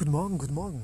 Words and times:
Guten 0.00 0.12
Morgen, 0.12 0.38
guten 0.38 0.54
Morgen. 0.54 0.82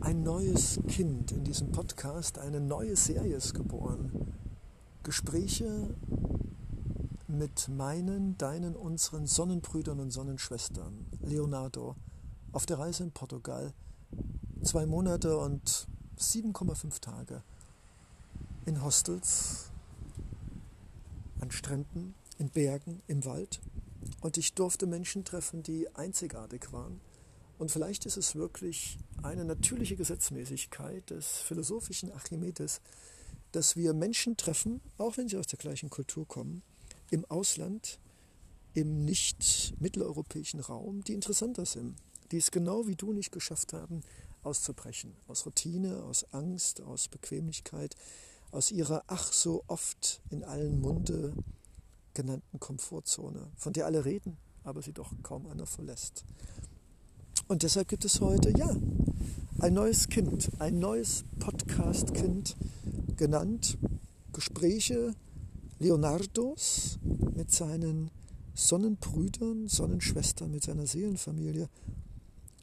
Ein 0.00 0.22
neues 0.22 0.80
Kind 0.88 1.30
in 1.30 1.44
diesem 1.44 1.72
Podcast, 1.72 2.38
eine 2.38 2.58
neue 2.58 2.96
Serie 2.96 3.36
ist 3.36 3.52
geboren. 3.52 4.32
Gespräche 5.02 5.94
mit 7.28 7.68
meinen, 7.68 8.38
deinen, 8.38 8.76
unseren 8.76 9.26
Sonnenbrüdern 9.26 10.00
und 10.00 10.10
Sonnenschwestern. 10.10 11.04
Leonardo 11.20 11.96
auf 12.52 12.64
der 12.64 12.78
Reise 12.78 13.02
in 13.02 13.12
Portugal. 13.12 13.74
Zwei 14.62 14.86
Monate 14.86 15.36
und 15.36 15.86
7,5 16.18 17.02
Tage 17.02 17.42
in 18.64 18.82
Hostels, 18.82 19.70
an 21.40 21.50
Stränden, 21.50 22.14
in 22.38 22.48
Bergen, 22.48 23.02
im 23.06 23.26
Wald. 23.26 23.60
Und 24.22 24.38
ich 24.38 24.54
durfte 24.54 24.86
Menschen 24.86 25.26
treffen, 25.26 25.62
die 25.62 25.94
einzigartig 25.94 26.72
waren 26.72 27.02
und 27.58 27.70
vielleicht 27.70 28.06
ist 28.06 28.16
es 28.16 28.34
wirklich 28.34 28.98
eine 29.22 29.44
natürliche 29.44 29.96
Gesetzmäßigkeit 29.96 31.10
des 31.10 31.38
philosophischen 31.38 32.10
Archimedes, 32.12 32.80
dass 33.52 33.76
wir 33.76 33.94
Menschen 33.94 34.36
treffen, 34.36 34.80
auch 34.98 35.16
wenn 35.16 35.28
sie 35.28 35.36
aus 35.36 35.46
der 35.46 35.58
gleichen 35.58 35.90
Kultur 35.90 36.26
kommen, 36.26 36.62
im 37.10 37.24
Ausland, 37.26 38.00
im 38.74 39.04
nicht 39.04 39.74
mitteleuropäischen 39.78 40.60
Raum, 40.60 41.04
die 41.04 41.12
interessanter 41.12 41.64
sind, 41.64 41.96
die 42.32 42.38
es 42.38 42.50
genau 42.50 42.88
wie 42.88 42.96
du 42.96 43.12
nicht 43.12 43.30
geschafft 43.30 43.72
haben, 43.72 44.00
auszubrechen. 44.42 45.14
Aus 45.28 45.46
Routine, 45.46 46.02
aus 46.02 46.24
Angst, 46.32 46.80
aus 46.80 47.08
Bequemlichkeit, 47.08 47.94
aus 48.50 48.70
ihrer 48.70 49.04
ach 49.06 49.32
so 49.32 49.64
oft 49.68 50.20
in 50.30 50.44
allen 50.44 50.80
Munde 50.80 51.32
genannten 52.14 52.60
Komfortzone, 52.60 53.50
von 53.56 53.72
der 53.72 53.86
alle 53.86 54.04
reden, 54.04 54.36
aber 54.64 54.82
sie 54.82 54.92
doch 54.92 55.12
kaum 55.22 55.46
einer 55.46 55.66
verlässt. 55.66 56.24
Und 57.46 57.62
deshalb 57.62 57.88
gibt 57.88 58.04
es 58.04 58.20
heute, 58.20 58.50
ja, 58.56 58.74
ein 59.58 59.74
neues 59.74 60.08
Kind, 60.08 60.50
ein 60.58 60.78
neues 60.78 61.24
Podcast-Kind 61.38 62.56
genannt 63.16 63.78
Gespräche 64.32 65.14
Leonardos 65.78 66.98
mit 67.36 67.52
seinen 67.52 68.10
Sonnenbrüdern, 68.54 69.68
Sonnenschwestern, 69.68 70.50
mit 70.50 70.62
seiner 70.62 70.86
Seelenfamilie. 70.86 71.68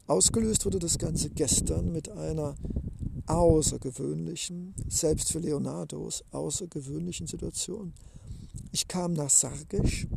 Ausgelöst 0.07 0.65
wurde 0.65 0.79
das 0.79 0.97
Ganze 0.97 1.29
gestern 1.29 1.91
mit 1.91 2.09
einer 2.09 2.55
außergewöhnlichen, 3.27 4.73
selbst 4.89 5.31
für 5.31 5.39
Leonardos, 5.39 6.23
außergewöhnlichen 6.31 7.27
Situation. 7.27 7.93
Ich 8.71 8.88
kam 8.88 9.13
nach 9.13 9.29
Sarges, 9.29 10.07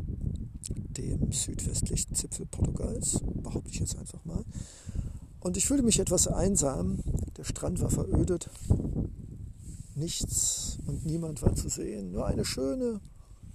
dem 0.97 1.31
südwestlichsten 1.31 2.15
Zipfel 2.15 2.45
Portugals, 2.45 3.19
behaupte 3.43 3.69
ich 3.69 3.79
jetzt 3.79 3.97
einfach 3.97 4.23
mal. 4.25 4.43
Und 5.39 5.57
ich 5.57 5.65
fühlte 5.65 5.83
mich 5.83 5.99
etwas 5.99 6.27
einsam. 6.27 6.99
Der 7.37 7.43
Strand 7.43 7.79
war 7.81 7.89
verödet. 7.89 8.49
Nichts 9.95 10.79
und 10.87 11.05
niemand 11.05 11.41
war 11.41 11.55
zu 11.55 11.69
sehen. 11.69 12.11
Nur 12.11 12.25
eine 12.25 12.45
schöne, 12.45 12.99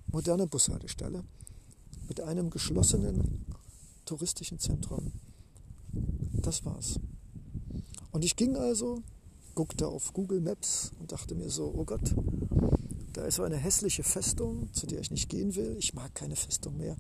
moderne 0.06 0.46
Bushaltestelle 0.46 1.24
mit 2.08 2.20
einem 2.20 2.50
geschlossenen 2.50 3.44
touristischen 4.05 4.58
Zentrum. 4.58 5.12
Das 6.33 6.64
war's. 6.64 6.98
Und 8.11 8.24
ich 8.24 8.36
ging 8.36 8.56
also, 8.56 9.02
guckte 9.55 9.86
auf 9.86 10.12
Google 10.12 10.41
Maps 10.41 10.92
und 10.98 11.12
dachte 11.12 11.34
mir 11.34 11.50
so, 11.50 11.72
oh 11.77 11.84
Gott, 11.84 12.14
da 13.12 13.25
ist 13.25 13.36
so 13.36 13.42
eine 13.42 13.56
hässliche 13.56 14.03
Festung, 14.03 14.69
zu 14.72 14.86
der 14.86 15.00
ich 15.00 15.11
nicht 15.11 15.28
gehen 15.28 15.55
will. 15.56 15.77
Ich 15.78 15.94
mag 15.94 16.14
keine 16.14 16.36
Festung 16.36 16.77
mehr. 16.77 16.97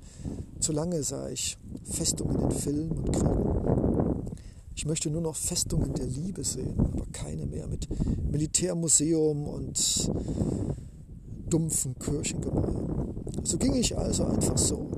Zu 0.58 0.72
lange 0.72 1.02
sah 1.02 1.28
ich 1.28 1.56
Festungen 1.84 2.40
in 2.40 2.50
Filmen 2.50 2.90
und 2.90 3.12
Kriegen. 3.12 4.30
Ich 4.74 4.86
möchte 4.86 5.10
nur 5.10 5.20
noch 5.20 5.36
Festungen 5.36 5.92
der 5.94 6.06
Liebe 6.06 6.42
sehen, 6.42 6.74
aber 6.78 7.06
keine 7.12 7.46
mehr 7.46 7.66
mit 7.66 7.88
Militärmuseum 8.30 9.46
und 9.46 10.10
dumpfen 11.48 11.98
Kirchengemälden. 11.98 13.44
So 13.44 13.58
ging 13.58 13.74
ich 13.74 13.96
also 13.96 14.24
einfach 14.24 14.56
so. 14.58 14.90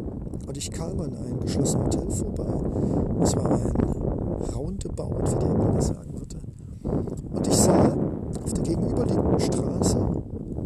Und 0.47 0.56
ich 0.56 0.70
kam 0.70 1.00
an 1.00 1.14
ein 1.16 1.41
geschlossenes 1.41 1.87
Hotel 1.87 2.10
vorbei. 2.10 3.22
Es 3.22 3.34
war 3.37 3.50
ein 3.50 4.54
Roundabout, 4.54 5.31
wie 5.31 5.38
der 5.38 5.50
Engländer 5.50 5.82
sagen 5.82 6.12
würde. 6.14 6.38
Und 7.32 7.47
ich 7.47 7.54
sah 7.54 7.94
auf 8.44 8.53
der 8.53 8.62
gegenüberliegenden 8.62 9.41
Straße 9.41 10.22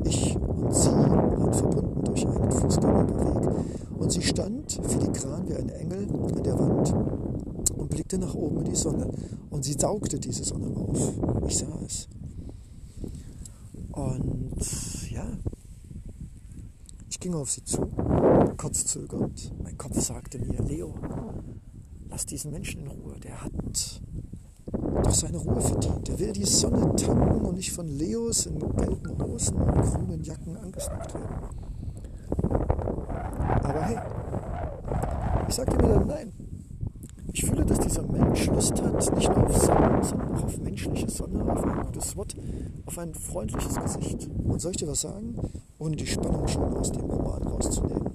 ich 0.06 0.37
und 0.37 0.75
sie 0.75 0.91
waren 0.91 1.53
verbunden 1.53 2.04
durch 2.04 2.26
einen 2.26 2.50
Fußgängerweg. 2.50 3.54
Und 3.98 4.12
sie 4.12 4.22
stand 4.22 4.81
filigran 4.82 5.48
wie 5.48 5.54
ein 5.54 5.69
Engel 5.69 6.06
an 6.36 6.42
der 6.42 6.59
Wand 6.59 6.94
und 7.77 7.91
blickte 8.16 8.19
nach 8.19 8.34
oben 8.34 8.59
in 8.59 8.65
die 8.65 8.77
Sonne. 8.77 9.10
Und 9.50 9.65
sie 9.65 9.75
saugte 9.75 10.19
diese 10.19 10.44
Sonne 10.44 10.75
auf. 10.77 11.12
Ich 11.47 11.59
sah 11.59 11.78
es. 11.84 12.09
Und 13.93 15.10
ja, 15.10 15.27
ich 17.09 17.21
ging 17.21 17.34
auf 17.34 17.50
sie 17.50 17.65
zu, 17.65 17.81
kurz 18.56 18.84
zögernd. 18.87 19.53
Mein 19.62 19.78
Kopf 19.78 19.99
sagte 20.00 20.38
mir, 20.38 20.62
Leo, 20.62 20.94
lass 22.09 22.27
diesen 22.27 22.50
Menschen 22.50 22.82
in 22.82 22.88
Ruhe. 22.88 23.19
Der 23.21 23.43
hat 23.43 23.53
doch 25.03 25.15
seine 25.15 25.38
Ruhe 25.38 25.60
verdient. 25.60 26.09
Er 26.09 26.19
will 26.19 26.33
die 26.33 26.44
Sonne 26.44 26.94
tanken 26.97 27.47
und 27.47 27.56
nicht 27.56 27.72
von 27.72 27.88
Leos 27.88 28.47
in 28.47 28.59
gelben 28.59 29.22
Hosen 29.22 29.56
und 29.56 29.83
grünen 29.83 30.22
Jacken 30.22 30.56
angesnackt 30.56 31.15
werden. 31.15 31.37
Aber 33.62 33.83
hey, 33.83 33.98
ich 35.48 35.54
sagte 35.54 35.77
mir 35.77 35.94
dann 35.94 36.06
nein. 36.06 36.33
Ich 37.37 37.44
fühle, 37.44 37.66
dass 37.66 37.78
dieser 37.81 38.03
Mensch 38.03 38.47
Lust 38.47 38.83
hat, 38.83 39.15
nicht 39.15 39.28
nur 39.28 39.44
auf 39.44 39.56
Sonne, 39.59 40.03
sondern 40.03 40.34
auch 40.37 40.44
auf 40.44 40.59
menschliche 40.59 41.06
Sonne, 41.16 41.50
auf 41.50 41.65
ein 41.65 41.87
gutes 41.87 42.16
Wort, 42.16 42.37
auf 42.84 42.99
ein 42.99 43.15
freundliches 43.15 43.75
Gesicht. 43.81 44.28
Und 44.44 44.60
soll 44.60 44.72
ich 44.72 44.77
dir 44.77 44.88
was 44.88 45.00
sagen, 45.00 45.34
ohne 45.78 45.97
die 45.97 46.06
Spannung 46.06 46.47
schon 46.47 46.77
aus 46.77 46.93
dem 46.93 47.04
Roman 47.04 47.43
rauszunehmen? 47.43 48.10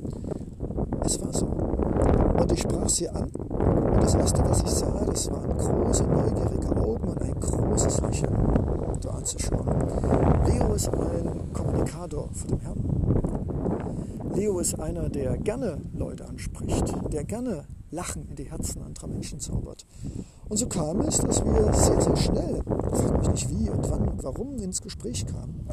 Es 1.04 1.20
war 1.20 1.34
so. 1.34 1.48
Und 1.48 2.52
ich 2.52 2.62
sprach 2.62 2.88
sie 2.90 3.10
an 3.10 3.32
und 3.32 4.04
das 4.04 4.14
Erste, 4.14 4.44
was 4.44 4.62
ich 4.62 4.70
sah, 4.70 5.04
das 5.06 5.32
waren 5.32 5.58
große, 5.58 6.04
neugierige 6.04 6.76
Augen 6.78 7.08
und 7.08 7.22
ein 7.22 7.40
großes 7.40 8.02
Lächeln 8.02 8.36
da 9.02 9.10
anzuschauen. 9.10 9.68
Leo 10.46 10.74
ist 10.74 10.90
ein 10.90 11.54
Kommunikator 11.54 12.30
für 12.34 12.48
den 12.48 12.60
Herrn. 12.60 14.32
Leo 14.36 14.60
ist 14.60 14.80
einer, 14.80 15.10
der 15.10 15.38
gerne 15.38 15.80
Leute 15.94 16.28
anspricht, 16.28 16.94
der 17.12 17.24
gerne 17.24 17.66
Lachen 17.90 18.28
in 18.30 18.36
die 18.36 18.50
Herzen 18.50 18.84
anderer 18.84 19.08
Menschen 19.08 19.40
zaubert. 19.40 19.86
Und 20.52 20.58
so 20.58 20.68
kam 20.68 21.00
es, 21.00 21.18
dass 21.20 21.46
wir 21.46 21.74
sehr, 21.74 22.02
sehr 22.02 22.18
schnell, 22.18 22.62
frag 22.92 23.20
mich 23.20 23.30
nicht 23.30 23.50
wie 23.50 23.70
und 23.70 23.90
wann 23.90 24.10
und 24.10 24.22
warum, 24.22 24.58
ins 24.58 24.82
Gespräch 24.82 25.26
kamen. 25.26 25.66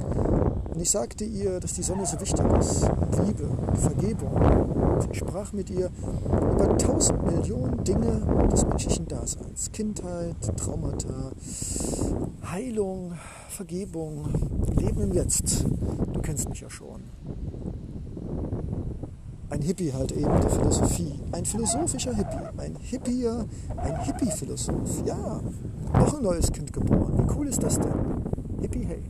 Und 0.72 0.81
ich 0.81 0.89
sagte 0.89 1.25
ihr, 1.25 1.59
dass 1.59 1.72
die 1.72 1.83
Sonne 1.83 2.06
so 2.06 2.21
wichtig 2.21 2.44
ist, 2.61 2.84
und 2.84 3.27
Liebe, 3.27 3.49
und 3.66 3.77
Vergebung. 3.77 4.37
Und 4.37 5.09
ich 5.11 5.19
sprach 5.19 5.53
mit 5.53 5.69
ihr 5.71 5.91
über 6.31 6.78
tausend 6.78 7.25
Millionen 7.27 7.83
Dinge 7.83 8.22
des 8.53 8.65
menschlichen 8.66 9.09
Daseins. 9.09 9.72
Kindheit, 9.72 10.37
Traumata, 10.56 11.33
Heilung, 12.49 13.15
Vergebung, 13.49 14.28
Leben 14.77 15.03
im 15.03 15.12
Jetzt. 15.12 15.66
Du 16.12 16.21
kennst 16.22 16.49
mich 16.49 16.60
ja 16.60 16.71
schon 16.71 17.03
ein 19.50 19.62
Hippie 19.62 19.92
halt 19.92 20.12
eben 20.12 20.41
der 20.41 20.50
Philosophie. 20.50 21.14
Ein 21.32 21.44
philosophischer 21.44 22.14
Hippie. 22.14 22.36
Ein 22.59 22.76
Hippier, 22.81 23.47
ein 23.76 24.00
Hippie-Philosoph. 24.04 25.03
Ja, 25.06 25.41
noch 25.94 26.16
ein 26.16 26.22
neues 26.22 26.53
Kind 26.53 26.72
geboren. 26.72 27.19
Wie 27.19 27.34
cool 27.34 27.48
ist 27.48 27.62
das 27.62 27.78
denn? 27.78 27.92
Hippie, 28.60 28.84
hey. 28.84 29.03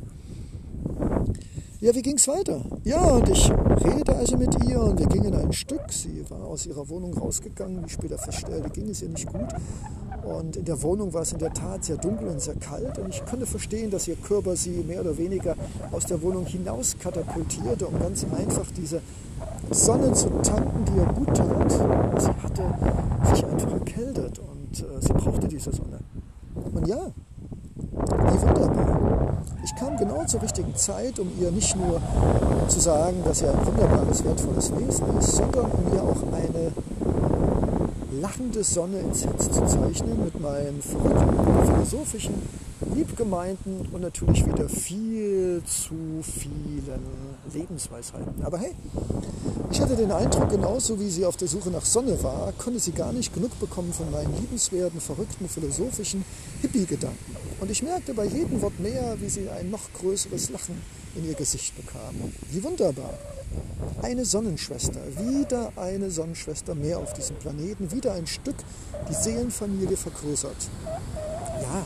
Ja, 1.80 1.94
wie 1.94 2.02
ging 2.02 2.16
es 2.16 2.26
weiter? 2.26 2.60
Ja, 2.82 3.00
und 3.00 3.28
ich 3.28 3.50
redete 3.84 4.16
also 4.16 4.36
mit 4.36 4.52
ihr 4.68 4.80
und 4.80 4.98
wir 4.98 5.06
gingen 5.06 5.34
ein 5.34 5.52
Stück. 5.52 5.92
Sie 5.92 6.24
war 6.28 6.44
aus 6.44 6.66
ihrer 6.66 6.88
Wohnung 6.88 7.14
rausgegangen, 7.14 7.82
wie 7.82 7.86
ich 7.86 7.92
später 7.92 8.18
feststellte, 8.18 8.68
ging 8.70 8.88
es 8.90 9.02
ihr 9.02 9.08
nicht 9.08 9.32
gut. 9.32 9.48
Und 10.24 10.56
in 10.56 10.64
der 10.64 10.82
Wohnung 10.82 11.12
war 11.12 11.22
es 11.22 11.32
in 11.32 11.38
der 11.38 11.52
Tat 11.52 11.84
sehr 11.84 11.96
dunkel 11.96 12.28
und 12.28 12.40
sehr 12.40 12.56
kalt. 12.56 12.98
Und 12.98 13.10
ich 13.10 13.24
konnte 13.24 13.46
verstehen, 13.46 13.90
dass 13.90 14.08
ihr 14.08 14.16
Körper 14.16 14.56
sie 14.56 14.82
mehr 14.86 15.00
oder 15.00 15.16
weniger 15.16 15.56
aus 15.92 16.04
der 16.06 16.20
Wohnung 16.20 16.46
hinaus 16.46 16.96
katapultierte, 16.98 17.86
um 17.86 17.98
ganz 17.98 18.24
einfach 18.24 18.66
diese 18.76 19.00
Sonne 19.70 20.12
zu 20.12 20.28
tanken, 20.42 20.84
die 20.86 20.98
ihr 20.98 21.06
gut 21.06 21.36
tat. 21.36 21.70
Sie 21.70 22.28
hatte 22.28 22.62
sich 23.34 23.44
einfach 23.46 23.72
erkältet 23.72 24.38
und 24.38 24.80
äh, 24.80 25.00
sie 25.00 25.12
brauchte 25.12 25.48
diese 25.48 25.72
Sonne. 25.72 25.98
Und 26.74 26.86
ja, 26.86 26.98
wie 27.74 28.42
wunderbar. 28.42 29.42
Ich 29.64 29.74
kam 29.76 29.96
genau 29.96 30.24
zur 30.24 30.42
richtigen 30.42 30.74
Zeit, 30.74 31.18
um 31.18 31.28
ihr 31.40 31.50
nicht 31.50 31.76
nur 31.76 32.00
zu 32.68 32.80
sagen, 32.80 33.16
dass 33.24 33.40
sie 33.40 33.46
ein 33.46 33.66
wunderbares, 33.66 34.24
wertvolles 34.24 34.72
Wesen 34.76 35.18
ist, 35.18 35.32
sondern 35.36 35.66
um 35.66 35.94
ihr 35.94 36.02
auch 36.02 36.22
eine 36.32 36.72
lachende 38.20 38.64
Sonne 38.64 38.98
ins 39.00 39.24
Herz 39.24 39.50
zu 39.50 39.64
zeichnen 39.66 40.24
mit 40.24 40.40
meinen 40.40 40.80
verrückten 40.80 41.66
philosophischen 41.66 42.34
liebgemeinten 42.94 43.88
und 43.92 44.00
natürlich 44.00 44.46
wieder 44.46 44.68
viel 44.68 45.62
zu 45.64 46.22
vielen 46.22 47.27
Lebensweisheiten. 47.52 48.42
Aber 48.44 48.58
hey, 48.58 48.74
ich 49.70 49.80
hatte 49.80 49.96
den 49.96 50.10
Eindruck, 50.10 50.48
genauso 50.48 50.98
wie 50.98 51.10
sie 51.10 51.24
auf 51.24 51.36
der 51.36 51.48
Suche 51.48 51.70
nach 51.70 51.84
Sonne 51.84 52.22
war, 52.22 52.52
konnte 52.52 52.80
sie 52.80 52.92
gar 52.92 53.12
nicht 53.12 53.34
genug 53.34 53.58
bekommen 53.60 53.92
von 53.92 54.10
meinen 54.10 54.34
liebenswerten, 54.36 55.00
verrückten, 55.00 55.48
philosophischen 55.48 56.24
Hippie-Gedanken. 56.62 57.36
Und 57.60 57.70
ich 57.70 57.82
merkte 57.82 58.14
bei 58.14 58.24
jedem 58.24 58.62
Wort 58.62 58.78
mehr, 58.80 59.16
wie 59.20 59.28
sie 59.28 59.48
ein 59.50 59.70
noch 59.70 59.92
größeres 60.00 60.50
Lachen 60.50 60.80
in 61.16 61.26
ihr 61.26 61.34
Gesicht 61.34 61.76
bekam. 61.76 62.14
Wie 62.50 62.62
wunderbar. 62.62 63.14
Eine 64.02 64.24
Sonnenschwester, 64.24 65.00
wieder 65.18 65.72
eine 65.76 66.10
Sonnenschwester 66.10 66.74
mehr 66.74 66.98
auf 66.98 67.12
diesem 67.14 67.36
Planeten, 67.36 67.90
wieder 67.90 68.12
ein 68.12 68.26
Stück 68.26 68.56
die 69.08 69.14
Seelenfamilie 69.14 69.96
vergrößert. 69.96 70.68
Ja, 71.62 71.84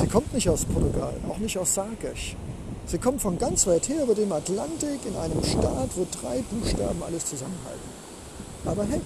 sie 0.00 0.06
kommt 0.06 0.32
nicht 0.32 0.48
aus 0.48 0.64
Portugal, 0.64 1.14
auch 1.28 1.38
nicht 1.38 1.58
aus 1.58 1.74
Sargesch. 1.74 2.36
Sie 2.86 2.98
kommt 2.98 3.20
von 3.20 3.36
ganz 3.36 3.66
weit 3.66 3.88
her 3.88 4.04
über 4.04 4.14
dem 4.14 4.30
Atlantik 4.30 5.00
in 5.06 5.16
einem 5.16 5.42
Staat, 5.42 5.90
wo 5.96 6.06
drei 6.20 6.42
Buchstaben 6.50 7.02
alles 7.04 7.26
zusammenhalten. 7.26 7.90
Aber 8.64 8.84
hey, 8.84 9.00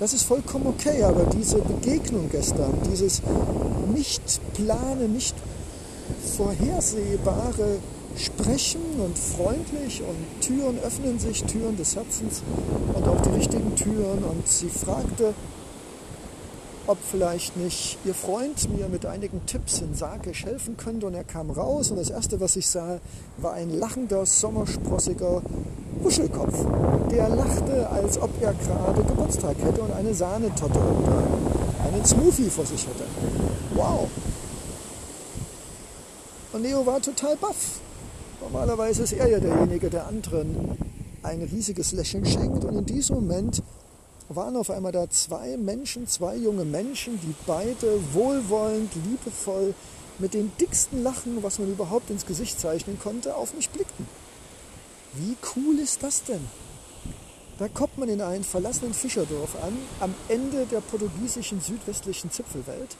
das 0.00 0.12
ist 0.12 0.24
vollkommen 0.24 0.66
okay, 0.66 1.04
aber 1.04 1.24
diese 1.26 1.58
Begegnung 1.58 2.28
gestern, 2.30 2.76
dieses 2.90 3.22
nicht 3.94 4.40
plane, 4.54 5.08
nicht 5.08 5.36
vorhersehbare 6.36 7.78
Sprechen 8.16 8.82
und 8.98 9.16
freundlich 9.16 10.02
und 10.02 10.40
Türen 10.40 10.78
öffnen 10.80 11.18
sich, 11.18 11.44
Türen 11.44 11.76
des 11.76 11.94
Herzens 11.94 12.42
und 12.92 13.06
auch 13.06 13.20
die 13.22 13.30
richtigen 13.30 13.74
Türen 13.76 14.24
und 14.24 14.48
sie 14.48 14.68
fragte, 14.68 15.34
ob 16.86 16.98
vielleicht 17.10 17.56
nicht 17.56 17.98
ihr 18.04 18.14
Freund 18.14 18.68
mir 18.76 18.88
mit 18.88 19.06
einigen 19.06 19.44
Tipps 19.46 19.80
in 19.80 19.94
Sarkisch 19.94 20.44
helfen 20.44 20.76
könnte. 20.76 21.06
Und 21.06 21.14
er 21.14 21.24
kam 21.24 21.50
raus 21.50 21.90
und 21.90 21.96
das 21.98 22.10
Erste, 22.10 22.40
was 22.40 22.56
ich 22.56 22.66
sah, 22.66 23.00
war 23.38 23.54
ein 23.54 23.70
lachender, 23.70 24.26
sommersprossiger 24.26 25.42
Wuschelkopf. 26.00 26.66
Der 27.10 27.28
lachte, 27.28 27.88
als 27.90 28.20
ob 28.20 28.30
er 28.42 28.52
gerade 28.52 29.02
Geburtstag 29.02 29.56
hätte 29.62 29.80
und 29.82 29.92
eine 29.92 30.14
Sahnetorte 30.14 30.78
oder 30.78 31.22
einen 31.84 32.04
Smoothie 32.04 32.50
vor 32.50 32.66
sich 32.66 32.86
hätte. 32.86 33.04
Wow! 33.74 34.08
Und 36.52 36.62
Neo 36.62 36.84
war 36.84 37.00
total 37.00 37.36
baff. 37.36 37.80
Normalerweise 38.40 39.02
ist 39.02 39.12
er 39.12 39.28
ja 39.28 39.40
derjenige, 39.40 39.90
der 39.90 40.06
anderen 40.06 40.76
ein 41.22 41.42
riesiges 41.42 41.92
Lächeln 41.92 42.26
schenkt. 42.26 42.64
Und 42.64 42.76
in 42.76 42.84
diesem 42.84 43.16
Moment 43.16 43.62
waren 44.28 44.56
auf 44.56 44.70
einmal 44.70 44.92
da 44.92 45.08
zwei 45.10 45.56
Menschen, 45.56 46.06
zwei 46.06 46.36
junge 46.36 46.64
Menschen, 46.64 47.20
die 47.20 47.34
beide 47.46 48.00
wohlwollend, 48.12 48.90
liebevoll, 48.94 49.74
mit 50.18 50.34
dem 50.34 50.52
dicksten 50.58 51.02
Lachen, 51.02 51.42
was 51.42 51.58
man 51.58 51.70
überhaupt 51.70 52.10
ins 52.10 52.26
Gesicht 52.26 52.60
zeichnen 52.60 52.98
konnte, 53.00 53.34
auf 53.34 53.54
mich 53.54 53.68
blickten. 53.70 54.06
Wie 55.14 55.36
cool 55.56 55.78
ist 55.78 56.02
das 56.02 56.22
denn? 56.22 56.44
Da 57.58 57.68
kommt 57.68 57.98
man 57.98 58.08
in 58.08 58.20
ein 58.20 58.42
verlassenen 58.42 58.94
Fischerdorf 58.94 59.56
an, 59.62 59.76
am 60.00 60.14
Ende 60.28 60.66
der 60.66 60.80
portugiesischen 60.80 61.60
südwestlichen 61.60 62.30
Zipfelwelt, 62.30 62.96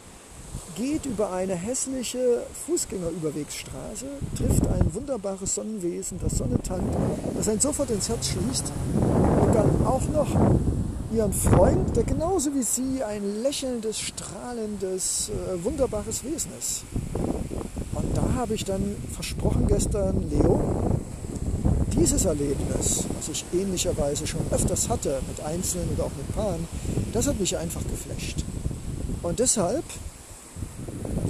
geht 0.76 1.06
über 1.06 1.32
eine 1.32 1.54
hässliche 1.54 2.42
Fußgängerüberwegsstraße, 2.66 4.06
trifft 4.36 4.66
ein 4.68 4.94
wunderbares 4.94 5.56
Sonnenwesen, 5.56 6.20
das 6.22 6.38
Sonne 6.38 6.60
tankt, 6.62 6.94
das 7.36 7.48
einen 7.48 7.60
sofort 7.60 7.90
ins 7.90 8.08
Herz 8.08 8.28
schließt 8.28 8.72
und 9.40 9.54
dann 9.54 9.86
auch 9.86 10.06
noch 10.08 10.28
ihren 11.14 11.32
Freund, 11.32 11.96
der 11.96 12.04
genauso 12.04 12.54
wie 12.54 12.62
sie 12.62 13.02
ein 13.04 13.42
lächelndes, 13.42 14.00
strahlendes, 14.00 15.30
äh, 15.30 15.64
wunderbares 15.64 16.24
Wesen 16.24 16.50
ist. 16.58 16.82
Und 17.94 18.16
da 18.16 18.34
habe 18.34 18.54
ich 18.54 18.64
dann 18.64 18.96
versprochen 19.12 19.66
gestern, 19.68 20.28
Leo, 20.28 20.60
dieses 21.96 22.24
Erlebnis, 22.24 23.04
was 23.16 23.28
ich 23.28 23.44
ähnlicherweise 23.52 24.26
schon 24.26 24.40
öfters 24.50 24.88
hatte, 24.88 25.20
mit 25.28 25.44
Einzelnen 25.46 25.88
oder 25.94 26.04
auch 26.04 26.16
mit 26.16 26.34
Paaren, 26.34 26.66
das 27.12 27.28
hat 27.28 27.38
mich 27.38 27.56
einfach 27.56 27.82
geflasht. 27.82 28.44
Und 29.22 29.38
deshalb, 29.38 29.84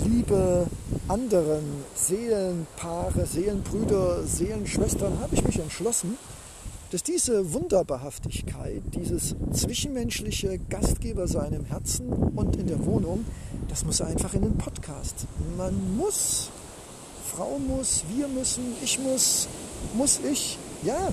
liebe 0.05 0.67
anderen 1.09 1.85
Seelenpaare, 1.95 3.27
Seelenbrüder, 3.27 4.25
Seelenschwestern, 4.25 5.21
habe 5.21 5.35
ich 5.35 5.45
mich 5.45 5.59
entschlossen, 5.59 6.17
dass 6.95 7.03
diese 7.03 7.53
Wunderbarhaftigkeit, 7.53 8.81
dieses 8.95 9.35
zwischenmenschliche 9.51 10.61
Gastgebersein 10.71 11.53
im 11.53 11.65
Herzen 11.65 12.07
und 12.07 12.55
in 12.55 12.69
der 12.69 12.87
Wohnung, 12.87 13.25
das 13.69 13.85
muss 13.85 14.01
einfach 14.01 14.33
in 14.35 14.43
den 14.43 14.57
Podcast. 14.57 15.27
Man 15.57 15.97
muss, 15.97 16.51
Frau 17.35 17.59
muss, 17.59 18.05
wir 18.15 18.29
müssen, 18.29 18.63
ich 18.81 19.01
muss, 19.01 19.49
muss 19.95 20.21
ich, 20.21 20.57
ja, 20.85 21.09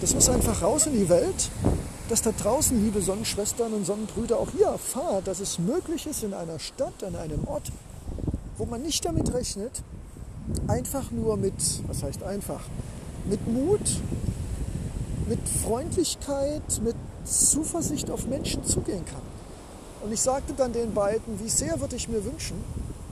das 0.00 0.14
muss 0.14 0.28
einfach 0.28 0.62
raus 0.62 0.86
in 0.86 0.92
die 0.92 1.08
Welt, 1.08 1.50
dass 2.08 2.22
da 2.22 2.30
draußen, 2.30 2.80
liebe 2.80 3.02
Sonnenschwestern 3.02 3.72
und 3.72 3.84
Sonnenbrüder, 3.84 4.38
auch 4.38 4.54
ihr 4.56 4.66
erfahrt, 4.66 5.26
dass 5.26 5.40
es 5.40 5.58
möglich 5.58 6.06
ist 6.06 6.22
in 6.22 6.34
einer 6.34 6.60
Stadt, 6.60 7.02
an 7.02 7.16
einem 7.16 7.48
Ort, 7.48 7.72
wo 8.58 8.64
man 8.64 8.80
nicht 8.80 9.04
damit 9.04 9.34
rechnet, 9.34 9.82
einfach 10.68 11.10
nur 11.10 11.36
mit, 11.36 11.54
was 11.88 12.04
heißt 12.04 12.22
einfach, 12.22 12.60
mit 13.28 13.44
Mut, 13.48 13.80
mit 15.26 15.40
Freundlichkeit, 15.64 16.62
mit 16.82 16.96
Zuversicht 17.24 18.10
auf 18.10 18.26
Menschen 18.26 18.64
zugehen 18.64 19.04
kann. 19.04 19.22
Und 20.02 20.12
ich 20.12 20.20
sagte 20.20 20.52
dann 20.56 20.72
den 20.72 20.94
beiden, 20.94 21.40
wie 21.40 21.48
sehr 21.48 21.80
würde 21.80 21.96
ich 21.96 22.08
mir 22.08 22.24
wünschen, 22.24 22.56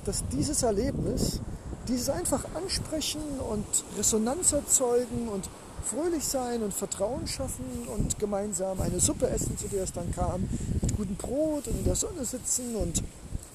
dass 0.04 0.22
dieses 0.28 0.62
Erlebnis, 0.62 1.40
dieses 1.88 2.08
einfach 2.08 2.44
ansprechen 2.54 3.22
und 3.50 3.64
Resonanz 3.98 4.52
erzeugen 4.52 5.28
und 5.32 5.48
fröhlich 5.84 6.24
sein 6.24 6.62
und 6.62 6.72
Vertrauen 6.72 7.26
schaffen 7.26 7.64
und 7.94 8.18
gemeinsam 8.18 8.80
eine 8.80 9.00
Suppe 9.00 9.28
essen, 9.28 9.58
zu 9.58 9.68
der 9.68 9.84
es 9.84 9.92
dann 9.92 10.10
kam, 10.12 10.48
mit 10.82 10.96
gutem 10.96 11.16
Brot 11.16 11.68
und 11.68 11.78
in 11.78 11.84
der 11.84 11.96
Sonne 11.96 12.24
sitzen 12.24 12.76
und 12.76 13.02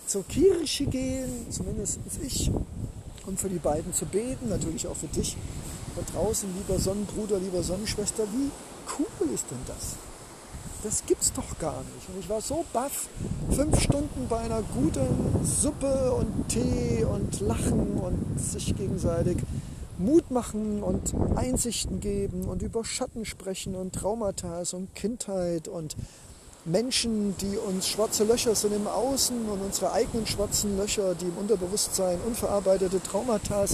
zur 0.05 0.25
Kirche 0.27 0.85
gehen, 0.85 1.47
zumindest 1.49 1.99
ich, 2.23 2.51
und 3.25 3.39
für 3.39 3.49
die 3.49 3.59
beiden 3.59 3.93
zu 3.93 4.05
beten, 4.05 4.49
natürlich 4.49 4.87
auch 4.87 4.95
für 4.95 5.07
dich, 5.07 5.37
da 5.95 6.01
draußen, 6.13 6.49
lieber 6.57 6.79
Sonnenbruder, 6.79 7.39
lieber 7.39 7.63
Sonnenschwester, 7.63 8.23
wie 8.33 8.49
cool 8.97 9.33
ist 9.33 9.45
denn 9.51 9.59
das? 9.67 9.95
Das 10.83 11.05
gibt's 11.05 11.33
doch 11.33 11.59
gar 11.59 11.83
nicht. 11.95 12.07
Und 12.07 12.19
ich 12.19 12.29
war 12.29 12.41
so 12.41 12.63
baff, 12.71 13.09
fünf 13.51 13.81
Stunden 13.81 14.27
bei 14.29 14.39
einer 14.39 14.61
guten 14.61 15.45
Suppe 15.45 16.13
und 16.13 16.47
Tee 16.47 17.03
und 17.03 17.41
Lachen 17.41 17.97
und 17.97 18.39
sich 18.39 18.75
gegenseitig 18.75 19.37
Mut 19.97 20.31
machen 20.31 20.81
und 20.81 21.13
Einsichten 21.35 21.99
geben 21.99 22.45
und 22.45 22.61
über 22.61 22.85
Schatten 22.85 23.25
sprechen 23.25 23.75
und 23.75 23.93
Traumata 23.93 24.63
und 24.71 24.95
Kindheit 24.95 25.67
und 25.67 25.97
Menschen, 26.65 27.35
die 27.37 27.57
uns 27.57 27.87
schwarze 27.87 28.25
Löcher 28.25 28.53
sind 28.53 28.75
im 28.75 28.87
Außen 28.87 29.49
und 29.49 29.61
unsere 29.61 29.93
eigenen 29.93 30.27
schwarzen 30.27 30.77
Löcher, 30.77 31.15
die 31.15 31.25
im 31.25 31.37
Unterbewusstsein 31.37 32.19
unverarbeitete 32.27 33.01
Traumata, 33.01 33.65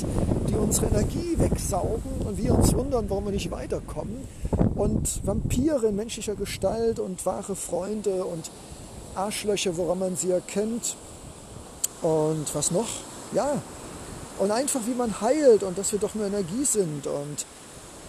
die 0.48 0.54
unsere 0.54 0.88
Energie 0.88 1.36
wegsaugen 1.38 2.22
und 2.26 2.38
wir 2.38 2.54
uns 2.54 2.74
wundern, 2.74 3.10
warum 3.10 3.26
wir 3.26 3.32
nicht 3.32 3.50
weiterkommen. 3.50 4.28
Und 4.76 5.26
Vampire 5.26 5.88
in 5.88 5.96
menschlicher 5.96 6.36
Gestalt 6.36 7.00
und 7.00 7.26
wahre 7.26 7.56
Freunde 7.56 8.24
und 8.24 8.52
Arschlöcher, 9.16 9.78
woran 9.78 10.00
man 10.00 10.16
sie 10.16 10.32
erkennt. 10.32 10.96
Und 12.02 12.54
was 12.54 12.70
noch? 12.70 12.88
Ja. 13.34 13.62
Und 14.38 14.52
einfach, 14.52 14.82
wie 14.86 14.94
man 14.94 15.22
heilt 15.22 15.64
und 15.64 15.78
dass 15.78 15.92
wir 15.92 16.00
doch 16.00 16.14
nur 16.14 16.28
Energie 16.28 16.66
sind 16.66 17.08
und 17.08 17.46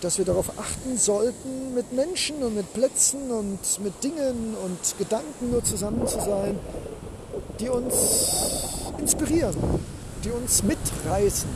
dass 0.07 0.19
wir 0.19 0.25
darauf 0.25 0.57
achten 0.57 0.97
sollten, 0.97 1.75
mit 1.75 1.93
Menschen 1.93 2.41
und 2.45 2.55
mit 2.55 2.73
Plätzen 2.73 3.29
und 3.29 3.59
mit 3.83 4.05
Dingen 4.05 4.55
und 4.65 4.99
Gedanken 4.99 5.51
nur 5.51 5.65
zusammen 5.65 6.07
zu 6.07 6.21
sein, 6.21 6.61
die 7.59 7.69
uns 7.69 8.85
inspirieren, 9.01 9.57
die 10.23 10.31
uns 10.31 10.63
mitreißen, 10.63 11.49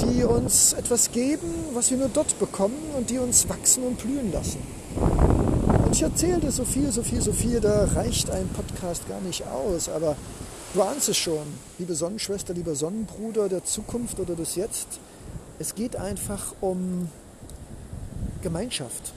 die 0.00 0.22
uns 0.22 0.74
etwas 0.74 1.10
geben, 1.10 1.52
was 1.74 1.90
wir 1.90 1.98
nur 1.98 2.08
dort 2.08 2.38
bekommen 2.38 2.78
und 2.96 3.10
die 3.10 3.18
uns 3.18 3.48
wachsen 3.48 3.82
und 3.82 3.98
blühen 3.98 4.32
lassen. 4.32 4.62
Und 5.84 5.92
ich 5.92 6.02
erzählte 6.02 6.52
so 6.52 6.64
viel, 6.64 6.92
so 6.92 7.02
viel, 7.02 7.20
so 7.20 7.32
viel, 7.32 7.58
da 7.58 7.86
reicht 7.96 8.30
ein 8.30 8.48
Podcast 8.50 9.08
gar 9.08 9.20
nicht 9.22 9.44
aus, 9.48 9.88
aber 9.88 10.14
du 10.72 10.82
ahnst 10.82 11.08
es 11.08 11.16
schon, 11.16 11.42
liebe 11.80 11.96
Sonnenschwester, 11.96 12.54
lieber 12.54 12.76
Sonnenbruder 12.76 13.48
der 13.48 13.64
Zukunft 13.64 14.20
oder 14.20 14.36
des 14.36 14.54
Jetzt, 14.54 14.86
es 15.58 15.74
geht 15.74 15.96
einfach 15.96 16.54
um 16.60 17.08
Gemeinschaft. 18.46 19.12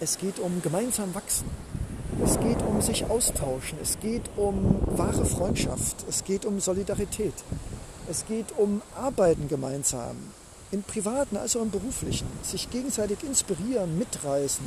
Es 0.00 0.18
geht 0.18 0.40
um 0.40 0.62
gemeinsam 0.62 1.14
wachsen. 1.14 1.48
Es 2.24 2.40
geht 2.40 2.60
um 2.62 2.82
sich 2.82 3.04
austauschen. 3.04 3.78
Es 3.80 4.00
geht 4.00 4.22
um 4.36 4.80
wahre 4.98 5.24
Freundschaft. 5.24 6.04
Es 6.08 6.24
geht 6.24 6.44
um 6.44 6.58
Solidarität. 6.58 7.34
Es 8.10 8.26
geht 8.26 8.46
um 8.58 8.82
Arbeiten 8.96 9.46
gemeinsam. 9.46 10.16
Im 10.72 10.82
privaten 10.82 11.36
als 11.36 11.54
auch 11.54 11.62
im 11.62 11.70
beruflichen. 11.70 12.26
Sich 12.42 12.68
gegenseitig 12.68 13.22
inspirieren, 13.22 13.96
mitreißen. 13.96 14.66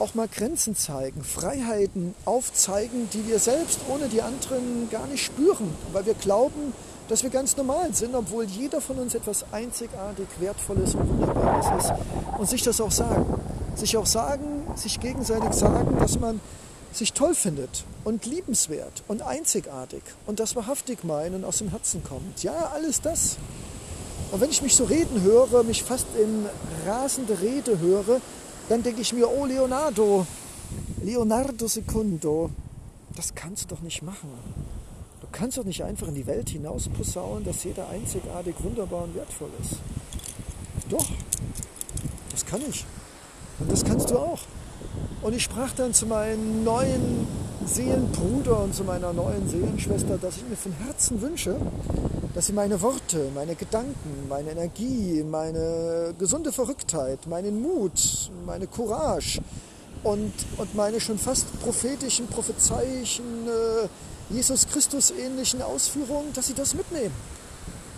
Auch 0.00 0.16
mal 0.16 0.26
Grenzen 0.26 0.74
zeigen, 0.74 1.22
Freiheiten 1.22 2.16
aufzeigen, 2.24 3.08
die 3.12 3.28
wir 3.28 3.38
selbst 3.38 3.78
ohne 3.88 4.08
die 4.08 4.22
anderen 4.22 4.90
gar 4.90 5.06
nicht 5.06 5.24
spüren. 5.24 5.72
Weil 5.92 6.04
wir 6.04 6.14
glauben, 6.14 6.72
dass 7.08 7.22
wir 7.22 7.30
ganz 7.30 7.56
normal 7.56 7.94
sind, 7.94 8.14
obwohl 8.14 8.44
jeder 8.44 8.80
von 8.80 8.98
uns 8.98 9.14
etwas 9.14 9.44
einzigartig 9.52 10.26
Wertvolles 10.38 10.94
und 10.94 11.08
Wunderbares 11.08 11.84
ist. 11.84 11.92
Und 12.38 12.48
sich 12.48 12.62
das 12.62 12.80
auch 12.80 12.90
sagen. 12.90 13.24
Sich 13.74 13.96
auch 13.96 14.06
sagen, 14.06 14.66
sich 14.74 15.00
gegenseitig 15.00 15.52
sagen, 15.52 15.96
dass 15.98 16.18
man 16.18 16.40
sich 16.92 17.12
toll 17.12 17.34
findet 17.34 17.84
und 18.04 18.26
liebenswert 18.26 19.02
und 19.08 19.22
einzigartig 19.22 20.02
und 20.26 20.40
das 20.40 20.56
wahrhaftig 20.56 21.04
meinen 21.04 21.44
aus 21.44 21.58
dem 21.58 21.68
Herzen 21.68 22.02
kommt. 22.02 22.42
Ja, 22.42 22.70
alles 22.74 23.00
das. 23.00 23.36
Und 24.32 24.40
wenn 24.40 24.50
ich 24.50 24.62
mich 24.62 24.74
so 24.74 24.84
reden 24.84 25.22
höre, 25.22 25.62
mich 25.62 25.82
fast 25.84 26.06
in 26.20 26.46
rasende 26.86 27.40
Rede 27.40 27.78
höre, 27.78 28.20
dann 28.68 28.82
denke 28.82 29.00
ich 29.00 29.12
mir, 29.12 29.30
oh 29.30 29.46
Leonardo, 29.46 30.26
Leonardo 31.02 31.66
Secundo, 31.66 32.50
das 33.16 33.34
kannst 33.34 33.70
du 33.70 33.74
doch 33.74 33.80
nicht 33.80 34.02
machen. 34.02 34.28
Du 35.30 35.38
kannst 35.38 35.58
doch 35.58 35.64
nicht 35.64 35.84
einfach 35.84 36.08
in 36.08 36.14
die 36.14 36.26
Welt 36.26 36.48
hinaus 36.48 36.88
posaunen, 36.88 37.44
dass 37.44 37.62
jeder 37.64 37.88
einzigartig, 37.88 38.54
wunderbar 38.62 39.04
und 39.04 39.14
wertvoll 39.14 39.50
ist. 39.60 39.78
Doch, 40.88 41.06
das 42.30 42.44
kann 42.44 42.60
ich. 42.68 42.84
Und 43.58 43.70
das 43.70 43.84
kannst 43.84 44.10
du 44.10 44.18
auch. 44.18 44.40
Und 45.22 45.34
ich 45.34 45.42
sprach 45.42 45.72
dann 45.72 45.92
zu 45.92 46.06
meinem 46.06 46.64
neuen 46.64 47.26
Seelenbruder 47.66 48.62
und 48.62 48.74
zu 48.74 48.84
meiner 48.84 49.12
neuen 49.12 49.48
Seelenschwester, 49.48 50.16
dass 50.16 50.36
ich 50.38 50.48
mir 50.48 50.56
von 50.56 50.72
Herzen 50.72 51.20
wünsche, 51.20 51.56
dass 52.34 52.46
sie 52.46 52.52
meine 52.52 52.80
Worte, 52.80 53.28
meine 53.34 53.54
Gedanken, 53.54 54.28
meine 54.28 54.52
Energie, 54.52 55.24
meine 55.28 56.14
gesunde 56.18 56.52
Verrücktheit, 56.52 57.26
meinen 57.26 57.60
Mut, 57.60 58.30
meine 58.46 58.66
Courage 58.66 59.40
und, 60.04 60.32
und 60.56 60.74
meine 60.74 61.00
schon 61.00 61.18
fast 61.18 61.60
prophetischen, 61.60 62.28
prophezeichen, 62.28 63.46
äh, 63.46 63.88
Jesus 64.30 64.66
Christus 64.68 65.10
ähnlichen 65.10 65.62
Ausführungen, 65.62 66.32
dass 66.34 66.48
sie 66.48 66.54
das 66.54 66.74
mitnehmen 66.74 67.14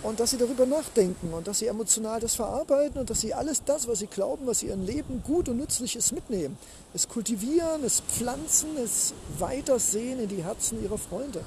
und 0.03 0.19
dass 0.19 0.31
sie 0.31 0.37
darüber 0.37 0.65
nachdenken 0.65 1.33
und 1.33 1.47
dass 1.47 1.59
sie 1.59 1.67
emotional 1.67 2.19
das 2.19 2.35
verarbeiten 2.35 2.99
und 2.99 3.09
dass 3.09 3.21
sie 3.21 3.33
alles 3.33 3.63
das, 3.65 3.87
was 3.87 3.99
sie 3.99 4.07
glauben, 4.07 4.47
was 4.47 4.63
ihrem 4.63 4.85
Leben 4.85 5.21
gut 5.23 5.49
und 5.49 5.57
nützlich 5.57 5.95
ist, 5.95 6.11
mitnehmen. 6.11 6.57
Es 6.93 7.07
kultivieren, 7.07 7.83
es 7.83 8.01
pflanzen, 8.01 8.69
es 8.83 9.13
weitersehen 9.37 10.19
in 10.19 10.29
die 10.29 10.43
Herzen 10.43 10.81
ihrer 10.83 10.97
Freunde. 10.97 11.41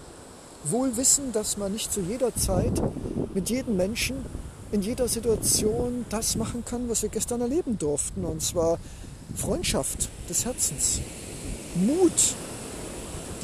Wohl 0.64 0.96
wissen, 0.96 1.32
dass 1.32 1.56
man 1.56 1.72
nicht 1.72 1.92
zu 1.92 2.00
jeder 2.00 2.34
Zeit 2.34 2.80
mit 3.34 3.50
jedem 3.50 3.76
Menschen 3.76 4.16
in 4.70 4.82
jeder 4.82 5.08
Situation 5.08 6.04
das 6.08 6.36
machen 6.36 6.64
kann, 6.64 6.88
was 6.88 7.02
wir 7.02 7.08
gestern 7.08 7.40
erleben 7.40 7.78
durften. 7.78 8.24
Und 8.24 8.42
zwar 8.42 8.78
Freundschaft 9.36 10.08
des 10.28 10.44
Herzens, 10.44 11.00
Mut 11.74 12.34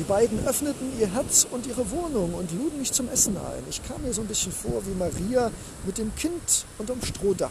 die 0.00 0.04
beiden 0.04 0.46
öffneten 0.46 0.98
ihr 0.98 1.12
Herz 1.12 1.46
und 1.50 1.66
ihre 1.66 1.90
Wohnung 1.90 2.32
und 2.32 2.50
luden 2.52 2.78
mich 2.78 2.90
zum 2.90 3.10
Essen 3.10 3.36
ein. 3.36 3.62
Ich 3.68 3.82
kam 3.86 4.00
mir 4.00 4.14
so 4.14 4.22
ein 4.22 4.28
bisschen 4.28 4.50
vor 4.50 4.80
wie 4.86 4.94
Maria 4.94 5.50
mit 5.84 5.98
dem 5.98 6.14
Kind 6.14 6.64
unterm 6.78 7.02
Strohdach. 7.02 7.50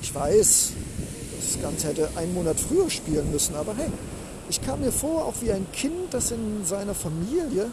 Ich 0.00 0.14
weiß, 0.14 0.72
das 1.40 1.60
Ganze 1.60 1.88
hätte 1.88 2.08
einen 2.14 2.34
Monat 2.34 2.60
früher 2.60 2.88
spielen 2.88 3.32
müssen, 3.32 3.56
aber 3.56 3.74
hey, 3.76 3.90
ich 4.48 4.62
kam 4.62 4.80
mir 4.80 4.92
vor 4.92 5.24
auch 5.24 5.34
wie 5.40 5.50
ein 5.50 5.66
Kind, 5.72 6.14
das 6.14 6.30
in 6.30 6.64
seiner 6.64 6.94
Familie 6.94 7.72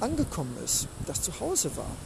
angekommen 0.00 0.54
ist, 0.62 0.86
das 1.06 1.22
zu 1.22 1.40
Hause 1.40 1.70
war 1.76 1.96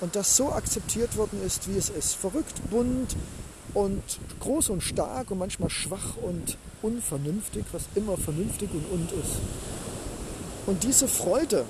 und 0.00 0.14
das 0.14 0.36
so 0.36 0.52
akzeptiert 0.52 1.16
worden 1.16 1.42
ist, 1.44 1.68
wie 1.68 1.76
es 1.76 1.90
ist. 1.90 2.14
Verrückt, 2.14 2.54
bunt 2.70 3.16
und 3.74 4.02
groß 4.38 4.68
und 4.68 4.84
stark 4.84 5.32
und 5.32 5.38
manchmal 5.38 5.70
schwach 5.70 6.16
und 6.22 6.56
unvernünftig, 6.82 7.64
was 7.72 7.82
immer 7.96 8.16
vernünftig 8.16 8.70
und 8.72 8.84
und 8.92 9.10
ist. 9.10 9.40
Und 10.68 10.84
diese 10.84 11.08
Freude, 11.08 11.64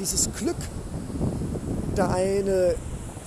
dieses 0.00 0.28
Glück, 0.36 0.56
da 1.94 2.08
eine 2.08 2.74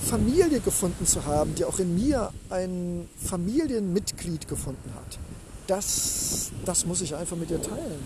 Familie 0.06 0.60
gefunden 0.60 1.06
zu 1.06 1.26
haben, 1.26 1.56
die 1.56 1.64
auch 1.64 1.80
in 1.80 1.96
mir 1.96 2.34
ein 2.50 3.08
Familienmitglied 3.16 4.50
gefunden 4.50 4.92
hat, 4.94 5.20
das, 5.68 6.52
das 6.66 6.86
muss 6.86 7.00
ich 7.00 7.16
einfach 7.16 7.38
mit 7.38 7.50
dir 7.50 7.62
teilen. 7.62 8.04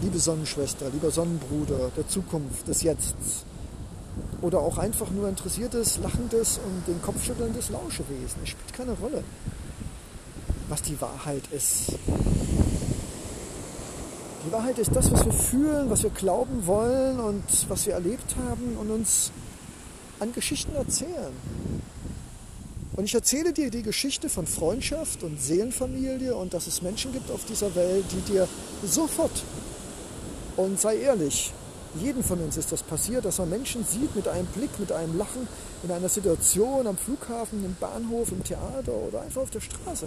Liebe 0.00 0.20
Sonnenschwester, 0.20 0.88
lieber 0.90 1.10
Sonnenbruder 1.10 1.90
der 1.96 2.06
Zukunft, 2.06 2.68
des 2.68 2.82
Jetzts. 2.82 3.44
Oder 4.40 4.60
auch 4.60 4.78
einfach 4.78 5.10
nur 5.10 5.28
interessiertes, 5.28 5.98
lachendes 5.98 6.60
und 6.64 6.86
den 6.86 7.02
Kopf 7.02 7.24
schüttelndes 7.24 7.70
Lauschewesen. 7.70 8.38
Es 8.44 8.50
spielt 8.50 8.72
keine 8.72 8.92
Rolle, 8.92 9.24
was 10.68 10.80
die 10.80 11.00
Wahrheit 11.00 11.42
ist. 11.50 11.94
Die 14.48 14.52
Wahrheit 14.54 14.78
ist 14.78 14.96
das, 14.96 15.12
was 15.12 15.26
wir 15.26 15.32
fühlen, 15.32 15.90
was 15.90 16.04
wir 16.04 16.10
glauben 16.10 16.66
wollen 16.66 17.20
und 17.20 17.44
was 17.68 17.84
wir 17.84 17.92
erlebt 17.92 18.34
haben 18.48 18.78
und 18.80 18.90
uns 18.90 19.30
an 20.20 20.32
Geschichten 20.32 20.74
erzählen. 20.74 21.34
Und 22.96 23.04
ich 23.04 23.14
erzähle 23.14 23.52
dir 23.52 23.70
die 23.70 23.82
Geschichte 23.82 24.30
von 24.30 24.46
Freundschaft 24.46 25.22
und 25.22 25.38
Seelenfamilie 25.38 26.34
und 26.34 26.54
dass 26.54 26.66
es 26.66 26.80
Menschen 26.80 27.12
gibt 27.12 27.30
auf 27.30 27.44
dieser 27.44 27.74
Welt, 27.74 28.06
die 28.10 28.32
dir 28.32 28.48
sofort, 28.86 29.42
und 30.56 30.80
sei 30.80 30.96
ehrlich, 30.96 31.52
jeden 32.00 32.24
von 32.24 32.40
uns 32.40 32.56
ist 32.56 32.72
das 32.72 32.82
passiert, 32.82 33.26
dass 33.26 33.36
man 33.36 33.50
Menschen 33.50 33.84
sieht 33.84 34.16
mit 34.16 34.28
einem 34.28 34.46
Blick, 34.46 34.70
mit 34.78 34.92
einem 34.92 35.18
Lachen 35.18 35.46
in 35.84 35.90
einer 35.90 36.08
Situation 36.08 36.86
am 36.86 36.96
Flughafen, 36.96 37.66
im 37.66 37.76
Bahnhof, 37.78 38.32
im 38.32 38.42
Theater 38.42 38.92
oder 38.92 39.20
einfach 39.20 39.42
auf 39.42 39.50
der 39.50 39.60
Straße. 39.60 40.06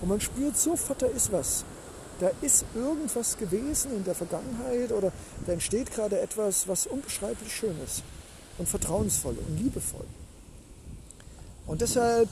Und 0.00 0.08
man 0.08 0.18
spürt 0.22 0.56
sofort, 0.56 1.02
da 1.02 1.06
ist 1.08 1.30
was 1.30 1.66
da 2.20 2.30
ist 2.40 2.64
irgendwas 2.74 3.36
gewesen 3.36 3.96
in 3.96 4.04
der 4.04 4.14
Vergangenheit 4.14 4.92
oder 4.92 5.12
da 5.46 5.52
entsteht 5.52 5.92
gerade 5.92 6.20
etwas, 6.20 6.68
was 6.68 6.86
unbeschreiblich 6.86 7.54
schön 7.54 7.76
ist 7.84 8.02
und 8.58 8.68
vertrauensvoll 8.68 9.36
und 9.46 9.58
liebevoll. 9.58 10.06
Und 11.66 11.80
deshalb 11.80 12.28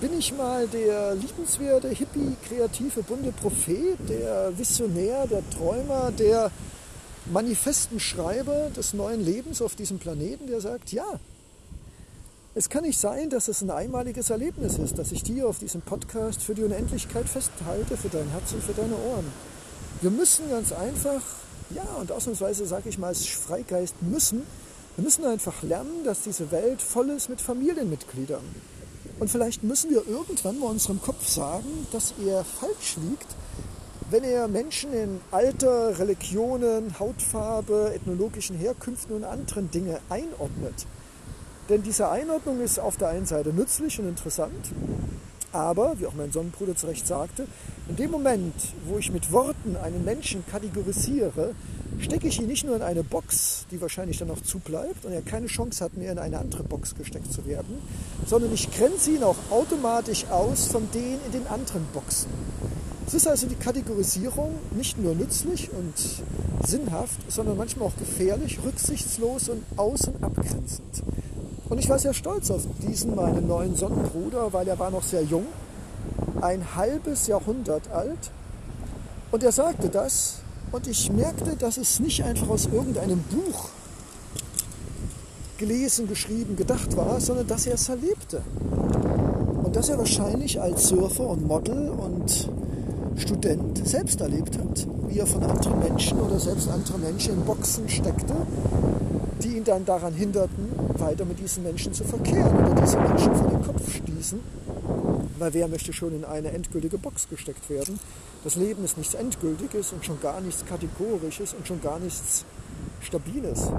bin 0.00 0.16
ich 0.18 0.32
mal 0.32 0.66
der 0.68 1.14
liebenswerte, 1.14 1.88
hippie, 1.88 2.36
kreative, 2.48 3.02
bunte 3.02 3.32
Prophet, 3.32 3.96
der 4.08 4.56
Visionär, 4.56 5.26
der 5.26 5.48
Träumer, 5.50 6.12
der 6.12 6.50
manifesten 7.26 8.00
Schreiber 8.00 8.70
des 8.76 8.94
neuen 8.94 9.24
Lebens 9.24 9.60
auf 9.60 9.74
diesem 9.74 9.98
Planeten, 9.98 10.46
der 10.46 10.60
sagt, 10.60 10.92
ja, 10.92 11.20
es 12.58 12.68
kann 12.68 12.82
nicht 12.82 12.98
sein, 12.98 13.30
dass 13.30 13.46
es 13.46 13.62
ein 13.62 13.70
einmaliges 13.70 14.30
Erlebnis 14.30 14.78
ist, 14.78 14.98
dass 14.98 15.12
ich 15.12 15.22
dir 15.22 15.48
auf 15.48 15.60
diesem 15.60 15.80
Podcast 15.80 16.42
für 16.42 16.56
die 16.56 16.64
Unendlichkeit 16.64 17.28
festhalte, 17.28 17.96
für 17.96 18.08
dein 18.08 18.28
Herz 18.30 18.52
und 18.52 18.64
für 18.64 18.72
deine 18.72 18.96
Ohren. 18.96 19.26
Wir 20.02 20.10
müssen 20.10 20.50
ganz 20.50 20.72
einfach, 20.72 21.22
ja, 21.70 21.84
und 22.00 22.10
ausnahmsweise 22.10 22.66
sage 22.66 22.88
ich 22.88 22.98
mal 22.98 23.08
als 23.08 23.24
Freigeist 23.26 24.02
müssen, 24.02 24.42
wir 24.96 25.04
müssen 25.04 25.24
einfach 25.24 25.62
lernen, 25.62 26.02
dass 26.04 26.22
diese 26.22 26.50
Welt 26.50 26.82
voll 26.82 27.10
ist 27.10 27.28
mit 27.28 27.40
Familienmitgliedern. 27.40 28.42
Und 29.20 29.30
vielleicht 29.30 29.62
müssen 29.62 29.92
wir 29.92 30.04
irgendwann 30.08 30.58
mal 30.58 30.66
unserem 30.66 31.00
Kopf 31.00 31.28
sagen, 31.28 31.86
dass 31.92 32.14
er 32.26 32.44
falsch 32.44 32.96
liegt, 32.96 33.36
wenn 34.10 34.24
er 34.24 34.48
Menschen 34.48 34.92
in 34.92 35.20
Alter, 35.30 35.96
Religionen, 36.00 36.98
Hautfarbe, 36.98 37.92
ethnologischen 37.94 38.56
Herkünften 38.56 39.14
und 39.14 39.22
anderen 39.22 39.70
Dinge 39.70 40.00
einordnet. 40.08 40.86
Denn 41.68 41.82
diese 41.82 42.08
Einordnung 42.08 42.60
ist 42.60 42.78
auf 42.78 42.96
der 42.96 43.08
einen 43.08 43.26
Seite 43.26 43.52
nützlich 43.52 43.98
und 44.00 44.08
interessant, 44.08 44.72
aber, 45.52 45.98
wie 45.98 46.06
auch 46.06 46.14
mein 46.14 46.30
Sonnenbruder 46.30 46.76
zu 46.76 46.86
Recht 46.86 47.06
sagte, 47.06 47.46
in 47.88 47.96
dem 47.96 48.10
Moment, 48.10 48.54
wo 48.86 48.98
ich 48.98 49.10
mit 49.10 49.32
Worten 49.32 49.76
einen 49.76 50.04
Menschen 50.04 50.44
kategorisiere, 50.46 51.54
stecke 52.00 52.28
ich 52.28 52.38
ihn 52.38 52.46
nicht 52.46 52.64
nur 52.64 52.76
in 52.76 52.82
eine 52.82 53.02
Box, 53.02 53.66
die 53.70 53.80
wahrscheinlich 53.80 54.18
dann 54.18 54.30
auch 54.30 54.40
zubleibt 54.42 55.04
und 55.04 55.12
er 55.12 55.22
keine 55.22 55.46
Chance 55.46 55.84
hat, 55.84 55.96
mehr 55.96 56.12
in 56.12 56.18
eine 56.18 56.38
andere 56.38 56.64
Box 56.64 56.94
gesteckt 56.94 57.32
zu 57.32 57.46
werden, 57.46 57.78
sondern 58.26 58.52
ich 58.52 58.70
grenze 58.70 59.12
ihn 59.12 59.22
auch 59.22 59.36
automatisch 59.50 60.26
aus 60.30 60.66
von 60.66 60.88
denen 60.92 61.20
in 61.26 61.32
den 61.32 61.46
anderen 61.46 61.84
Boxen. 61.94 62.30
Es 63.06 63.14
ist 63.14 63.26
also 63.26 63.46
die 63.46 63.54
Kategorisierung 63.54 64.54
nicht 64.72 64.98
nur 64.98 65.14
nützlich 65.14 65.70
und 65.72 65.94
sinnhaft, 66.66 67.18
sondern 67.32 67.56
manchmal 67.56 67.88
auch 67.88 67.96
gefährlich, 67.96 68.58
rücksichtslos 68.62 69.48
und 69.48 69.62
außen 69.78 70.22
abgrenzend. 70.22 71.02
Und 71.68 71.78
ich 71.78 71.88
war 71.88 71.98
sehr 71.98 72.14
stolz 72.14 72.50
auf 72.50 72.62
diesen, 72.86 73.14
meinen 73.14 73.46
neuen 73.46 73.76
Sonnenbruder, 73.76 74.52
weil 74.52 74.66
er 74.68 74.78
war 74.78 74.90
noch 74.90 75.02
sehr 75.02 75.22
jung, 75.22 75.46
ein 76.40 76.76
halbes 76.76 77.26
Jahrhundert 77.26 77.90
alt. 77.92 78.30
Und 79.30 79.42
er 79.42 79.52
sagte 79.52 79.88
das 79.88 80.38
und 80.72 80.86
ich 80.86 81.12
merkte, 81.12 81.56
dass 81.56 81.76
es 81.76 82.00
nicht 82.00 82.24
einfach 82.24 82.48
aus 82.48 82.66
irgendeinem 82.66 83.22
Buch 83.22 83.68
gelesen, 85.58 86.08
geschrieben, 86.08 86.56
gedacht 86.56 86.96
war, 86.96 87.20
sondern 87.20 87.46
dass 87.46 87.66
er 87.66 87.74
es 87.74 87.88
erlebte. 87.88 88.40
Und 89.62 89.76
dass 89.76 89.88
er 89.88 89.98
wahrscheinlich 89.98 90.60
als 90.60 90.88
Surfer 90.88 91.26
und 91.28 91.46
Model 91.46 91.90
und 91.90 92.48
Student 93.16 93.86
selbst 93.86 94.20
erlebt 94.20 94.56
hat, 94.56 94.86
wie 95.08 95.18
er 95.18 95.26
von 95.26 95.42
anderen 95.42 95.80
Menschen 95.80 96.20
oder 96.20 96.38
selbst 96.38 96.68
andere 96.68 96.98
Menschen 96.98 97.34
in 97.34 97.40
Boxen 97.42 97.88
steckte, 97.88 98.34
die 99.42 99.56
ihn 99.56 99.64
dann 99.64 99.84
daran 99.84 100.14
hinderten, 100.14 100.77
weiter 101.00 101.24
mit 101.24 101.38
diesen 101.38 101.62
Menschen 101.62 101.92
zu 101.92 102.04
verkehren 102.04 102.56
oder 102.56 102.80
diese 102.80 102.98
Menschen 102.98 103.34
vor 103.34 103.50
den 103.50 103.62
Kopf 103.62 103.90
stießen. 103.90 104.40
Weil 105.38 105.54
wer 105.54 105.68
möchte 105.68 105.92
schon 105.92 106.14
in 106.14 106.24
eine 106.24 106.50
endgültige 106.50 106.98
Box 106.98 107.28
gesteckt 107.28 107.70
werden? 107.70 107.98
Das 108.44 108.56
Leben 108.56 108.84
ist 108.84 108.98
nichts 108.98 109.14
Endgültiges 109.14 109.92
und 109.92 110.04
schon 110.04 110.20
gar 110.20 110.40
nichts 110.40 110.64
Kategorisches 110.64 111.54
und 111.54 111.66
schon 111.66 111.80
gar 111.80 111.98
nichts 111.98 112.44
Stabiles. 113.00 113.70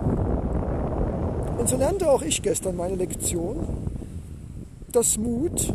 Und 1.58 1.68
so 1.68 1.76
lernte 1.76 2.10
auch 2.10 2.22
ich 2.22 2.42
gestern 2.42 2.78
meine 2.78 2.96
Lektion, 2.96 3.68
dass 4.92 5.18
Mut 5.18 5.74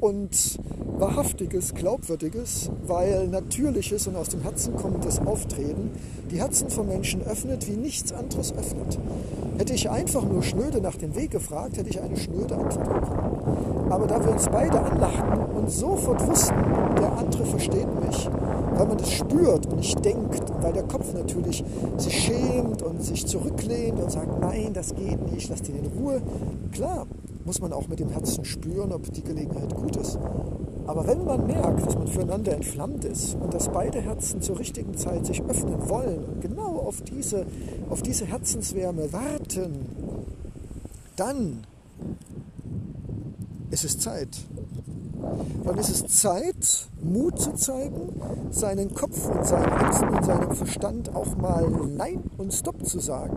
und 0.00 0.55
wahrhaftiges, 0.98 1.74
glaubwürdiges, 1.74 2.70
weil 2.86 3.28
natürliches 3.28 4.06
und 4.06 4.16
aus 4.16 4.30
dem 4.30 4.42
Herzen 4.42 4.76
kommendes 4.76 5.18
Auftreten 5.18 5.90
die 6.30 6.40
Herzen 6.40 6.70
von 6.70 6.88
Menschen 6.88 7.22
öffnet, 7.22 7.68
wie 7.68 7.76
nichts 7.76 8.12
anderes 8.12 8.52
öffnet. 8.56 8.98
Hätte 9.58 9.74
ich 9.74 9.90
einfach 9.90 10.24
nur 10.24 10.42
schnöde 10.42 10.80
nach 10.80 10.96
dem 10.96 11.14
Weg 11.14 11.30
gefragt, 11.30 11.76
hätte 11.76 11.90
ich 11.90 12.00
eine 12.00 12.16
schnöde 12.16 12.56
Antwort 12.56 12.84
bekommen. 12.84 13.86
Aber 13.90 14.06
da 14.06 14.22
wir 14.24 14.32
uns 14.32 14.46
beide 14.48 14.80
anlachten 14.80 15.56
und 15.56 15.70
sofort 15.70 16.26
wussten, 16.26 16.54
der 16.98 17.12
andere 17.18 17.44
versteht 17.44 17.88
mich, 18.04 18.28
weil 18.74 18.86
man 18.86 18.98
das 18.98 19.12
spürt 19.12 19.66
und 19.66 19.76
nicht 19.76 20.04
denkt, 20.04 20.42
weil 20.60 20.72
der 20.72 20.82
Kopf 20.82 21.12
natürlich 21.14 21.64
sich 21.96 22.18
schämt 22.18 22.82
und 22.82 23.02
sich 23.02 23.26
zurücklehnt 23.26 24.00
und 24.00 24.10
sagt, 24.10 24.40
nein, 24.40 24.72
das 24.72 24.94
geht 24.94 25.30
nicht, 25.30 25.48
lass 25.48 25.62
den 25.62 25.76
in 25.76 25.86
Ruhe. 25.86 26.20
Klar, 26.72 27.06
muss 27.44 27.60
man 27.60 27.72
auch 27.72 27.86
mit 27.86 28.00
dem 28.00 28.10
Herzen 28.10 28.44
spüren, 28.44 28.92
ob 28.92 29.10
die 29.12 29.22
Gelegenheit 29.22 29.74
gut 29.74 29.96
ist. 29.96 30.18
Aber 30.86 31.06
wenn 31.06 31.24
man 31.24 31.46
merkt, 31.46 31.84
dass 31.84 31.94
man 31.94 32.06
füreinander 32.06 32.52
entflammt 32.52 33.04
ist 33.04 33.34
und 33.34 33.52
dass 33.52 33.68
beide 33.68 34.00
Herzen 34.00 34.40
zur 34.40 34.58
richtigen 34.58 34.96
Zeit 34.96 35.26
sich 35.26 35.42
öffnen 35.42 35.88
wollen 35.88 36.24
und 36.24 36.40
genau 36.40 36.76
auf 36.76 37.02
diese, 37.02 37.46
auf 37.90 38.02
diese 38.02 38.26
Herzenswärme 38.26 39.12
warten, 39.12 39.86
dann 41.16 41.64
ist 43.70 43.84
es 43.84 43.98
Zeit. 43.98 44.28
Dann 45.64 45.78
ist 45.78 45.88
es 45.88 46.20
Zeit, 46.20 46.88
Mut 47.02 47.38
zu 47.40 47.52
zeigen, 47.54 48.12
seinen 48.50 48.94
Kopf 48.94 49.28
und 49.28 49.44
sein 49.44 49.64
Herzen 49.64 50.08
und 50.08 50.24
seinem 50.24 50.52
Verstand 50.52 51.14
auch 51.14 51.36
mal 51.36 51.68
Nein 51.96 52.22
und 52.38 52.54
Stopp 52.54 52.86
zu 52.86 53.00
sagen 53.00 53.36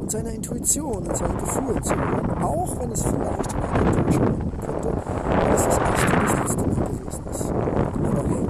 und 0.00 0.10
seiner 0.10 0.32
Intuition 0.32 1.06
und 1.06 1.16
seinen 1.16 1.38
Gefühlen 1.38 1.82
zu 1.82 1.94
hören, 1.94 2.42
auch 2.42 2.78
wenn 2.78 2.90
es 2.90 3.02
vielleicht 3.02 3.52
in 3.52 3.62
eine 3.62 3.96
Enttäuschung 3.96 4.26
enden 4.26 4.60
könnte, 4.60 4.92
weil 4.92 5.54
es 5.54 5.64
das 5.64 5.78
erste 5.78 6.12
und 6.12 6.22
das 6.24 6.38
letzte 6.40 6.66
Mal 6.66 6.88
gewesen 6.88 7.24
ist. 7.30 7.50
Aber 8.04 8.28
hey, 8.28 8.46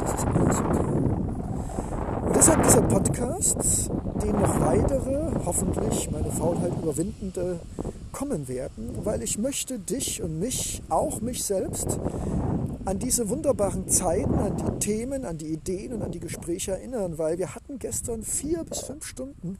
das 0.00 0.14
ist 0.14 0.26
alles 0.26 0.58
okay. 0.60 0.92
Und 2.26 2.36
deshalb 2.36 2.62
dieser 2.62 2.82
Podcast, 2.82 3.90
den 4.22 4.36
noch 4.36 4.60
weitere, 4.60 5.41
hoffentlich 5.52 6.10
meine 6.10 6.30
Faulheit 6.30 6.72
überwindende 6.82 7.60
kommen 8.10 8.48
werden, 8.48 8.90
weil 9.04 9.22
ich 9.22 9.38
möchte 9.38 9.78
dich 9.78 10.22
und 10.22 10.38
mich, 10.38 10.82
auch 10.88 11.20
mich 11.20 11.44
selbst, 11.44 11.98
an 12.86 12.98
diese 12.98 13.28
wunderbaren 13.28 13.86
Zeiten, 13.86 14.34
an 14.34 14.56
die 14.56 14.78
Themen, 14.78 15.26
an 15.26 15.36
die 15.36 15.52
Ideen 15.52 15.92
und 15.92 16.02
an 16.02 16.10
die 16.10 16.20
Gespräche 16.20 16.72
erinnern, 16.72 17.18
weil 17.18 17.36
wir 17.36 17.54
hatten 17.54 17.78
gestern 17.78 18.22
vier 18.22 18.64
bis 18.64 18.80
fünf 18.80 19.04
Stunden 19.04 19.58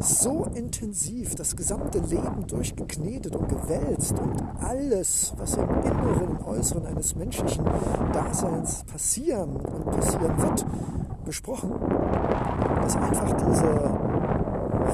so 0.00 0.46
intensiv 0.54 1.36
das 1.36 1.56
gesamte 1.56 2.00
Leben 2.00 2.46
durchgeknetet 2.48 3.36
und 3.36 3.48
gewälzt 3.48 4.18
und 4.18 4.42
alles, 4.60 5.32
was 5.36 5.54
im 5.54 5.68
Inneren 5.84 6.28
und 6.28 6.44
Äußeren 6.44 6.86
eines 6.86 7.14
menschlichen 7.14 7.64
Daseins 8.12 8.82
passieren 8.84 9.56
und 9.56 9.84
passieren 9.92 10.42
wird, 10.42 10.66
besprochen, 11.24 11.70
dass 12.82 12.96
einfach 12.96 13.32
diese 13.48 14.07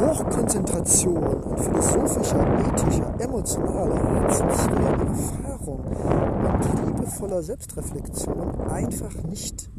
Hochkonzentration 0.00 1.24
an 1.24 1.56
philosophischer, 1.56 2.46
ethischer, 2.66 3.14
emotionaler, 3.20 4.20
herzenswerter 4.20 5.06
Erfahrung 5.06 5.84
und 5.84 6.86
liebevoller 6.86 7.42
Selbstreflexion 7.42 8.60
einfach 8.70 9.22
nicht 9.24 9.70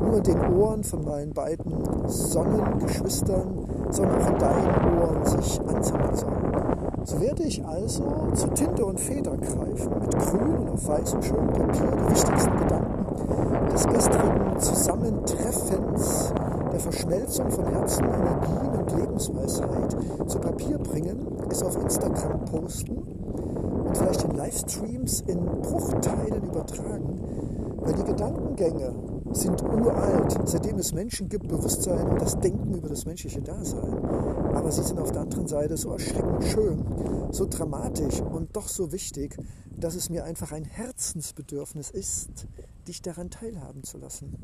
nur 0.00 0.20
den 0.20 0.40
Ohren 0.54 0.84
von 0.84 1.04
meinen 1.04 1.32
beiden 1.32 2.08
Sonnengeschwistern, 2.08 3.66
sondern 3.90 4.22
auch 4.22 4.28
in 4.28 4.38
deinen 4.38 4.98
Ohren 4.98 5.26
sich 5.26 5.60
ansammeln 5.60 6.16
soll. 6.16 6.32
So 7.04 7.20
werde 7.20 7.42
ich 7.42 7.64
also 7.64 8.30
zu 8.34 8.48
Tinte 8.48 8.84
und 8.84 9.00
Feder 9.00 9.36
greifen, 9.36 9.92
mit 10.00 10.18
grün 10.18 10.56
und 10.58 10.70
auf 10.70 10.86
weißem 10.86 11.22
schönen 11.22 11.52
Papier 11.52 11.90
die 11.90 12.10
wichtigsten 12.10 12.56
Gedanken 12.58 13.68
des 13.72 13.86
gestrigen 13.86 14.58
Zusammentreffens 14.58 16.32
Verschmelzung 16.82 17.48
von 17.50 17.64
Herzen, 17.66 18.04
Energien 18.04 18.80
und 18.80 18.96
Lebensweisheit 18.96 19.96
zu 20.26 20.38
Papier 20.40 20.78
bringen, 20.78 21.26
es 21.48 21.62
auf 21.62 21.76
Instagram 21.80 22.44
posten 22.46 22.96
und 22.96 23.96
vielleicht 23.96 24.24
in 24.24 24.32
Livestreams 24.32 25.20
in 25.22 25.44
Bruchteilen 25.44 26.42
übertragen, 26.42 27.20
weil 27.76 27.94
die 27.94 28.04
Gedankengänge 28.04 28.94
sind 29.32 29.62
uralt, 29.62 30.36
seitdem 30.44 30.78
es 30.78 30.92
Menschen 30.92 31.28
gibt, 31.28 31.46
Bewusstsein 31.46 32.06
und 32.08 32.20
das 32.20 32.38
Denken 32.40 32.74
über 32.74 32.88
das 32.88 33.06
menschliche 33.06 33.40
Dasein. 33.40 34.04
Aber 34.52 34.70
sie 34.72 34.82
sind 34.82 34.98
auf 34.98 35.12
der 35.12 35.22
anderen 35.22 35.46
Seite 35.46 35.76
so 35.76 35.92
erschreckend 35.92 36.44
schön, 36.44 36.84
so 37.30 37.46
dramatisch 37.48 38.20
und 38.20 38.56
doch 38.56 38.68
so 38.68 38.90
wichtig, 38.90 39.36
dass 39.78 39.94
es 39.94 40.10
mir 40.10 40.24
einfach 40.24 40.50
ein 40.52 40.64
Herzensbedürfnis 40.64 41.90
ist, 41.90 42.46
dich 42.88 43.02
daran 43.02 43.30
teilhaben 43.30 43.84
zu 43.84 43.98
lassen. 43.98 44.36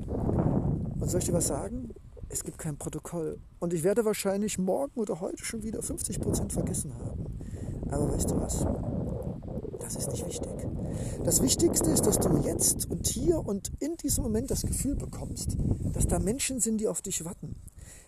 Und 1.00 1.10
soll 1.10 1.20
ich 1.20 1.26
dir 1.26 1.34
was 1.34 1.48
sagen? 1.48 1.90
Es 2.28 2.44
gibt 2.44 2.58
kein 2.58 2.76
Protokoll. 2.76 3.40
Und 3.58 3.72
ich 3.72 3.82
werde 3.82 4.04
wahrscheinlich 4.04 4.58
morgen 4.58 5.00
oder 5.00 5.20
heute 5.20 5.44
schon 5.44 5.62
wieder 5.62 5.82
50 5.82 6.20
Prozent 6.20 6.52
vergessen 6.52 6.94
haben. 6.94 7.26
Aber 7.90 8.12
weißt 8.12 8.30
du 8.30 8.36
was? 8.40 8.66
Das 9.80 9.96
ist 9.96 10.10
nicht 10.10 10.26
wichtig. 10.26 10.50
Das 11.24 11.40
Wichtigste 11.40 11.90
ist, 11.90 12.06
dass 12.06 12.18
du 12.18 12.36
jetzt 12.38 12.90
und 12.90 13.06
hier 13.06 13.38
und 13.38 13.72
in 13.80 13.96
diesem 13.96 14.24
Moment 14.24 14.50
das 14.50 14.62
Gefühl 14.62 14.94
bekommst, 14.94 15.56
dass 15.92 16.06
da 16.06 16.18
Menschen 16.18 16.60
sind, 16.60 16.78
die 16.78 16.88
auf 16.88 17.00
dich 17.00 17.24
warten. 17.24 17.56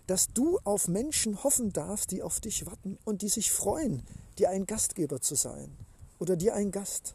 Dass 0.07 0.29
du 0.29 0.59
auf 0.65 0.89
Menschen 0.89 1.43
hoffen 1.43 1.73
darfst, 1.73 2.11
die 2.11 2.23
auf 2.23 2.41
dich 2.41 2.67
warten 2.67 2.99
und 3.05 3.23
die 3.23 3.29
sich 3.29 3.51
freuen, 3.51 4.03
dir 4.39 4.51
ein 4.51 4.67
Gastgeber 4.67 5.21
zu 5.21 5.35
sein 5.35 5.71
oder 6.19 6.37
dir 6.37 6.55
ein 6.55 6.71
Gast. 6.71 7.15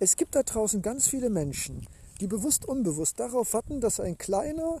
Es 0.00 0.16
gibt 0.16 0.34
da 0.34 0.42
draußen 0.42 0.82
ganz 0.82 1.06
viele 1.06 1.30
Menschen, 1.30 1.86
die 2.20 2.26
bewusst 2.26 2.64
unbewusst 2.64 3.20
darauf 3.20 3.54
warten, 3.54 3.80
dass 3.80 4.00
ein 4.00 4.18
kleiner, 4.18 4.80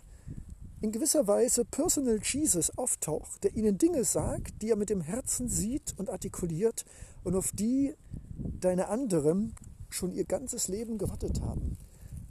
in 0.82 0.90
gewisser 0.90 1.28
Weise 1.28 1.64
Personal 1.64 2.18
Jesus 2.20 2.76
auftaucht, 2.76 3.44
der 3.44 3.54
ihnen 3.54 3.78
Dinge 3.78 4.02
sagt, 4.02 4.60
die 4.60 4.70
er 4.70 4.76
mit 4.76 4.90
dem 4.90 5.00
Herzen 5.00 5.48
sieht 5.48 5.94
und 5.96 6.10
artikuliert 6.10 6.84
und 7.22 7.36
auf 7.36 7.52
die 7.52 7.94
deine 8.36 8.88
anderen 8.88 9.54
schon 9.90 10.12
ihr 10.12 10.24
ganzes 10.24 10.66
Leben 10.66 10.98
gewartet 10.98 11.40
haben. 11.40 11.78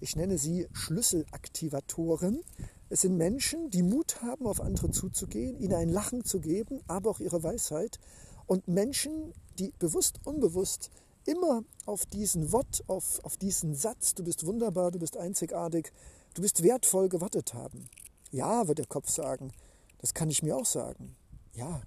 Ich 0.01 0.17
nenne 0.17 0.37
sie 0.37 0.67
Schlüsselaktivatoren. 0.73 2.41
Es 2.89 3.01
sind 3.01 3.15
Menschen, 3.15 3.69
die 3.69 3.83
Mut 3.83 4.21
haben, 4.21 4.45
auf 4.45 4.59
andere 4.59 4.91
zuzugehen, 4.91 5.55
ihnen 5.57 5.75
ein 5.75 5.89
Lachen 5.89 6.25
zu 6.25 6.41
geben, 6.41 6.81
aber 6.87 7.11
auch 7.11 7.21
ihre 7.21 7.43
Weisheit. 7.43 7.99
Und 8.47 8.67
Menschen, 8.67 9.33
die 9.59 9.71
bewusst, 9.79 10.19
unbewusst 10.25 10.91
immer 11.25 11.63
auf 11.85 12.05
diesen 12.05 12.51
Wort, 12.51 12.83
auf, 12.87 13.23
auf 13.23 13.37
diesen 13.37 13.75
Satz, 13.75 14.13
du 14.13 14.25
bist 14.25 14.45
wunderbar, 14.45 14.91
du 14.91 14.99
bist 14.99 15.15
einzigartig, 15.15 15.93
du 16.33 16.41
bist 16.41 16.63
wertvoll 16.63 17.07
gewartet 17.07 17.53
haben. 17.53 17.87
Ja, 18.31 18.67
wird 18.67 18.79
der 18.79 18.87
Kopf 18.87 19.09
sagen. 19.09 19.51
Das 19.99 20.13
kann 20.13 20.29
ich 20.29 20.41
mir 20.41 20.55
auch 20.55 20.65
sagen. 20.65 21.15
Ja. 21.53 21.81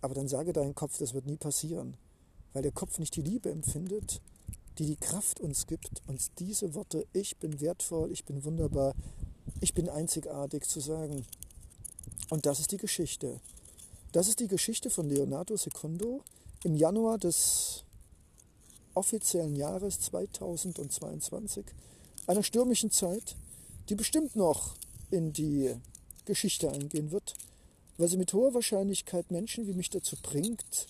Aber 0.00 0.14
dann 0.14 0.28
sage 0.28 0.52
dein 0.52 0.74
Kopf, 0.74 0.98
das 0.98 1.14
wird 1.14 1.26
nie 1.26 1.36
passieren. 1.36 1.96
Weil 2.52 2.62
der 2.62 2.72
Kopf 2.72 2.98
nicht 2.98 3.16
die 3.16 3.22
Liebe 3.22 3.50
empfindet, 3.50 4.20
die 4.78 4.86
die 4.86 4.96
Kraft 4.96 5.40
uns 5.40 5.66
gibt, 5.66 6.02
uns 6.06 6.30
diese 6.38 6.74
Worte, 6.74 7.06
ich 7.12 7.38
bin 7.38 7.60
wertvoll, 7.60 8.12
ich 8.12 8.24
bin 8.24 8.44
wunderbar, 8.44 8.94
ich 9.60 9.72
bin 9.72 9.88
einzigartig 9.88 10.68
zu 10.68 10.80
sagen. 10.80 11.24
Und 12.28 12.44
das 12.44 12.60
ist 12.60 12.72
die 12.72 12.76
Geschichte. 12.76 13.40
Das 14.12 14.28
ist 14.28 14.40
die 14.40 14.48
Geschichte 14.48 14.90
von 14.90 15.08
Leonardo 15.08 15.56
Secundo 15.56 16.22
im 16.64 16.74
Januar 16.74 17.18
des 17.18 17.84
offiziellen 18.94 19.56
Jahres 19.56 20.00
2022, 20.00 21.66
einer 22.26 22.42
stürmischen 22.42 22.90
Zeit, 22.90 23.36
die 23.88 23.94
bestimmt 23.94 24.36
noch 24.36 24.74
in 25.10 25.32
die 25.32 25.74
Geschichte 26.24 26.70
eingehen 26.70 27.10
wird, 27.10 27.34
weil 27.98 28.08
sie 28.08 28.16
mit 28.16 28.32
hoher 28.32 28.54
Wahrscheinlichkeit 28.54 29.30
Menschen 29.30 29.66
wie 29.66 29.74
mich 29.74 29.90
dazu 29.90 30.16
bringt, 30.22 30.86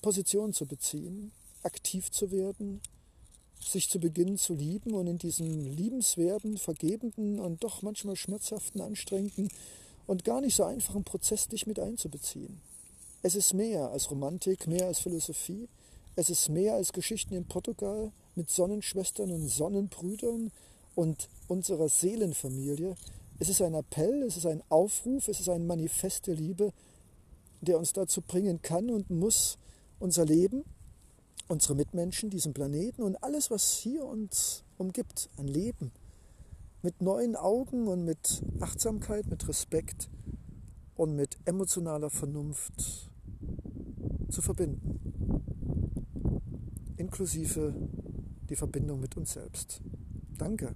Positionen 0.00 0.52
zu 0.52 0.66
beziehen, 0.66 1.32
aktiv 1.62 2.10
zu 2.10 2.30
werden, 2.30 2.80
sich 3.60 3.88
zu 3.90 3.98
beginnen 3.98 4.38
zu 4.38 4.54
lieben 4.54 4.94
und 4.94 5.06
in 5.06 5.18
diesem 5.18 5.66
liebenswerten, 5.66 6.56
vergebenden 6.58 7.40
und 7.40 7.64
doch 7.64 7.82
manchmal 7.82 8.16
schmerzhaften, 8.16 8.80
anstrengenden 8.80 9.48
und 10.06 10.24
gar 10.24 10.40
nicht 10.40 10.56
so 10.56 10.64
einfachen 10.64 11.04
Prozess 11.04 11.48
dich 11.48 11.66
mit 11.66 11.78
einzubeziehen. 11.78 12.60
Es 13.22 13.34
ist 13.34 13.52
mehr 13.52 13.90
als 13.90 14.10
Romantik, 14.10 14.66
mehr 14.66 14.86
als 14.86 15.00
Philosophie, 15.00 15.68
es 16.14 16.30
ist 16.30 16.48
mehr 16.48 16.74
als 16.74 16.92
Geschichten 16.92 17.34
in 17.34 17.44
Portugal 17.44 18.12
mit 18.34 18.50
Sonnenschwestern 18.50 19.30
und 19.30 19.48
Sonnenbrüdern 19.48 20.52
und 20.98 21.28
unserer 21.46 21.88
Seelenfamilie. 21.88 22.96
Es 23.38 23.48
ist 23.48 23.62
ein 23.62 23.74
Appell, 23.74 24.24
es 24.24 24.36
ist 24.36 24.46
ein 24.46 24.64
Aufruf, 24.68 25.28
es 25.28 25.38
ist 25.38 25.48
ein 25.48 25.64
Manifest 25.64 26.26
der 26.26 26.34
Liebe, 26.34 26.72
der 27.60 27.78
uns 27.78 27.92
dazu 27.92 28.20
bringen 28.20 28.62
kann 28.62 28.90
und 28.90 29.08
muss, 29.08 29.58
unser 30.00 30.24
Leben, 30.24 30.64
unsere 31.46 31.76
Mitmenschen, 31.76 32.30
diesen 32.30 32.52
Planeten 32.52 33.04
und 33.04 33.22
alles, 33.22 33.48
was 33.48 33.74
hier 33.74 34.04
uns 34.04 34.64
umgibt, 34.76 35.30
an 35.36 35.46
Leben, 35.46 35.92
mit 36.82 37.00
neuen 37.00 37.36
Augen 37.36 37.86
und 37.86 38.04
mit 38.04 38.42
Achtsamkeit, 38.58 39.28
mit 39.28 39.46
Respekt 39.46 40.10
und 40.96 41.14
mit 41.14 41.38
emotionaler 41.44 42.10
Vernunft 42.10 43.08
zu 44.30 44.42
verbinden, 44.42 44.98
inklusive 46.96 47.72
die 48.50 48.56
Verbindung 48.56 48.98
mit 48.98 49.16
uns 49.16 49.34
selbst. 49.34 49.80
Danke. 50.38 50.74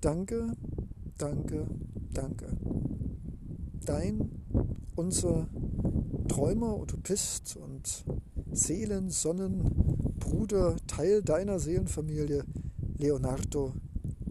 Danke, 0.00 0.56
danke, 1.18 1.66
danke. 2.14 2.46
Dein, 3.84 4.30
unser 4.96 5.46
Träumer, 6.26 6.78
Utopist 6.78 7.56
und 7.56 8.06
Seelensonnenbruder, 8.50 10.76
Teil 10.86 11.22
deiner 11.22 11.58
Seelenfamilie, 11.58 12.44
Leonardo 12.96 13.74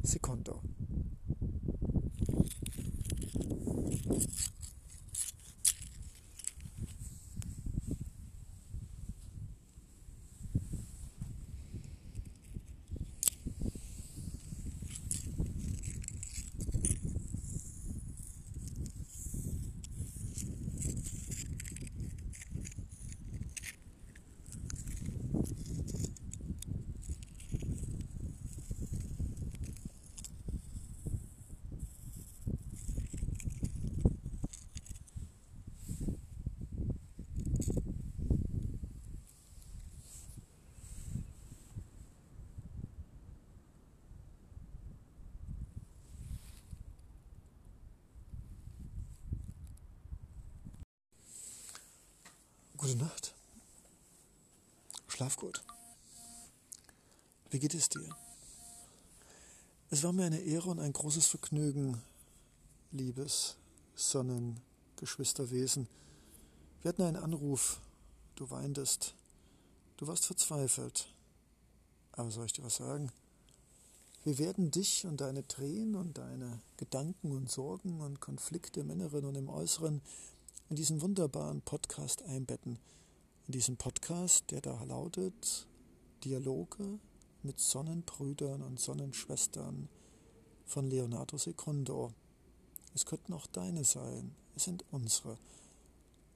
Secondo. 0.01 0.59
Gute 52.89 53.03
Nacht. 53.03 53.35
Schlaf 55.07 55.37
gut. 55.37 55.63
Wie 57.51 57.59
geht 57.59 57.75
es 57.75 57.87
dir? 57.87 58.09
Es 59.91 60.01
war 60.01 60.11
mir 60.11 60.25
eine 60.25 60.39
Ehre 60.39 60.71
und 60.71 60.79
ein 60.79 60.93
großes 60.93 61.27
Vergnügen, 61.27 62.01
liebes 62.91 63.57
Sonnengeschwisterwesen. 63.93 65.87
Wir 66.81 66.89
hatten 66.89 67.03
einen 67.03 67.17
Anruf, 67.17 67.79
du 68.33 68.49
weintest, 68.49 69.13
du 69.97 70.07
warst 70.07 70.25
verzweifelt. 70.25 71.13
Aber 72.13 72.31
soll 72.31 72.47
ich 72.47 72.53
dir 72.53 72.63
was 72.63 72.77
sagen? 72.77 73.11
Wir 74.23 74.39
werden 74.39 74.71
dich 74.71 75.05
und 75.05 75.21
deine 75.21 75.47
Tränen 75.47 75.95
und 75.95 76.17
deine 76.17 76.59
Gedanken 76.77 77.33
und 77.33 77.51
Sorgen 77.51 78.01
und 78.01 78.19
Konflikte 78.19 78.79
im 78.79 78.89
Inneren 78.89 79.25
und 79.25 79.35
im 79.35 79.47
Äußeren 79.47 80.01
in 80.69 80.75
diesen 80.75 81.01
wunderbaren 81.01 81.61
Podcast 81.61 82.21
einbetten. 82.23 82.77
In 83.47 83.53
diesem 83.53 83.77
Podcast, 83.77 84.51
der 84.51 84.61
da 84.61 84.83
lautet 84.83 85.67
Dialoge 86.23 86.99
mit 87.41 87.59
Sonnenbrüdern 87.59 88.61
und 88.61 88.79
Sonnenschwestern 88.79 89.89
von 90.65 90.85
Leonardo 90.85 91.37
Secondo. 91.39 92.13
Es 92.93 93.05
könnten 93.05 93.33
auch 93.33 93.47
deine 93.47 93.83
sein, 93.83 94.35
es 94.55 94.65
sind 94.65 94.85
unsere. 94.91 95.39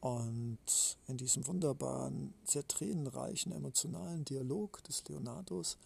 Und 0.01 0.97
in 1.07 1.17
diesem 1.17 1.45
wunderbaren, 1.45 2.33
sehr 2.43 2.67
tränenreichen, 2.67 3.51
emotionalen 3.51 4.25
Dialog 4.25 4.83
des 4.85 5.07
Leonardos 5.07 5.77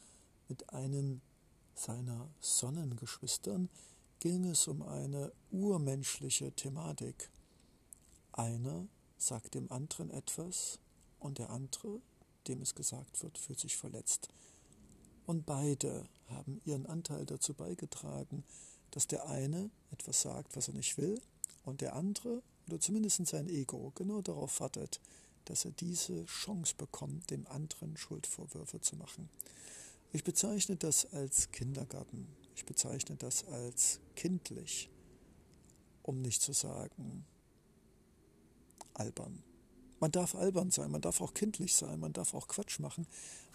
mit 0.47 0.73
einem 0.73 1.19
seiner 1.75 2.29
Sonnengeschwistern 2.39 3.69
ging 4.21 4.45
es 4.45 4.67
um 4.67 4.83
eine 4.83 5.33
urmenschliche 5.51 6.53
Thematik. 6.53 7.29
Einer 8.37 8.87
sagt 9.17 9.55
dem 9.55 9.71
anderen 9.71 10.11
etwas 10.11 10.77
und 11.17 11.39
der 11.39 11.49
andere, 11.49 11.99
dem 12.47 12.61
es 12.61 12.75
gesagt 12.75 13.23
wird, 13.23 13.35
fühlt 13.35 13.59
sich 13.59 13.75
verletzt. 13.75 14.29
Und 15.25 15.47
beide 15.47 16.07
haben 16.27 16.61
ihren 16.63 16.85
Anteil 16.85 17.25
dazu 17.25 17.55
beigetragen, 17.55 18.43
dass 18.91 19.07
der 19.07 19.27
eine 19.27 19.71
etwas 19.89 20.21
sagt, 20.21 20.55
was 20.55 20.67
er 20.67 20.75
nicht 20.75 20.99
will, 20.99 21.19
und 21.63 21.81
der 21.81 21.95
andere, 21.95 22.43
oder 22.67 22.79
zumindest 22.79 23.25
sein 23.25 23.49
Ego, 23.49 23.91
genau 23.95 24.21
darauf 24.21 24.59
wartet, 24.59 25.01
dass 25.45 25.65
er 25.65 25.71
diese 25.71 26.23
Chance 26.25 26.75
bekommt, 26.77 27.31
dem 27.31 27.47
anderen 27.47 27.97
Schuldvorwürfe 27.97 28.79
zu 28.81 28.97
machen. 28.97 29.29
Ich 30.13 30.23
bezeichne 30.23 30.75
das 30.75 31.11
als 31.11 31.49
Kindergarten. 31.51 32.27
Ich 32.55 32.65
bezeichne 32.65 33.15
das 33.15 33.45
als 33.45 33.99
kindlich, 34.15 34.91
um 36.03 36.21
nicht 36.21 36.43
zu 36.43 36.53
sagen 36.53 37.25
albern. 38.99 39.43
Man 39.99 40.11
darf 40.11 40.35
albern 40.35 40.69
sein, 40.69 40.91
man 40.91 41.01
darf 41.01 41.21
auch 41.21 41.33
kindlich 41.33 41.73
sein, 41.73 41.99
man 41.99 42.13
darf 42.13 42.33
auch 42.33 42.47
Quatsch 42.47 42.79
machen, 42.79 43.07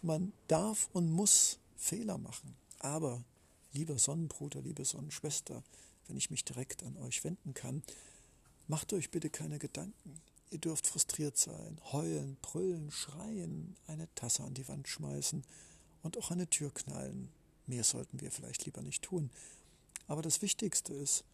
man 0.02 0.32
darf 0.48 0.88
und 0.92 1.10
muss 1.10 1.58
Fehler 1.76 2.18
machen. 2.18 2.56
Aber, 2.80 3.24
lieber 3.72 3.98
Sonnenbruder, 3.98 4.60
liebe 4.60 4.84
Sonnenschwester, 4.84 5.62
wenn 6.08 6.16
ich 6.16 6.30
mich 6.30 6.44
direkt 6.44 6.82
an 6.82 6.96
euch 6.96 7.22
wenden 7.22 7.54
kann, 7.54 7.82
macht 8.66 8.92
euch 8.92 9.10
bitte 9.10 9.30
keine 9.30 9.58
Gedanken. 9.58 10.20
Ihr 10.50 10.58
dürft 10.58 10.86
frustriert 10.86 11.38
sein, 11.38 11.80
heulen, 11.92 12.36
brüllen, 12.42 12.90
schreien, 12.90 13.76
eine 13.86 14.12
Tasse 14.14 14.42
an 14.42 14.54
die 14.54 14.66
Wand 14.68 14.88
schmeißen 14.88 15.44
und 16.02 16.18
auch 16.18 16.30
eine 16.30 16.48
Tür 16.50 16.72
knallen. 16.74 17.30
Mehr 17.66 17.84
sollten 17.84 18.20
wir 18.20 18.32
vielleicht 18.32 18.64
lieber 18.64 18.82
nicht 18.82 19.02
tun. 19.02 19.30
Aber 20.08 20.22
das 20.22 20.42
Wichtigste 20.42 20.92
ist, 20.92 21.24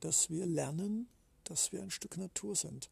dass 0.00 0.28
wir 0.28 0.46
lernen, 0.46 1.08
dass 1.44 1.72
wir 1.72 1.82
ein 1.82 1.90
Stück 1.90 2.18
Natur 2.18 2.54
sind 2.54 2.90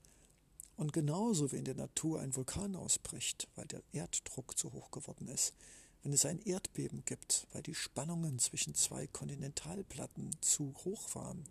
und 0.79 0.93
genauso 0.93 1.51
wie 1.51 1.57
in 1.57 1.65
der 1.65 1.75
Natur 1.75 2.21
ein 2.21 2.37
Vulkan 2.37 2.77
ausbricht, 2.77 3.49
weil 3.57 3.67
der 3.67 3.83
Erddruck 3.93 4.57
zu 4.57 4.73
hoch 4.73 4.93
geworden 4.93 5.27
ist, 5.27 5.53
wenn 6.05 6.13
es 6.13 6.25
ein 6.25 6.39
Erdbeben 6.39 7.03
gibt, 7.05 7.49
weil 7.53 7.63
die 7.63 7.75
Spannungen 7.75 8.39
zwischen 8.39 8.77
zwei 8.77 9.09
Kontinentalplatten 9.09 10.31
zu 10.41 10.73
hoch 10.85 11.17
waren, 11.17 11.43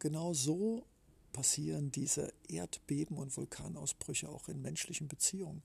genau 0.00 0.34
so 0.34 0.84
passieren 1.32 1.92
diese 1.92 2.34
Erdbeben 2.48 3.16
und 3.16 3.36
Vulkanausbrüche 3.36 4.28
auch 4.28 4.48
in 4.48 4.60
menschlichen 4.60 5.06
Beziehungen. 5.06 5.62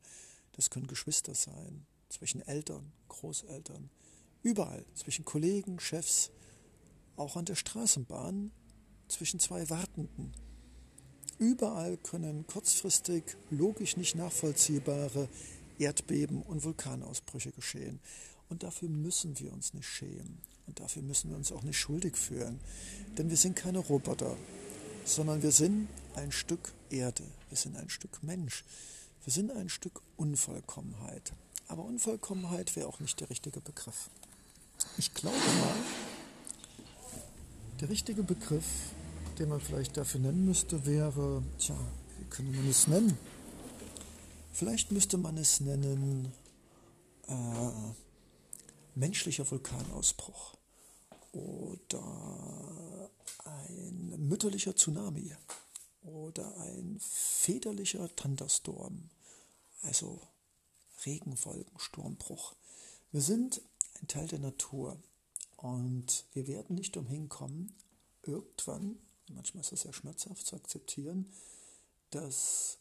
Das 0.51 0.69
können 0.69 0.85
Geschwister 0.85 1.33
sein, 1.33 1.87
zwischen 2.09 2.41
Eltern, 2.41 2.91
Großeltern, 3.07 3.89
überall, 4.43 4.85
zwischen 4.93 5.25
Kollegen, 5.25 5.79
Chefs, 5.79 6.29
auch 7.15 7.37
an 7.37 7.45
der 7.45 7.55
Straßenbahn, 7.55 8.51
zwischen 9.07 9.39
zwei 9.39 9.67
Wartenden 9.71 10.31
Überall 11.39 11.95
können 11.97 12.45
kurzfristig 12.47 13.23
logisch 13.49 13.95
nicht 13.95 14.15
nachvollziehbare 14.15 15.29
Erdbeben 15.79 16.41
und 16.41 16.65
Vulkanausbrüche 16.65 17.51
geschehen. 17.51 18.01
Und 18.49 18.63
dafür 18.63 18.89
müssen 18.89 19.39
wir 19.39 19.53
uns 19.53 19.73
nicht 19.73 19.87
schämen. 19.87 20.37
Und 20.67 20.81
dafür 20.81 21.01
müssen 21.01 21.29
wir 21.29 21.37
uns 21.37 21.53
auch 21.53 21.63
nicht 21.63 21.77
schuldig 21.77 22.17
fühlen. 22.17 22.59
Denn 23.17 23.29
wir 23.29 23.37
sind 23.37 23.55
keine 23.55 23.79
Roboter, 23.79 24.35
sondern 25.05 25.41
wir 25.41 25.53
sind 25.53 25.87
ein 26.15 26.33
Stück 26.33 26.73
Erde. 26.89 27.23
Wir 27.47 27.57
sind 27.57 27.77
ein 27.77 27.89
Stück 27.89 28.21
Mensch. 28.21 28.65
Wir 29.23 29.31
sind 29.31 29.51
ein 29.51 29.69
Stück 29.69 30.01
Unvollkommenheit. 30.17 31.31
Aber 31.69 31.85
Unvollkommenheit 31.85 32.75
wäre 32.75 32.87
auch 32.87 32.99
nicht 32.99 33.19
der 33.21 33.29
richtige 33.29 33.61
Begriff. 33.61 34.09
Ich 34.97 35.13
glaube 35.13 35.37
mal, 35.37 35.75
der 37.79 37.89
richtige 37.89 38.23
Begriff 38.23 38.65
den 39.39 39.49
man 39.49 39.61
vielleicht 39.61 39.95
dafür 39.95 40.19
nennen 40.19 40.45
müsste, 40.45 40.85
wäre, 40.85 41.41
tja, 41.57 41.75
wie 42.17 42.25
könnte 42.25 42.51
man 42.51 42.69
es 42.69 42.87
nennen? 42.87 43.17
Vielleicht 44.51 44.91
müsste 44.91 45.17
man 45.17 45.37
es 45.37 45.61
nennen 45.61 46.33
äh, 47.27 47.71
menschlicher 48.95 49.49
Vulkanausbruch 49.49 50.57
oder 51.31 53.09
ein 53.45 54.27
mütterlicher 54.27 54.75
Tsunami 54.75 55.33
oder 56.01 56.57
ein 56.57 56.97
väterlicher 56.99 58.13
Thunderstorm, 58.15 59.09
also 59.83 60.19
Regenwolken, 61.05 61.79
Sturmbruch. 61.79 62.55
Wir 63.11 63.21
sind 63.21 63.61
ein 64.01 64.07
Teil 64.07 64.27
der 64.27 64.39
Natur 64.39 64.97
und 65.55 66.25
wir 66.33 66.47
werden 66.47 66.75
nicht 66.75 66.97
umhin 66.97 67.29
kommen, 67.29 67.73
irgendwann 68.23 68.99
manchmal 69.29 69.61
ist 69.61 69.71
es 69.71 69.81
sehr 69.81 69.93
schmerzhaft 69.93 70.45
zu 70.45 70.55
akzeptieren, 70.55 71.31
dass 72.09 72.77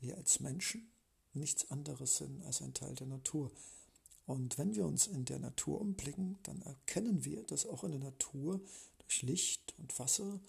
wir 0.00 0.16
als 0.16 0.40
Menschen 0.40 0.90
nichts 1.34 1.70
anderes 1.70 2.16
sind 2.16 2.42
als 2.44 2.62
ein 2.62 2.74
Teil 2.74 2.94
der 2.94 3.06
Natur. 3.06 3.50
Und 4.26 4.58
wenn 4.58 4.74
wir 4.74 4.86
uns 4.86 5.06
in 5.06 5.24
der 5.24 5.38
Natur 5.38 5.80
umblicken, 5.80 6.38
dann 6.44 6.62
erkennen 6.62 7.24
wir, 7.24 7.42
dass 7.44 7.66
auch 7.66 7.84
in 7.84 7.90
der 7.90 8.00
Natur 8.00 8.60
durch 8.98 9.22
Licht 9.22 9.74
und 9.78 9.98
Wasser 9.98 10.40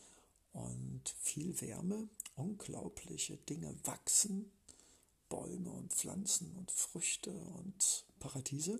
und 0.53 1.10
viel 1.19 1.60
Wärme 1.62 2.08
unglaubliche 2.36 3.38
Dinge 3.38 3.75
wachsen, 3.84 4.51
Bäume 5.29 5.71
und 5.71 5.93
Pflanzen 5.93 6.56
und 6.56 6.71
Früchte 6.71 7.32
und 7.32 8.06
Paradiese. 8.19 8.79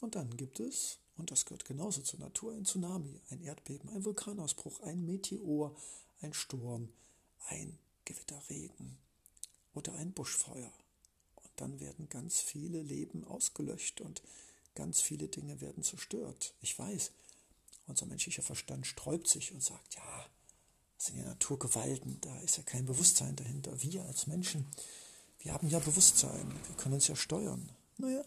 Und 0.00 0.14
dann 0.14 0.36
gibt 0.36 0.60
es, 0.60 0.98
und 1.16 1.30
das 1.30 1.44
gehört 1.44 1.64
genauso 1.64 2.02
zur 2.02 2.20
Natur, 2.20 2.54
ein 2.54 2.64
Tsunami, 2.64 3.20
ein 3.30 3.40
Erdbeben, 3.40 3.88
ein 3.90 4.04
Vulkanausbruch, 4.04 4.80
ein 4.80 5.04
Meteor, 5.04 5.74
ein 6.20 6.34
Sturm, 6.34 6.88
ein 7.48 7.78
Gewitterregen 8.04 8.98
oder 9.74 9.94
ein 9.94 10.12
Buschfeuer. 10.12 10.72
Und 11.36 11.50
dann 11.56 11.80
werden 11.80 12.08
ganz 12.08 12.40
viele 12.40 12.82
Leben 12.82 13.24
ausgelöscht 13.24 14.00
und 14.00 14.22
ganz 14.74 15.00
viele 15.00 15.28
Dinge 15.28 15.60
werden 15.60 15.84
zerstört. 15.84 16.54
Ich 16.60 16.78
weiß, 16.78 17.12
unser 17.86 18.06
menschlicher 18.06 18.42
Verstand 18.42 18.86
sträubt 18.86 19.28
sich 19.28 19.52
und 19.52 19.62
sagt, 19.62 19.94
ja, 19.94 20.26
das 20.96 21.06
sind 21.06 21.18
ja 21.18 21.24
Naturgewalten, 21.24 22.20
da 22.20 22.40
ist 22.40 22.56
ja 22.56 22.62
kein 22.62 22.86
Bewusstsein 22.86 23.36
dahinter. 23.36 23.82
Wir 23.82 24.04
als 24.04 24.26
Menschen, 24.26 24.66
wir 25.40 25.52
haben 25.52 25.68
ja 25.68 25.78
Bewusstsein, 25.78 26.50
wir 26.66 26.76
können 26.76 26.94
uns 26.94 27.08
ja 27.08 27.14
steuern. 27.14 27.70
Naja, 27.98 28.24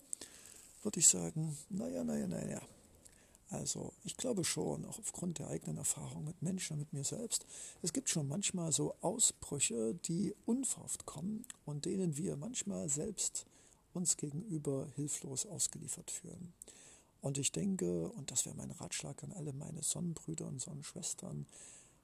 würde 0.83 0.99
ich 0.99 1.07
sagen, 1.07 1.57
naja, 1.69 2.03
naja, 2.03 2.27
naja. 2.27 2.61
Also 3.49 3.93
ich 4.03 4.17
glaube 4.17 4.43
schon, 4.43 4.85
auch 4.85 4.99
aufgrund 4.99 5.39
der 5.39 5.47
eigenen 5.47 5.77
Erfahrung 5.77 6.25
mit 6.25 6.41
Menschen 6.41 6.77
mit 6.77 6.91
mir 6.91 7.03
selbst, 7.03 7.45
es 7.81 7.93
gibt 7.93 8.09
schon 8.09 8.27
manchmal 8.27 8.71
so 8.71 8.93
Ausbrüche, 9.01 9.93
die 9.93 10.35
unverhofft 10.45 11.05
kommen 11.05 11.45
und 11.65 11.85
denen 11.85 12.17
wir 12.17 12.35
manchmal 12.35 12.89
selbst 12.89 13.45
uns 13.93 14.17
gegenüber 14.17 14.87
hilflos 14.95 15.45
ausgeliefert 15.45 16.11
fühlen. 16.11 16.53
Und 17.21 17.37
ich 17.37 17.51
denke, 17.51 18.09
und 18.09 18.31
das 18.31 18.45
wäre 18.45 18.55
mein 18.55 18.71
Ratschlag 18.71 19.23
an 19.23 19.31
alle 19.31 19.53
meine 19.53 19.81
Sonnenbrüder 19.81 20.45
und 20.45 20.61
Sonnenschwestern, 20.61 21.47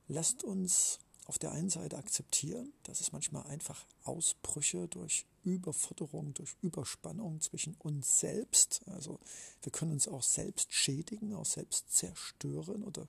lasst 0.07 0.43
uns 0.43 0.99
auf 1.25 1.39
der 1.39 1.51
einen 1.51 1.69
Seite 1.69 1.97
akzeptieren, 1.97 2.73
dass 2.83 2.99
es 2.99 3.11
manchmal 3.11 3.43
einfach 3.47 3.85
Ausbrüche 4.03 4.87
durch 4.87 5.25
Überforderung, 5.43 6.33
durch 6.33 6.55
Überspannung 6.61 7.39
zwischen 7.41 7.75
uns 7.75 8.19
selbst, 8.19 8.81
also 8.87 9.19
wir 9.61 9.71
können 9.71 9.91
uns 9.91 10.07
auch 10.07 10.23
selbst 10.23 10.73
schädigen, 10.73 11.33
auch 11.33 11.45
selbst 11.45 11.93
zerstören 11.93 12.83
oder, 12.83 13.07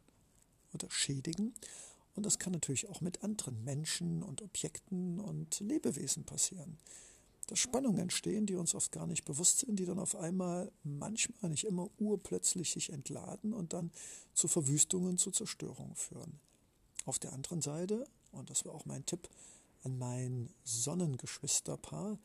oder 0.72 0.90
schädigen. 0.90 1.55
Und 2.14 2.24
das 2.24 2.38
kann 2.38 2.53
natürlich 2.53 2.88
auch 2.88 3.00
mit 3.00 3.24
anderen 3.24 3.64
Menschen 3.64 4.22
und 4.22 4.42
Objekten 4.42 5.18
und 5.18 5.59
Lebewesen 5.59 6.24
passieren. 6.24 6.79
Dass 7.48 7.59
Spannungen 7.59 7.98
entstehen, 7.98 8.46
die 8.46 8.55
uns 8.55 8.74
oft 8.74 8.92
gar 8.92 9.07
nicht 9.07 9.24
bewusst 9.24 9.61
sind, 9.61 9.77
die 9.79 9.85
dann 9.85 9.98
auf 9.98 10.14
einmal 10.14 10.70
manchmal, 10.85 11.50
nicht 11.50 11.64
immer 11.64 11.90
urplötzlich 11.98 12.70
sich 12.70 12.90
entladen 12.90 13.53
und 13.53 13.72
dann 13.72 13.90
zu 14.33 14.48
Verwüstungen, 14.48 15.18
zu 15.18 15.31
Zerstörungen 15.31 15.96
führen. 15.96 16.38
Auf 17.05 17.19
der 17.19 17.33
anderen 17.33 17.61
Seite, 17.61 18.07
und 18.33 18.51
das 18.51 18.64
war 18.64 18.75
auch 18.75 18.87
mein 18.87 19.05
Tipp 19.07 19.29
an 19.83 19.99
mein 19.99 20.51
Sonnengeschwisterpaar, 20.64 22.19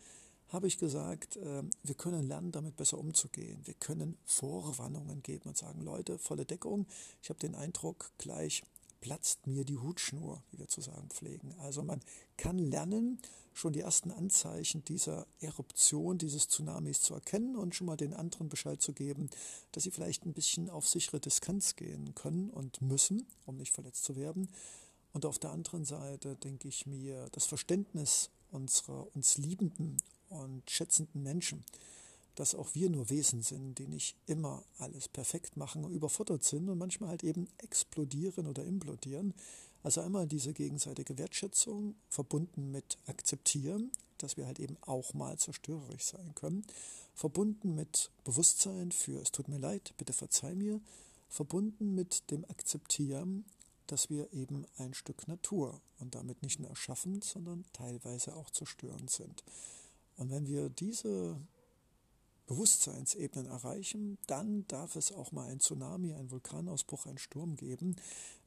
habe 0.50 0.68
ich 0.68 0.80
gesagt, 0.80 1.36
äh, 1.38 1.64
wir 1.84 1.96
können 1.96 2.26
lernen, 2.26 2.52
damit 2.52 2.76
besser 2.76 2.98
umzugehen. 2.98 3.62
Wir 3.66 3.76
können 3.76 4.18
Vorwarnungen 4.26 5.22
geben 5.22 5.50
und 5.50 5.58
sagen, 5.58 5.82
Leute, 5.82 6.18
volle 6.18 6.46
Deckung. 6.46 6.88
Ich 7.22 7.30
habe 7.30 7.40
den 7.40 7.56
Eindruck, 7.56 8.12
gleich 8.18 8.64
platzt 9.02 9.48
mir 9.48 9.66
die 9.66 9.78
Hutschnur, 9.78 10.44
wie 10.52 10.60
wir 10.60 10.68
zu 10.68 10.82
sagen 10.82 11.10
pflegen. 11.10 11.54
Also 11.60 11.84
man 11.84 12.02
kann 12.38 12.58
lernen, 12.58 13.20
schon 13.54 13.74
die 13.74 13.82
ersten 13.82 14.12
Anzeichen 14.12 14.86
dieser 14.86 15.28
Eruption, 15.42 16.18
dieses 16.18 16.48
Tsunamis 16.48 17.02
zu 17.02 17.14
erkennen 17.14 17.56
und 17.56 17.76
schon 17.76 17.88
mal 17.88 17.98
den 17.98 18.14
anderen 18.14 18.50
Bescheid 18.50 18.82
zu 18.82 18.94
geben, 18.94 19.30
dass 19.72 19.84
sie 19.84 19.92
vielleicht 19.92 20.26
ein 20.26 20.34
bisschen 20.34 20.70
auf 20.70 20.88
sichere 20.88 21.20
Distanz 21.20 21.76
gehen 21.76 22.16
können 22.16 22.50
und 22.50 22.82
müssen, 22.82 23.28
um 23.46 23.58
nicht 23.58 23.74
verletzt 23.74 24.04
zu 24.04 24.16
werden. 24.16 24.50
Und 25.12 25.26
auf 25.26 25.40
der 25.40 25.52
anderen 25.52 25.86
Seite 25.86 26.36
denke 26.36 26.68
ich 26.68 26.86
mir, 26.86 27.28
das 27.32 27.46
Verständnis 27.46 28.30
unserer 28.52 29.14
uns 29.16 29.38
liebenden 29.38 29.98
und 30.30 30.70
schätzenden 30.70 31.24
Menschen, 31.24 31.64
dass 32.40 32.56
auch 32.56 32.74
wir 32.74 32.90
nur 32.90 33.10
Wesen 33.10 33.42
sind, 33.42 33.80
die 33.80 33.88
nicht 33.88 34.16
immer 34.26 34.64
alles 34.78 35.10
perfekt 35.10 35.58
machen 35.58 35.84
und 35.84 35.92
überfordert 35.92 36.46
sind 36.46 36.70
und 36.70 36.78
manchmal 36.78 37.10
halt 37.10 37.26
eben 37.26 37.50
explodieren 37.58 38.48
oder 38.48 38.64
implodieren. 38.64 39.34
Also 39.84 40.00
einmal 40.00 40.26
diese 40.26 40.54
gegenseitige 40.54 41.18
Wertschätzung 41.18 41.96
verbunden 42.08 42.72
mit 42.72 42.98
Akzeptieren, 43.08 43.92
dass 44.20 44.38
wir 44.38 44.46
halt 44.46 44.58
eben 44.60 44.78
auch 44.80 45.14
mal 45.14 45.38
zerstörerisch 45.38 46.06
sein 46.06 46.34
können, 46.34 46.66
verbunden 47.14 47.76
mit 47.76 48.10
Bewusstsein 48.24 48.94
für 48.94 49.20
es 49.20 49.34
tut 49.34 49.50
mir 49.50 49.60
leid, 49.60 49.94
bitte 49.98 50.14
verzeih 50.14 50.56
mir, 50.56 50.80
verbunden 51.28 51.94
mit 51.94 52.32
dem 52.32 52.46
Akzeptieren, 52.46 53.44
dass 53.88 54.10
wir 54.10 54.32
eben 54.32 54.66
ein 54.78 54.94
Stück 54.94 55.28
Natur 55.28 55.82
und 56.00 56.16
damit 56.16 56.42
nicht 56.42 56.62
nur 56.62 56.70
erschaffend, 56.70 57.26
sondern 57.26 57.66
teilweise 57.74 58.34
auch 58.34 58.50
zerstörend 58.50 59.10
sind. 59.10 59.44
Und 60.16 60.32
wenn 60.32 60.48
wir 60.48 60.70
diese 60.70 61.36
Bewusstseinsebenen 62.50 63.46
erreichen, 63.46 64.18
dann 64.26 64.66
darf 64.68 64.96
es 64.96 65.12
auch 65.12 65.32
mal 65.32 65.48
ein 65.48 65.60
Tsunami, 65.60 66.14
ein 66.14 66.32
Vulkanausbruch, 66.32 67.06
einen 67.06 67.20
Sturm 67.20 67.56
geben, 67.56 67.96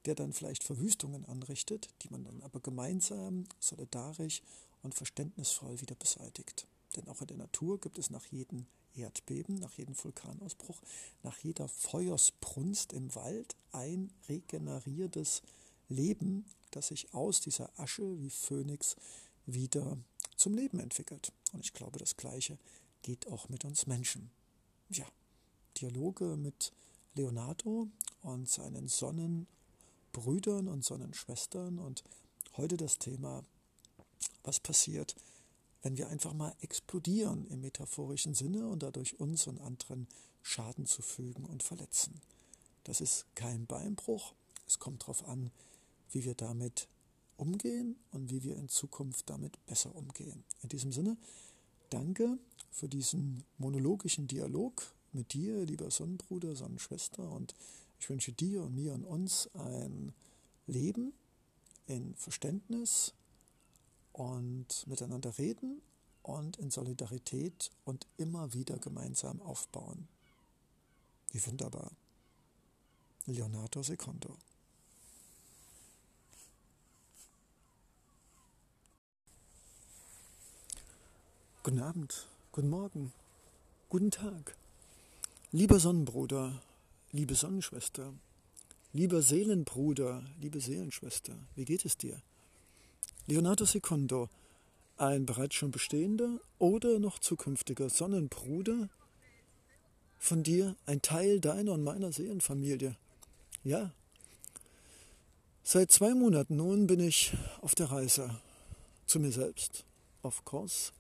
der 0.07 0.17
dann 0.17 0.33
vielleicht 0.33 0.65
Verwüstungen 0.65 1.25
anrichtet, 1.27 1.89
die 2.03 2.09
man 2.11 2.25
dann 2.25 2.43
aber 2.43 2.59
gemeinsam, 2.59 3.45
solidarisch 3.61 4.43
und 4.83 4.97
verständnisvoll 4.97 5.81
wieder 5.81 5.95
beseitigt. 5.95 6.67
Denn 6.97 7.07
auch 7.07 7.21
in 7.21 7.29
der 7.29 7.37
Natur 7.37 7.81
gibt 7.81 7.97
es 7.97 8.11
nach 8.11 8.27
jedem 8.27 8.67
Erdbeben, 8.97 9.55
nach 9.55 9.75
jedem 9.75 9.95
Vulkanausbruch, 9.97 10.83
nach 11.23 11.39
jeder 11.39 11.69
Feuersbrunst 11.69 12.93
im 12.93 13.15
Wald 13.15 13.55
ein 13.71 14.13
regeneriertes 14.29 15.43
Leben, 15.89 16.45
das 16.73 16.89
sich 16.89 17.15
aus 17.15 17.41
dieser 17.41 17.71
Asche 17.79 18.21
wie 18.21 18.31
Phönix 18.31 18.97
wieder 19.47 19.97
zum 20.37 20.55
Leben 20.55 20.81
entwickelt. 20.81 21.33
Und 21.53 21.65
ich 21.65 21.73
glaube, 21.73 22.01
das 22.01 22.17
Gleiche 22.17 22.59
geht 23.03 23.27
auch 23.29 23.49
mit 23.49 23.65
uns 23.65 23.87
Menschen. 23.87 24.31
Ja, 24.89 25.07
Dialoge 25.81 26.37
mit 26.37 26.73
Leonardo 27.15 27.89
und 28.23 28.49
seinen 28.49 28.89
Sonnenbrüdern 28.89 30.69
und 30.69 30.85
Sonnenschwestern 30.85 31.79
und 31.79 32.05
heute 32.57 32.77
das 32.77 32.99
Thema, 32.99 33.45
was 34.45 34.61
passiert, 34.61 35.15
wenn 35.83 35.97
wir 35.97 36.09
einfach 36.09 36.33
mal 36.33 36.55
explodieren 36.61 37.47
im 37.49 37.61
metaphorischen 37.61 38.35
Sinne 38.35 38.69
und 38.69 38.83
dadurch 38.83 39.19
uns 39.19 39.47
und 39.47 39.61
anderen 39.61 40.07
Schaden 40.43 40.87
zufügen 40.87 41.45
und 41.45 41.63
verletzen. 41.63 42.21
Das 42.85 43.01
ist 43.01 43.27
kein 43.35 43.67
Beinbruch, 43.67 44.35
es 44.67 44.79
kommt 44.79 45.03
darauf 45.03 45.27
an, 45.29 45.51
wie 46.11 46.25
wir 46.25 46.35
damit 46.35 46.89
umgehen 47.37 47.97
und 48.13 48.31
wie 48.31 48.43
wir 48.43 48.57
in 48.57 48.69
Zukunft 48.69 49.29
damit 49.29 49.65
besser 49.67 49.95
umgehen. 49.95 50.45
In 50.63 50.69
diesem 50.69 50.93
Sinne, 50.93 51.17
danke 51.93 52.39
für 52.71 52.89
diesen 52.89 53.45
monologischen 53.59 54.27
Dialog 54.27 54.95
mit 55.13 55.35
dir, 55.35 55.65
lieber 55.65 55.91
Sonnenbruder, 55.91 56.57
Sonnenschwester. 56.57 57.31
Und 57.31 57.55
ich 58.01 58.09
wünsche 58.09 58.33
dir 58.33 58.63
und 58.63 58.75
mir 58.75 58.95
und 58.95 59.05
uns 59.05 59.49
ein 59.55 60.15
Leben 60.67 61.13
in 61.87 62.15
Verständnis 62.15 63.13
und 64.13 64.87
miteinander 64.87 65.37
reden 65.39 65.83
und 66.23 66.57
in 66.59 66.71
Solidarität 66.71 67.71
und 67.85 68.07
immer 68.17 68.55
wieder 68.55 68.79
gemeinsam 68.79 69.41
aufbauen. 69.43 70.09
Wie 71.31 71.45
wunderbar. 71.47 71.91
Leonardo 73.27 73.83
Secondo. 73.83 74.37
Guten 81.65 81.79
Abend, 81.79 82.27
guten 82.51 82.71
Morgen, 82.71 83.13
guten 83.89 84.11
Tag. 84.11 84.57
Lieber 85.53 85.79
Sonnenbruder, 85.79 86.61
liebe 87.13 87.37
Sonnenschwester, 87.37 88.13
lieber 88.93 89.23
Seelenbruder, 89.23 90.25
liebe 90.41 90.61
Seelenschwester, 90.61 91.37
wie 91.55 91.65
geht 91.65 91.85
es 91.85 91.97
dir? 91.97 92.21
Leonardo 93.29 93.65
Secondo, 93.65 94.29
ein 94.97 95.25
bereits 95.25 95.55
schon 95.55 95.71
bestehender 95.71 96.41
oder 96.59 96.99
noch 96.99 97.21
zukünftiger 97.21 97.91
Sonnenbruder 97.91 98.89
von 100.19 100.43
dir, 100.43 100.75
ein 100.87 101.01
Teil 101.01 101.39
deiner 101.39 101.75
und 101.75 101.85
meiner 101.85 102.11
Seelenfamilie. 102.11 102.97
Ja, 103.63 103.93
seit 105.63 105.93
zwei 105.93 106.13
Monaten 106.13 106.57
nun 106.57 106.89
bin 106.89 106.99
ich 106.99 107.35
auf 107.61 107.77
der 107.77 107.93
Reise 107.93 108.41
zu 109.07 109.21
mir 109.21 109.31
selbst, 109.31 109.85
auf 110.23 110.45
Kurs 110.45 110.93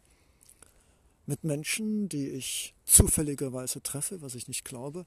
mit 1.26 1.44
Menschen, 1.44 2.08
die 2.08 2.28
ich 2.28 2.74
zufälligerweise 2.85 3.82
treffe, 3.82 4.22
was 4.22 4.35
ich 4.35 4.48
nicht 4.48 4.64
glaube, 4.64 5.06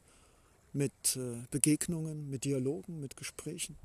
mit 0.73 1.15
äh, 1.15 1.45
Begegnungen, 1.51 2.29
mit 2.29 2.45
Dialogen, 2.45 2.99
mit 2.99 3.15
Gesprächen. 3.17 3.77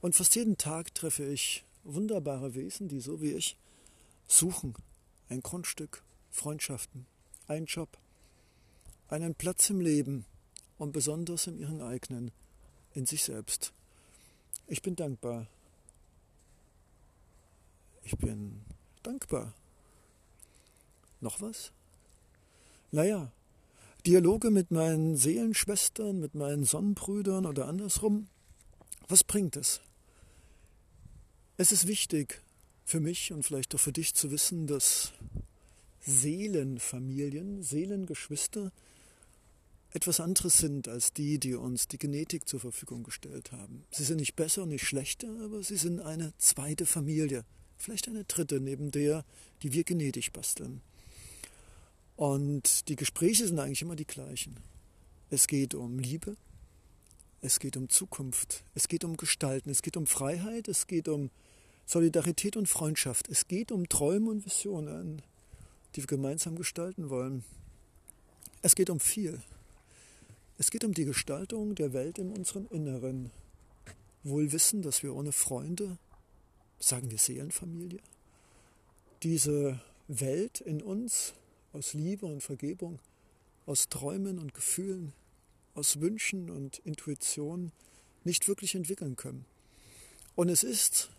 Und 0.00 0.16
fast 0.16 0.34
jeden 0.34 0.58
Tag 0.58 0.94
treffe 0.94 1.24
ich 1.24 1.64
wunderbare 1.84 2.54
Wesen, 2.54 2.88
die 2.88 3.00
so 3.00 3.20
wie 3.20 3.32
ich 3.32 3.56
suchen. 4.26 4.74
Ein 5.28 5.40
Grundstück, 5.40 6.02
Freundschaften, 6.30 7.06
einen 7.46 7.66
Job, 7.66 7.98
einen 9.08 9.34
Platz 9.34 9.70
im 9.70 9.80
Leben 9.80 10.24
und 10.78 10.92
besonders 10.92 11.46
in 11.46 11.58
ihren 11.58 11.80
eigenen, 11.80 12.30
in 12.94 13.06
sich 13.06 13.22
selbst. 13.22 13.72
Ich 14.66 14.82
bin 14.82 14.96
dankbar. 14.96 15.46
Ich 18.04 18.16
bin 18.16 18.62
dankbar 19.02 19.54
Noch 21.22 21.40
was? 21.40 21.72
Naja, 22.90 23.32
Dialoge 24.04 24.50
mit 24.50 24.72
meinen 24.72 25.16
Seelenschwestern, 25.16 26.18
mit 26.18 26.34
meinen 26.34 26.64
Sonnenbrüdern 26.64 27.46
oder 27.46 27.68
andersrum. 27.68 28.26
Was 29.06 29.22
bringt 29.22 29.56
es? 29.56 29.80
Es 31.56 31.70
ist 31.70 31.86
wichtig 31.86 32.42
für 32.84 32.98
mich 32.98 33.32
und 33.32 33.44
vielleicht 33.44 33.72
auch 33.74 33.78
für 33.78 33.92
dich 33.92 34.14
zu 34.14 34.32
wissen, 34.32 34.66
dass 34.66 35.12
Seelenfamilien, 36.00 37.62
Seelengeschwister 37.62 38.72
etwas 39.90 40.18
anderes 40.18 40.58
sind 40.58 40.88
als 40.88 41.12
die, 41.12 41.38
die 41.38 41.54
uns 41.54 41.86
die 41.86 41.98
Genetik 41.98 42.48
zur 42.48 42.58
Verfügung 42.58 43.04
gestellt 43.04 43.52
haben. 43.52 43.84
Sie 43.92 44.02
sind 44.02 44.16
nicht 44.16 44.34
besser 44.34 44.66
nicht 44.66 44.84
schlechter, 44.84 45.28
aber 45.44 45.62
sie 45.62 45.76
sind 45.76 46.00
eine 46.00 46.32
zweite 46.38 46.86
Familie, 46.86 47.44
vielleicht 47.76 48.08
eine 48.08 48.24
dritte 48.24 48.60
neben 48.60 48.90
der, 48.90 49.24
die 49.62 49.72
wir 49.72 49.84
genetisch 49.84 50.32
basteln. 50.32 50.82
Und 52.16 52.88
die 52.88 52.96
Gespräche 52.96 53.46
sind 53.46 53.58
eigentlich 53.58 53.82
immer 53.82 53.96
die 53.96 54.06
gleichen. 54.06 54.56
Es 55.30 55.46
geht 55.46 55.74
um 55.74 55.98
Liebe, 55.98 56.36
es 57.40 57.58
geht 57.58 57.76
um 57.76 57.88
Zukunft, 57.88 58.64
es 58.74 58.86
geht 58.86 59.04
um 59.04 59.16
Gestalten, 59.16 59.70
es 59.70 59.82
geht 59.82 59.96
um 59.96 60.06
Freiheit, 60.06 60.68
es 60.68 60.86
geht 60.86 61.08
um 61.08 61.30
Solidarität 61.86 62.56
und 62.56 62.68
Freundschaft, 62.68 63.28
es 63.28 63.48
geht 63.48 63.72
um 63.72 63.88
Träume 63.88 64.30
und 64.30 64.44
Visionen, 64.44 65.22
die 65.94 66.02
wir 66.02 66.06
gemeinsam 66.06 66.56
gestalten 66.56 67.10
wollen. 67.10 67.44
Es 68.60 68.74
geht 68.74 68.90
um 68.90 69.00
viel. 69.00 69.42
Es 70.58 70.70
geht 70.70 70.84
um 70.84 70.94
die 70.94 71.04
Gestaltung 71.04 71.74
der 71.74 71.92
Welt 71.92 72.18
in 72.18 72.30
unserem 72.30 72.68
Inneren. 72.70 73.30
Wohl 74.22 74.52
wissen, 74.52 74.82
dass 74.82 75.02
wir 75.02 75.14
ohne 75.14 75.32
Freunde, 75.32 75.98
sagen 76.78 77.10
wir 77.10 77.18
Seelenfamilie, 77.18 78.00
diese 79.22 79.80
Welt 80.06 80.60
in 80.60 80.80
uns 80.82 81.34
aus 81.72 81.94
Liebe 81.94 82.26
und 82.26 82.42
Vergebung, 82.42 82.98
aus 83.66 83.88
Träumen 83.88 84.38
und 84.38 84.54
Gefühlen, 84.54 85.12
aus 85.74 86.00
Wünschen 86.00 86.50
und 86.50 86.78
Intuition 86.80 87.72
nicht 88.24 88.48
wirklich 88.48 88.74
entwickeln 88.74 89.16
können. 89.16 89.44
Und 90.34 90.48
es 90.48 90.62
ist 90.62 91.10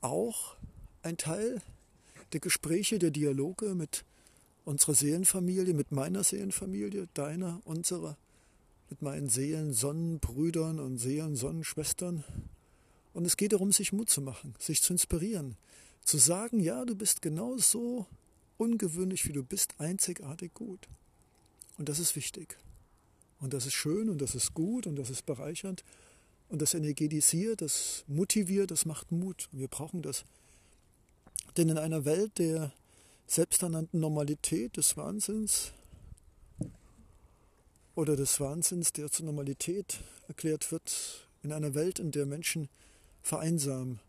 auch 0.00 0.56
ein 1.02 1.16
Teil 1.16 1.62
der 2.32 2.40
Gespräche, 2.40 2.98
der 2.98 3.10
Dialoge 3.10 3.74
mit 3.74 4.04
unserer 4.64 4.94
Seelenfamilie, 4.94 5.74
mit 5.74 5.92
meiner 5.92 6.24
Seelenfamilie, 6.24 7.08
deiner, 7.14 7.60
unserer, 7.64 8.16
mit 8.90 9.02
meinen 9.02 9.28
Seelensonnenbrüdern 9.28 10.78
und 10.78 10.98
Seelensonnenschwestern. 10.98 12.24
Und 13.12 13.26
es 13.26 13.36
geht 13.36 13.52
darum, 13.52 13.72
sich 13.72 13.92
Mut 13.92 14.08
zu 14.08 14.20
machen, 14.22 14.54
sich 14.58 14.82
zu 14.82 14.92
inspirieren, 14.92 15.56
zu 16.04 16.18
sagen, 16.18 16.60
ja, 16.60 16.84
du 16.84 16.94
bist 16.94 17.22
genau 17.22 17.56
so 17.58 18.06
ungewöhnlich, 18.62 19.26
wie 19.26 19.32
du 19.32 19.42
bist, 19.42 19.74
einzigartig 19.78 20.54
gut. 20.54 20.88
Und 21.78 21.88
das 21.88 21.98
ist 21.98 22.14
wichtig. 22.16 22.58
Und 23.40 23.52
das 23.52 23.66
ist 23.66 23.74
schön 23.74 24.08
und 24.08 24.22
das 24.22 24.34
ist 24.34 24.54
gut 24.54 24.86
und 24.86 24.96
das 24.96 25.10
ist 25.10 25.26
bereichernd 25.26 25.84
und 26.48 26.62
das 26.62 26.74
energetisiert, 26.74 27.60
das 27.60 28.04
motiviert, 28.06 28.70
das 28.70 28.84
macht 28.84 29.10
Mut. 29.10 29.48
Und 29.52 29.58
wir 29.58 29.68
brauchen 29.68 30.02
das. 30.02 30.24
Denn 31.56 31.68
in 31.68 31.78
einer 31.78 32.04
Welt 32.04 32.38
der 32.38 32.72
selbsternannten 33.26 33.98
Normalität, 33.98 34.76
des 34.76 34.96
Wahnsinns, 34.96 35.72
oder 37.94 38.16
des 38.16 38.38
Wahnsinns, 38.38 38.92
der 38.92 39.10
zur 39.10 39.26
Normalität 39.26 40.00
erklärt 40.28 40.70
wird, 40.70 41.26
in 41.42 41.52
einer 41.52 41.74
Welt, 41.74 41.98
in 41.98 42.10
der 42.10 42.26
Menschen 42.26 42.68
vereinsamen, 43.22 44.00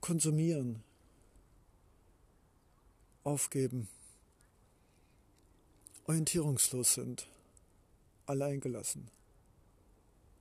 konsumieren, 0.00 0.82
aufgeben, 3.24 3.88
orientierungslos 6.06 6.94
sind, 6.94 7.28
alleingelassen, 8.26 9.10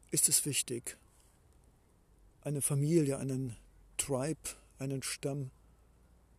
ist 0.09 0.29
es 0.29 0.45
wichtig, 0.45 0.97
eine 2.41 2.61
Familie, 2.61 3.17
einen 3.17 3.55
Tribe, 3.97 4.55
einen 4.79 5.03
Stamm, 5.03 5.51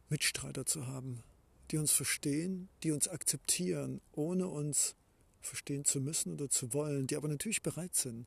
Mitstreiter 0.09 0.67
zu 0.67 0.87
haben, 0.87 1.23
die 1.71 1.79
uns 1.79 1.93
verstehen, 1.93 2.69
die 2.83 2.91
uns 2.91 3.09
akzeptieren, 3.09 4.01
ohne 4.13 4.49
uns 4.49 4.95
verstehen 5.41 5.85
zu 5.85 6.01
müssen 6.01 6.35
oder 6.35 6.51
zu 6.51 6.75
wollen, 6.75 7.07
die 7.07 7.17
aber 7.17 7.29
natürlich 7.29 7.63
bereit 7.63 7.95
sind, 7.95 8.27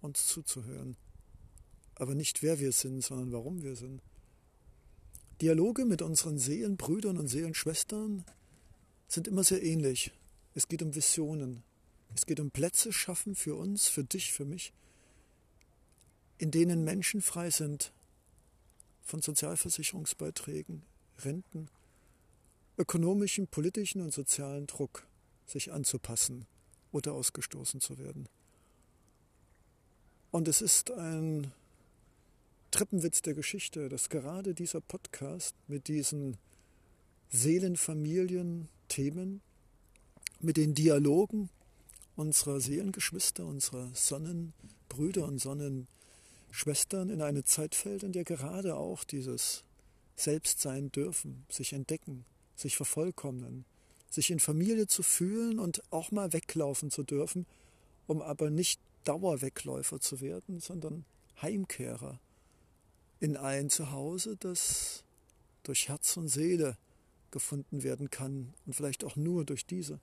uns 0.00 0.26
zuzuhören. 0.26 0.96
Aber 1.94 2.14
nicht 2.14 2.42
wer 2.42 2.58
wir 2.58 2.72
sind, 2.72 3.02
sondern 3.02 3.32
warum 3.32 3.62
wir 3.62 3.76
sind. 3.76 4.02
Dialoge 5.40 5.84
mit 5.84 6.00
unseren 6.00 6.38
Seelenbrüdern 6.38 7.18
und 7.18 7.28
Seelenschwestern 7.28 8.24
sind 9.06 9.28
immer 9.28 9.44
sehr 9.44 9.62
ähnlich. 9.62 10.12
Es 10.54 10.68
geht 10.68 10.82
um 10.82 10.94
Visionen. 10.94 11.62
Es 12.14 12.24
geht 12.24 12.40
um 12.40 12.50
Plätze 12.50 12.92
schaffen 12.92 13.34
für 13.34 13.54
uns, 13.54 13.88
für 13.88 14.02
dich, 14.02 14.32
für 14.32 14.46
mich, 14.46 14.72
in 16.38 16.50
denen 16.50 16.84
Menschen 16.84 17.20
frei 17.20 17.50
sind 17.50 17.92
von 19.02 19.20
Sozialversicherungsbeiträgen, 19.20 20.82
Renten, 21.18 21.68
ökonomischen, 22.78 23.46
politischen 23.46 24.00
und 24.00 24.14
sozialen 24.14 24.66
Druck, 24.66 25.06
sich 25.44 25.72
anzupassen 25.72 26.46
oder 26.92 27.12
ausgestoßen 27.12 27.80
zu 27.80 27.98
werden. 27.98 28.28
Und 30.30 30.48
es 30.48 30.62
ist 30.62 30.90
ein 30.90 31.52
Treppenwitz 32.76 33.22
der 33.22 33.32
Geschichte, 33.32 33.88
dass 33.88 34.10
gerade 34.10 34.52
dieser 34.52 34.82
Podcast 34.82 35.54
mit 35.66 35.88
diesen 35.88 36.36
Seelenfamilien-Themen, 37.30 39.40
mit 40.40 40.58
den 40.58 40.74
Dialogen 40.74 41.48
unserer 42.16 42.60
Seelengeschwister, 42.60 43.46
unserer 43.46 43.88
Sonnenbrüder 43.94 45.24
und 45.24 45.38
Sonnenschwestern 45.38 47.08
in 47.08 47.22
eine 47.22 47.44
Zeit 47.44 47.74
fällt, 47.74 48.02
in 48.02 48.12
der 48.12 48.24
gerade 48.24 48.76
auch 48.76 49.04
dieses 49.04 49.64
Selbstsein 50.14 50.92
dürfen, 50.92 51.46
sich 51.48 51.72
entdecken, 51.72 52.26
sich 52.56 52.76
vervollkommnen, 52.76 53.64
sich 54.10 54.30
in 54.30 54.38
Familie 54.38 54.86
zu 54.86 55.02
fühlen 55.02 55.60
und 55.60 55.82
auch 55.90 56.10
mal 56.10 56.34
weglaufen 56.34 56.90
zu 56.90 57.04
dürfen, 57.04 57.46
um 58.06 58.20
aber 58.20 58.50
nicht 58.50 58.82
Dauerwegläufer 59.04 59.98
zu 59.98 60.20
werden, 60.20 60.60
sondern 60.60 61.06
Heimkehrer 61.40 62.20
in 63.20 63.36
ein 63.36 63.70
Zuhause, 63.70 64.36
das 64.36 65.04
durch 65.62 65.88
Herz 65.88 66.16
und 66.16 66.28
Seele 66.28 66.76
gefunden 67.30 67.82
werden 67.82 68.10
kann 68.10 68.54
und 68.66 68.74
vielleicht 68.74 69.04
auch 69.04 69.16
nur 69.16 69.44
durch 69.44 69.66
diese. 69.66 70.00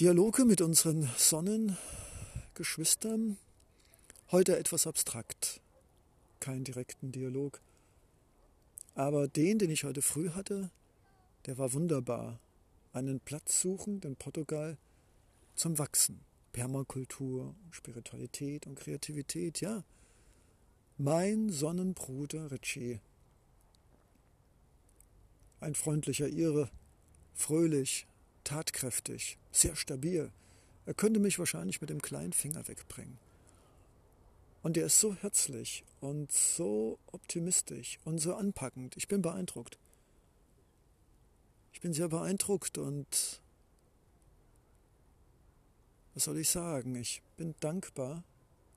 Dialoge 0.00 0.44
mit 0.44 0.60
unseren 0.60 1.08
Sonnengeschwistern, 1.16 3.38
heute 4.30 4.58
etwas 4.58 4.86
abstrakt, 4.86 5.62
keinen 6.40 6.64
direkten 6.64 7.12
Dialog. 7.12 7.62
Aber 8.94 9.28
den, 9.28 9.58
den 9.58 9.70
ich 9.70 9.84
heute 9.84 10.02
früh 10.02 10.30
hatte, 10.30 10.70
der 11.46 11.56
war 11.58 11.72
wunderbar. 11.72 12.40
Einen 12.92 13.20
Platz 13.20 13.60
suchen 13.60 14.00
in 14.02 14.16
Portugal 14.16 14.76
zum 15.54 15.78
Wachsen. 15.78 16.24
Permakultur, 16.52 17.54
Spiritualität 17.70 18.66
und 18.66 18.74
Kreativität, 18.74 19.60
ja. 19.60 19.84
Mein 21.02 21.48
Sonnenbruder 21.48 22.50
Ritchie. 22.50 23.00
Ein 25.58 25.74
freundlicher 25.74 26.28
Ire, 26.28 26.70
fröhlich, 27.32 28.06
tatkräftig, 28.44 29.38
sehr 29.50 29.76
stabil. 29.76 30.30
Er 30.84 30.92
könnte 30.92 31.18
mich 31.18 31.38
wahrscheinlich 31.38 31.80
mit 31.80 31.88
dem 31.88 32.02
kleinen 32.02 32.34
Finger 32.34 32.68
wegbringen. 32.68 33.16
Und 34.62 34.76
er 34.76 34.84
ist 34.84 35.00
so 35.00 35.14
herzlich 35.14 35.84
und 36.02 36.30
so 36.32 36.98
optimistisch 37.06 37.98
und 38.04 38.18
so 38.18 38.34
anpackend. 38.34 38.94
Ich 38.98 39.08
bin 39.08 39.22
beeindruckt. 39.22 39.78
Ich 41.72 41.80
bin 41.80 41.94
sehr 41.94 42.08
beeindruckt 42.08 42.76
und 42.76 43.40
was 46.12 46.24
soll 46.24 46.36
ich 46.36 46.50
sagen? 46.50 46.94
Ich 46.94 47.22
bin 47.38 47.54
dankbar, 47.60 48.22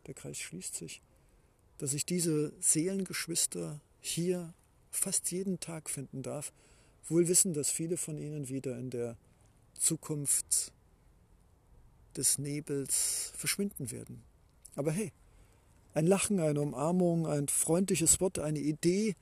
der 0.07 0.13
Kreis 0.13 0.37
schließt 0.37 0.75
sich, 0.75 1.01
dass 1.77 1.93
ich 1.93 2.05
diese 2.05 2.53
Seelengeschwister 2.59 3.81
hier 3.99 4.53
fast 4.91 5.31
jeden 5.31 5.59
Tag 5.59 5.89
finden 5.89 6.21
darf, 6.21 6.53
wohl 7.07 7.27
wissen, 7.27 7.53
dass 7.53 7.69
viele 7.69 7.97
von 7.97 8.17
ihnen 8.17 8.47
wieder 8.49 8.77
in 8.77 8.89
der 8.89 9.17
Zukunft 9.73 10.71
des 12.15 12.37
Nebels 12.37 13.33
verschwinden 13.35 13.91
werden. 13.91 14.23
Aber 14.75 14.91
hey, 14.91 15.11
ein 15.93 16.07
Lachen, 16.07 16.39
eine 16.39 16.61
Umarmung, 16.61 17.27
ein 17.27 17.47
freundliches 17.47 18.19
Wort, 18.21 18.39
eine 18.39 18.59
Idee, 18.59 19.15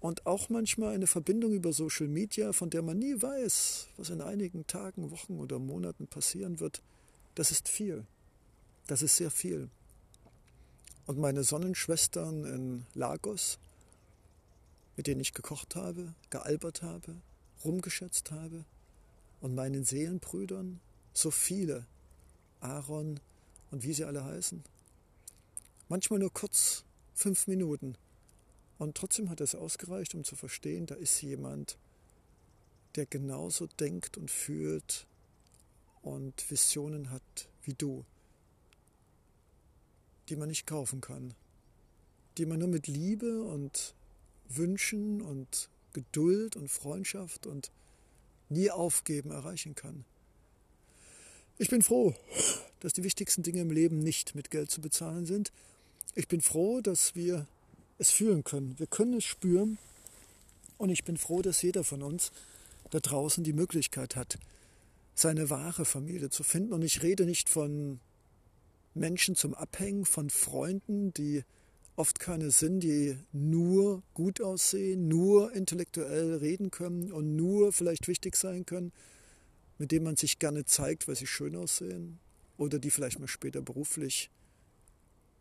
und 0.00 0.26
auch 0.26 0.48
manchmal 0.48 0.94
eine 0.94 1.06
Verbindung 1.06 1.52
über 1.52 1.72
Social 1.72 2.08
Media, 2.08 2.52
von 2.52 2.70
der 2.70 2.82
man 2.82 2.98
nie 2.98 3.20
weiß, 3.20 3.88
was 3.96 4.10
in 4.10 4.20
einigen 4.20 4.66
Tagen, 4.66 5.10
Wochen 5.10 5.40
oder 5.40 5.58
Monaten 5.58 6.06
passieren 6.06 6.60
wird, 6.60 6.82
das 7.34 7.50
ist 7.50 7.68
viel. 7.68 8.06
Das 8.86 9.02
ist 9.02 9.16
sehr 9.16 9.30
viel. 9.30 9.68
Und 11.06 11.18
meine 11.18 11.44
Sonnenschwestern 11.44 12.44
in 12.44 12.86
Lagos, 12.94 13.58
mit 14.96 15.06
denen 15.06 15.20
ich 15.20 15.34
gekocht 15.34 15.76
habe, 15.76 16.14
gealbert 16.30 16.82
habe, 16.82 17.14
rumgeschätzt 17.64 18.32
habe 18.32 18.64
und 19.40 19.54
meinen 19.54 19.84
Seelenbrüdern, 19.84 20.80
so 21.12 21.30
viele, 21.30 21.86
Aaron 22.60 23.20
und 23.70 23.84
wie 23.84 23.92
sie 23.92 24.04
alle 24.04 24.24
heißen. 24.24 24.64
Manchmal 25.88 26.18
nur 26.18 26.32
kurz, 26.32 26.84
fünf 27.14 27.46
Minuten. 27.46 27.96
Und 28.78 28.96
trotzdem 28.96 29.30
hat 29.30 29.40
es 29.40 29.54
ausgereicht, 29.54 30.14
um 30.14 30.24
zu 30.24 30.34
verstehen, 30.34 30.86
da 30.86 30.96
ist 30.96 31.22
jemand, 31.22 31.78
der 32.96 33.06
genauso 33.06 33.66
denkt 33.66 34.16
und 34.16 34.30
fühlt 34.30 35.06
und 36.02 36.50
Visionen 36.50 37.10
hat 37.10 37.48
wie 37.62 37.74
du, 37.74 38.04
die 40.28 40.36
man 40.36 40.48
nicht 40.48 40.66
kaufen 40.66 41.00
kann, 41.00 41.34
die 42.38 42.46
man 42.46 42.58
nur 42.58 42.68
mit 42.68 42.86
Liebe 42.86 43.42
und 43.42 43.94
Wünschen 44.48 45.20
und 45.22 45.68
Geduld 45.92 46.56
und 46.56 46.68
Freundschaft 46.68 47.46
und 47.46 47.70
nie 48.48 48.70
aufgeben 48.70 49.30
erreichen 49.30 49.74
kann. 49.74 50.04
Ich 51.58 51.70
bin 51.70 51.82
froh, 51.82 52.14
dass 52.80 52.92
die 52.92 53.02
wichtigsten 53.02 53.42
Dinge 53.42 53.62
im 53.62 53.70
Leben 53.70 53.98
nicht 53.98 54.34
mit 54.34 54.50
Geld 54.50 54.70
zu 54.70 54.80
bezahlen 54.80 55.24
sind. 55.24 55.52
Ich 56.14 56.28
bin 56.28 56.40
froh, 56.40 56.80
dass 56.80 57.14
wir 57.14 57.46
es 57.98 58.10
fühlen 58.10 58.44
können. 58.44 58.78
Wir 58.78 58.86
können 58.86 59.14
es 59.14 59.24
spüren. 59.24 59.78
Und 60.78 60.90
ich 60.90 61.04
bin 61.04 61.16
froh, 61.16 61.40
dass 61.40 61.62
jeder 61.62 61.82
von 61.82 62.02
uns 62.02 62.30
da 62.90 63.00
draußen 63.00 63.42
die 63.42 63.54
Möglichkeit 63.54 64.16
hat, 64.16 64.38
seine 65.14 65.48
wahre 65.48 65.86
Familie 65.86 66.28
zu 66.28 66.42
finden. 66.42 66.74
Und 66.74 66.82
ich 66.82 67.02
rede 67.02 67.24
nicht 67.24 67.48
von 67.48 68.00
Menschen 68.96 69.36
zum 69.36 69.54
Abhängen, 69.54 70.04
von 70.04 70.30
Freunden, 70.30 71.12
die 71.12 71.44
oft 71.96 72.20
keine 72.20 72.50
sind, 72.50 72.80
die 72.80 73.18
nur 73.32 74.02
gut 74.14 74.40
aussehen, 74.40 75.08
nur 75.08 75.52
intellektuell 75.52 76.36
reden 76.36 76.70
können 76.70 77.12
und 77.12 77.36
nur 77.36 77.72
vielleicht 77.72 78.08
wichtig 78.08 78.36
sein 78.36 78.66
können, 78.66 78.92
mit 79.78 79.92
denen 79.92 80.04
man 80.04 80.16
sich 80.16 80.38
gerne 80.38 80.64
zeigt, 80.64 81.08
weil 81.08 81.16
sie 81.16 81.26
schön 81.26 81.56
aussehen 81.56 82.18
oder 82.56 82.78
die 82.78 82.90
vielleicht 82.90 83.18
mal 83.18 83.28
später 83.28 83.62
beruflich 83.62 84.30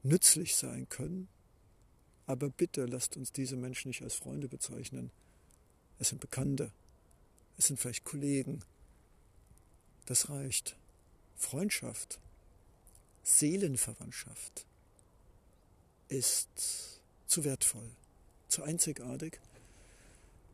nützlich 0.03 0.55
sein 0.55 0.87
können. 0.89 1.27
Aber 2.25 2.49
bitte 2.49 2.85
lasst 2.85 3.17
uns 3.17 3.31
diese 3.31 3.55
Menschen 3.55 3.89
nicht 3.89 4.01
als 4.01 4.15
Freunde 4.15 4.47
bezeichnen. 4.47 5.11
Es 5.99 6.09
sind 6.09 6.21
Bekannte, 6.21 6.71
es 7.57 7.67
sind 7.67 7.79
vielleicht 7.79 8.03
Kollegen. 8.03 8.61
Das 10.05 10.29
reicht. 10.29 10.77
Freundschaft, 11.35 12.19
Seelenverwandtschaft 13.25 14.67
ist 16.09 17.01
zu 17.25 17.43
wertvoll, 17.43 17.89
zu 18.47 18.61
einzigartig, 18.61 19.39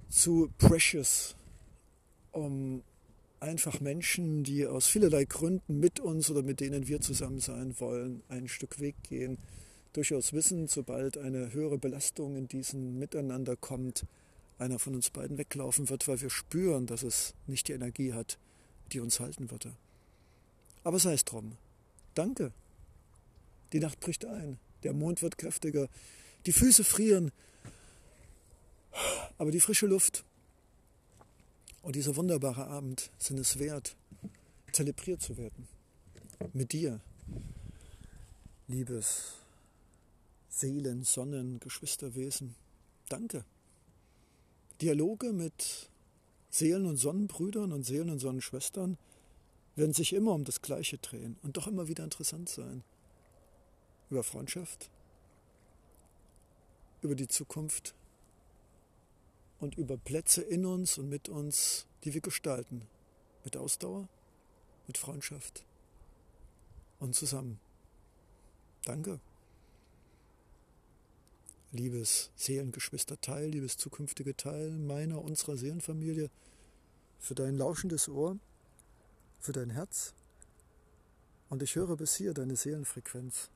zu 0.09 0.49
precious, 0.57 1.35
um 2.31 2.81
einfach 3.41 3.81
Menschen, 3.81 4.45
die 4.45 4.65
aus 4.65 4.87
vielerlei 4.87 5.25
Gründen 5.25 5.81
mit 5.81 5.99
uns 5.99 6.31
oder 6.31 6.43
mit 6.43 6.61
denen 6.61 6.87
wir 6.87 7.01
zusammen 7.01 7.41
sein 7.41 7.77
wollen, 7.79 8.23
ein 8.29 8.47
Stück 8.47 8.79
Weg 8.79 8.95
gehen, 9.03 9.37
durchaus 9.91 10.31
wissen, 10.31 10.69
sobald 10.69 11.17
eine 11.17 11.51
höhere 11.51 11.77
Belastung 11.77 12.37
in 12.37 12.47
diesen 12.47 12.97
Miteinander 12.97 13.57
kommt, 13.57 14.05
einer 14.59 14.79
von 14.79 14.95
uns 14.95 15.09
beiden 15.09 15.37
weglaufen 15.37 15.89
wird, 15.89 16.07
weil 16.07 16.21
wir 16.21 16.29
spüren, 16.29 16.85
dass 16.85 17.03
es 17.03 17.33
nicht 17.47 17.67
die 17.67 17.73
Energie 17.73 18.13
hat, 18.13 18.37
die 18.93 19.01
uns 19.01 19.19
halten 19.19 19.51
würde. 19.51 19.75
Aber 20.85 20.99
sei 20.99 21.13
es 21.13 21.25
drum. 21.25 21.57
Danke. 22.13 22.53
Die 23.73 23.79
Nacht 23.79 23.99
bricht 23.99 24.25
ein, 24.25 24.59
der 24.83 24.93
Mond 24.93 25.21
wird 25.21 25.37
kräftiger, 25.37 25.87
die 26.45 26.51
Füße 26.51 26.83
frieren, 26.83 27.31
aber 29.37 29.51
die 29.51 29.59
frische 29.59 29.87
Luft 29.87 30.25
und 31.81 31.95
dieser 31.95 32.15
wunderbare 32.15 32.67
Abend 32.67 33.09
sind 33.17 33.39
es 33.39 33.59
wert, 33.59 33.95
zelebriert 34.71 35.21
zu 35.21 35.37
werden. 35.37 35.67
Mit 36.53 36.73
dir, 36.73 36.99
liebes 38.67 39.35
Seelen, 40.49 41.03
Sonnen, 41.03 41.59
Geschwisterwesen. 41.59 42.55
Danke. 43.09 43.45
Dialoge 44.81 45.33
mit 45.33 45.89
Seelen- 46.49 46.85
und 46.85 46.97
Sonnenbrüdern 46.97 47.71
und 47.71 47.83
Seelen- 47.83 48.09
und 48.09 48.19
Sonnenschwestern 48.19 48.97
werden 49.75 49.93
sich 49.93 50.13
immer 50.13 50.33
um 50.33 50.43
das 50.43 50.61
Gleiche 50.61 50.97
drehen 50.97 51.37
und 51.43 51.57
doch 51.57 51.67
immer 51.67 51.87
wieder 51.87 52.03
interessant 52.03 52.49
sein. 52.49 52.83
Über 54.11 54.23
Freundschaft, 54.23 54.91
über 57.01 57.15
die 57.15 57.29
Zukunft 57.29 57.95
und 59.61 59.77
über 59.77 59.95
Plätze 59.95 60.41
in 60.41 60.65
uns 60.65 60.97
und 60.97 61.07
mit 61.07 61.29
uns, 61.29 61.87
die 62.03 62.13
wir 62.13 62.19
gestalten. 62.19 62.87
Mit 63.45 63.55
Ausdauer, 63.55 64.09
mit 64.85 64.97
Freundschaft 64.97 65.63
und 66.99 67.15
zusammen. 67.15 67.57
Danke. 68.83 69.21
Liebes 71.71 72.31
Seelengeschwisterteil, 72.35 73.47
liebes 73.47 73.77
zukünftige 73.77 74.35
Teil 74.35 74.71
meiner, 74.71 75.21
unserer 75.21 75.55
Seelenfamilie, 75.55 76.29
für 77.17 77.33
dein 77.33 77.55
lauschendes 77.55 78.09
Ohr, 78.09 78.37
für 79.39 79.53
dein 79.53 79.69
Herz. 79.69 80.13
Und 81.49 81.63
ich 81.63 81.75
höre 81.77 81.95
bis 81.95 82.15
hier 82.15 82.33
deine 82.33 82.57
Seelenfrequenz, 82.57 83.49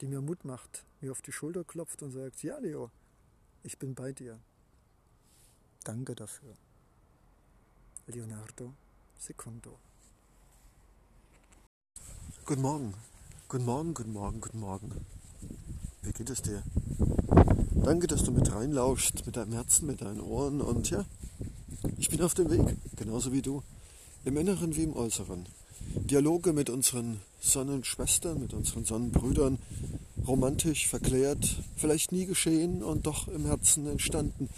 die 0.00 0.06
mir 0.06 0.20
Mut 0.20 0.44
macht, 0.44 0.84
mir 1.00 1.12
auf 1.12 1.22
die 1.22 1.32
Schulter 1.32 1.64
klopft 1.64 2.02
und 2.02 2.12
sagt, 2.12 2.42
ja 2.42 2.58
Leo, 2.58 2.90
ich 3.62 3.78
bin 3.78 3.94
bei 3.94 4.12
dir. 4.12 4.38
Danke 5.84 6.14
dafür. 6.14 6.54
Leonardo 8.06 8.74
Secondo. 9.18 9.78
Guten 12.44 12.62
Morgen, 12.62 12.94
guten 13.48 13.64
Morgen, 13.64 13.94
guten 13.94 14.12
Morgen, 14.12 14.40
guten 14.40 14.60
Morgen. 14.60 15.06
Wie 16.02 16.12
geht 16.12 16.30
es 16.30 16.42
dir? 16.42 16.62
Danke, 17.74 18.06
dass 18.06 18.22
du 18.22 18.32
mit 18.32 18.52
reinlauschst, 18.52 19.26
mit 19.26 19.36
deinem 19.36 19.52
Herzen, 19.52 19.86
mit 19.86 20.00
deinen 20.02 20.20
Ohren 20.20 20.60
und 20.60 20.90
ja, 20.90 21.04
ich 21.96 22.08
bin 22.08 22.22
auf 22.22 22.34
dem 22.34 22.50
Weg, 22.50 22.76
genauso 22.96 23.32
wie 23.32 23.42
du, 23.42 23.62
im 24.24 24.36
Inneren 24.36 24.76
wie 24.76 24.84
im 24.84 24.94
Äußeren. 24.94 25.46
Dialoge 25.94 26.52
mit 26.52 26.70
unseren 26.70 27.20
Sonnenschwestern, 27.40 28.40
mit 28.40 28.52
unseren 28.52 28.84
Sonnenbrüdern, 28.84 29.58
romantisch, 30.26 30.88
verklärt, 30.88 31.56
vielleicht 31.76 32.12
nie 32.12 32.26
geschehen 32.26 32.82
und 32.82 33.06
doch 33.06 33.28
im 33.28 33.46
Herzen 33.46 33.86
entstanden 33.86 34.48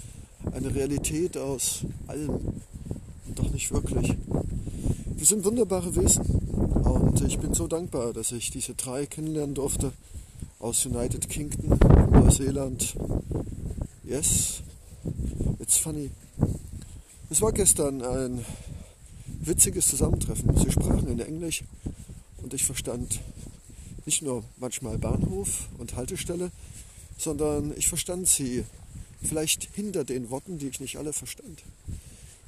eine 0.53 0.75
Realität 0.75 1.37
aus 1.37 1.81
allem 2.07 2.31
und 2.31 3.39
doch 3.39 3.51
nicht 3.51 3.73
wirklich. 3.73 4.15
Wir 5.17 5.27
sind 5.27 5.45
wunderbare 5.45 5.95
Wesen 5.97 6.25
und 6.25 7.21
ich 7.23 7.39
bin 7.39 7.55
so 7.55 7.67
dankbar, 7.67 8.13
dass 8.13 8.33
ich 8.33 8.51
diese 8.51 8.75
drei 8.75 9.07
kennenlernen 9.07 9.55
durfte 9.55 9.93
aus 10.61 10.87
United 10.87 11.29
Kingdom, 11.29 11.79
Neuseeland. 12.11 12.95
Yes, 14.05 14.63
it's 15.59 15.77
funny. 15.77 16.11
Es 17.31 17.43
war 17.43 17.53
gestern 17.53 18.03
ein 18.03 18.45
witziges 19.49 19.89
Zusammentreffen. 19.89 20.57
Sie 20.57 20.71
sprachen 20.71 21.09
in 21.09 21.21
Englisch 21.21 21.65
und 22.43 22.55
ich 22.55 22.65
verstand 22.65 23.21
nicht 24.05 24.23
nur 24.23 24.45
manchmal 24.59 24.99
Bahnhof 24.99 25.69
und 25.79 25.97
Haltestelle, 25.97 26.51
sondern 27.17 27.73
ich 27.77 27.89
verstand 27.89 28.29
sie 28.29 28.65
vielleicht 29.23 29.69
hinter 29.75 30.05
den 30.05 30.31
Worten, 30.31 30.59
die 30.59 30.69
ich 30.69 30.81
nicht 30.81 30.97
alle 30.97 31.13
verstand. 31.13 31.63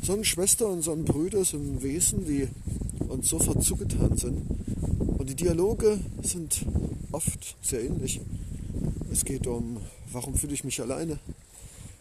Sonnenschwester 0.03 0.69
und 0.69 0.83
Sonnenbrüder 0.83 1.45
sind 1.45 1.83
Wesen, 1.83 2.25
die 2.27 2.49
uns 3.09 3.29
sofort 3.29 3.63
zugetan 3.63 4.17
sind. 4.17 4.43
Und 5.19 5.29
die 5.29 5.35
Dialoge 5.35 5.99
sind 6.23 6.65
oft 7.13 7.57
sehr 7.61 7.83
ähnlich. 7.83 8.21
Es 9.13 9.25
geht 9.25 9.47
um, 9.47 9.79
warum 10.13 10.35
fühle 10.35 10.55
ich 10.55 10.65
mich 10.65 10.81
alleine? 10.81 11.19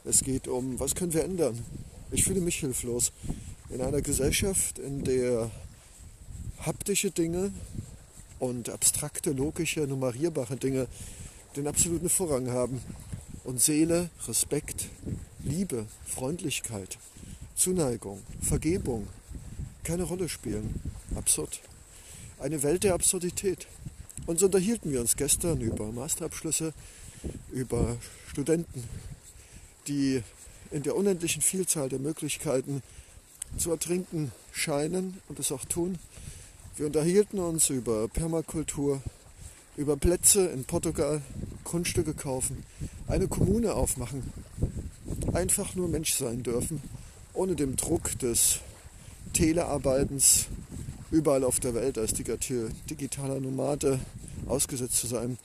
Es 0.06 0.24
geht 0.24 0.48
um, 0.48 0.80
was 0.80 0.96
können 0.96 1.14
wir 1.14 1.24
ändern? 1.24 1.60
Ich 2.12 2.24
fühle 2.24 2.40
mich 2.42 2.58
hilflos. 2.58 3.12
In 3.70 3.82
einer 3.82 4.02
Gesellschaft, 4.02 4.80
in 4.80 5.04
der 5.04 5.52
haptische 6.66 7.12
Dinge 7.12 7.52
und 8.40 8.70
abstrakte, 8.70 9.32
logische, 9.32 9.82
nummerierbare 9.82 10.56
Dinge 10.56 10.88
den 11.56 11.68
absoluten 11.68 12.10
Vorrang 12.10 12.50
haben 12.50 12.82
und 13.44 13.62
Seele, 13.62 14.10
Respekt, 14.28 14.88
Liebe, 15.44 15.86
Freundlichkeit, 16.06 16.98
Zuneigung, 17.56 18.24
Vergebung 18.42 19.08
keine 19.84 20.04
Rolle 20.04 20.30
spielen. 20.30 20.82
Absurd. 21.16 21.62
Eine 22.40 22.64
Welt 22.64 22.84
der 22.84 22.96
Absurdität. 22.96 23.68
Und 24.26 24.40
so 24.40 24.48
unterhielten 24.48 24.92
wir 24.92 25.02
uns 25.02 25.16
gestern 25.16 25.62
über 25.62 25.92
Masterabschlüsse, 25.92 26.74
über 27.52 27.98
Studenten, 28.28 28.84
die 29.88 30.24
in 30.72 30.84
der 30.84 30.96
unendlichen 30.96 31.42
Vielzahl 31.42 31.90
der 31.90 32.00
Möglichkeiten 32.00 32.84
zu 33.58 33.72
ertrinken 33.72 34.32
scheinen 34.52 35.20
und 35.28 35.40
es 35.40 35.52
auch 35.52 35.66
tun. 35.66 35.98
Wir 36.76 36.86
unterhielten 36.86 37.40
uns 37.40 37.70
über 37.70 38.08
Permakultur, 38.08 39.02
über 39.76 39.98
Plätze 39.98 40.48
in 40.48 40.64
Portugal, 40.64 41.22
Grundstücke 41.64 42.14
kaufen, 42.14 42.64
eine 43.08 43.28
Kommune 43.28 43.74
aufmachen, 43.74 44.32
einfach 45.34 45.76
nur 45.76 45.88
Mensch 45.88 46.14
sein 46.14 46.44
dürfen, 46.44 46.82
ohne 47.34 47.56
dem 47.56 47.76
Druck 47.76 48.18
des 48.20 48.60
Telearbeitens 49.34 50.48
überall 51.12 51.44
auf 51.44 51.60
der 51.60 51.74
Welt 51.74 51.98
als 51.98 52.14
digitaler 52.14 53.40
Nomade 53.40 54.00
ausgesetzt 54.48 54.98
zu 54.98 55.08
sein. 55.08 55.38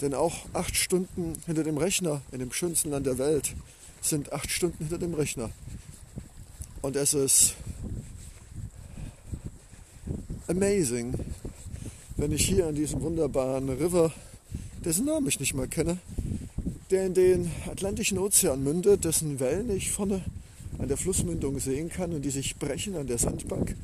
Denn 0.00 0.14
auch 0.14 0.46
acht 0.52 0.76
Stunden 0.76 1.34
hinter 1.46 1.64
dem 1.64 1.76
Rechner 1.76 2.22
in 2.30 2.38
dem 2.38 2.52
schönsten 2.52 2.90
Land 2.90 3.06
der 3.06 3.18
Welt 3.18 3.54
sind 4.00 4.32
acht 4.32 4.50
Stunden 4.50 4.78
hinter 4.78 4.98
dem 4.98 5.14
Rechner. 5.14 5.50
Und 6.80 6.96
es 6.96 7.12
ist 7.12 7.54
amazing, 10.46 11.14
wenn 12.16 12.32
ich 12.32 12.46
hier 12.46 12.66
an 12.66 12.74
diesem 12.74 13.00
wunderbaren 13.00 13.68
River, 13.68 14.12
dessen 14.84 15.06
Namen 15.06 15.26
ich 15.26 15.40
nicht 15.40 15.54
mal 15.54 15.66
kenne, 15.66 15.98
der 16.90 17.06
in 17.06 17.14
den 17.14 17.50
Atlantischen 17.70 18.18
Ozean 18.18 18.62
mündet, 18.62 19.04
dessen 19.04 19.40
Wellen 19.40 19.70
ich 19.70 19.90
vorne 19.90 20.24
an 20.78 20.88
der 20.88 20.96
Flussmündung 20.96 21.58
sehen 21.58 21.88
kann 21.88 22.12
und 22.12 22.22
die 22.22 22.30
sich 22.30 22.56
brechen 22.56 22.96
an 22.96 23.08
der 23.08 23.18
Sandbank 23.18 23.74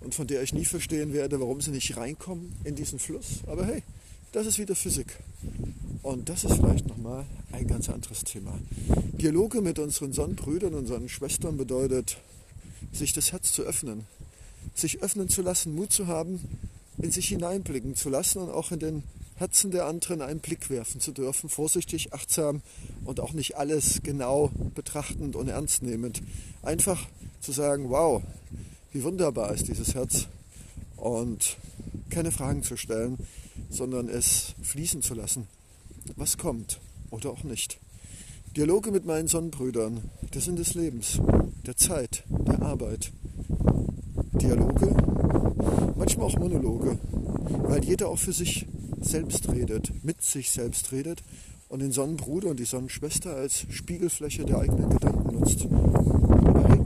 und 0.00 0.14
von 0.14 0.26
der 0.26 0.42
ich 0.42 0.52
nie 0.52 0.66
verstehen 0.66 1.14
werde, 1.14 1.40
warum 1.40 1.62
sie 1.62 1.70
nicht 1.70 1.96
reinkommen 1.96 2.54
in 2.64 2.74
diesen 2.74 2.98
Fluss. 2.98 3.40
Aber 3.46 3.64
hey, 3.64 3.82
das 4.32 4.46
ist 4.46 4.58
wieder 4.58 4.74
Physik. 4.74 5.18
Und 6.02 6.28
das 6.28 6.44
ist 6.44 6.56
vielleicht 6.56 6.86
nochmal 6.86 7.24
ein 7.52 7.66
ganz 7.66 7.88
anderes 7.88 8.22
Thema. 8.24 8.58
Dialoge 9.14 9.62
mit 9.62 9.78
unseren 9.78 10.12
Sonnenbrüdern 10.12 10.74
und 10.74 10.86
Sonnenschwestern 10.86 11.56
bedeutet, 11.56 12.18
sich 12.94 13.12
das 13.12 13.32
Herz 13.32 13.52
zu 13.52 13.62
öffnen, 13.62 14.06
sich 14.74 15.02
öffnen 15.02 15.28
zu 15.28 15.42
lassen, 15.42 15.74
Mut 15.74 15.92
zu 15.92 16.06
haben, 16.06 16.40
in 16.98 17.10
sich 17.10 17.28
hineinblicken 17.28 17.96
zu 17.96 18.08
lassen 18.08 18.38
und 18.38 18.50
auch 18.50 18.70
in 18.72 18.78
den 18.78 19.02
Herzen 19.36 19.72
der 19.72 19.86
anderen 19.86 20.22
einen 20.22 20.38
Blick 20.38 20.70
werfen 20.70 21.00
zu 21.00 21.10
dürfen, 21.10 21.48
vorsichtig, 21.48 22.12
achtsam 22.12 22.62
und 23.04 23.18
auch 23.18 23.32
nicht 23.32 23.56
alles 23.56 24.00
genau 24.02 24.50
betrachtend 24.74 25.34
und 25.34 25.48
ernst 25.48 25.82
nehmend. 25.82 26.22
Einfach 26.62 27.08
zu 27.40 27.50
sagen, 27.50 27.90
wow, 27.90 28.22
wie 28.92 29.02
wunderbar 29.02 29.52
ist 29.52 29.66
dieses 29.66 29.94
Herz 29.94 30.28
und 30.96 31.56
keine 32.10 32.30
Fragen 32.30 32.62
zu 32.62 32.76
stellen, 32.76 33.18
sondern 33.70 34.08
es 34.08 34.54
fließen 34.62 35.02
zu 35.02 35.14
lassen, 35.14 35.48
was 36.14 36.38
kommt 36.38 36.80
oder 37.10 37.30
auch 37.30 37.42
nicht. 37.42 37.80
Dialoge 38.56 38.92
mit 38.92 39.04
meinen 39.04 39.26
Sonnenbrüdern, 39.26 40.10
der 40.32 40.40
Sinn 40.40 40.54
des 40.54 40.74
Lebens, 40.74 41.18
der 41.66 41.76
Zeit, 41.76 42.24
der 42.28 42.62
Arbeit. 42.62 43.12
Dialoge, 44.32 44.94
manchmal 45.96 46.26
auch 46.26 46.38
Monologe, 46.38 46.98
weil 47.62 47.84
jeder 47.84 48.08
auch 48.08 48.18
für 48.18 48.32
sich 48.32 48.66
selbst 49.00 49.50
redet, 49.50 50.04
mit 50.04 50.22
sich 50.22 50.50
selbst 50.50 50.92
redet 50.92 51.22
und 51.68 51.80
den 51.80 51.92
Sonnenbruder 51.92 52.48
und 52.48 52.60
die 52.60 52.64
Sonnenschwester 52.64 53.34
als 53.34 53.66
Spiegelfläche 53.70 54.44
der 54.44 54.58
eigenen 54.58 54.90
Gedanken 54.90 55.38
nutzt. 55.38 55.66
Aber 55.66 56.68
hey, 56.68 56.80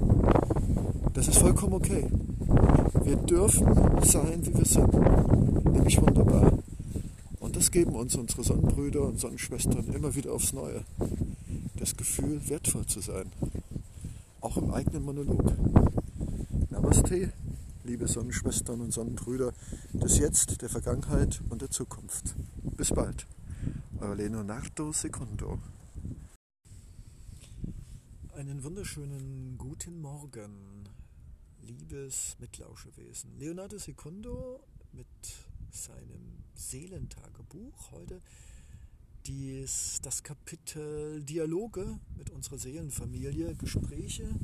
das 1.15 1.29
ist 1.29 1.39
vollkommen 1.39 1.75
okay. 1.75 2.07
Wir 3.05 3.17
dürfen 3.17 3.67
sein, 4.03 4.47
wie 4.47 4.57
wir 4.57 4.65
sind, 4.65 4.93
nämlich 5.73 6.01
wunderbar. 6.01 6.53
Und 7.41 7.57
das 7.57 7.71
geben 7.71 7.95
uns 7.95 8.15
unsere 8.15 8.45
Sonnenbrüder 8.45 9.03
und 9.03 9.19
Sonnenschwestern 9.19 9.87
immer 9.95 10.15
wieder 10.15 10.33
aufs 10.33 10.53
Neue. 10.53 10.85
Das 11.77 11.97
Gefühl, 11.97 12.41
wertvoll 12.49 12.87
zu 12.87 13.01
sein. 13.01 13.33
Auch 14.41 14.57
im 14.57 14.71
eigenen 14.71 15.03
Monolog. 15.03 15.53
Namaste, 16.71 17.33
liebe 17.83 18.07
Sonnenschwestern 18.07 18.81
und 18.81 18.93
Sonnenbrüder 18.93 19.53
des 19.93 20.19
Jetzt, 20.19 20.63
der 20.63 20.69
Vergangenheit 20.69 21.43
und 21.49 21.61
der 21.61 21.71
Zukunft. 21.71 22.37
Bis 22.77 22.91
bald. 22.91 23.27
Euer 23.99 24.15
Leonardo 24.15 24.93
Secundo. 24.93 25.59
Einen 28.37 28.63
wunderschönen 28.63 29.59
guten 29.59 30.01
Morgen, 30.01 30.89
liebes 31.61 32.37
Mitlauschewesen. 32.39 33.37
Leonardo 33.41 33.77
Secundo 33.77 34.61
mit 34.93 35.09
seinem 35.73 36.45
Seelentagebuch 36.55 37.91
heute 37.91 38.23
dies, 39.29 39.99
das 40.01 40.23
Kapitel 40.23 41.23
Dialoge 41.23 41.99
mit 42.17 42.31
unserer 42.31 42.57
Seelenfamilie, 42.57 43.55
Gespräche 43.57 44.35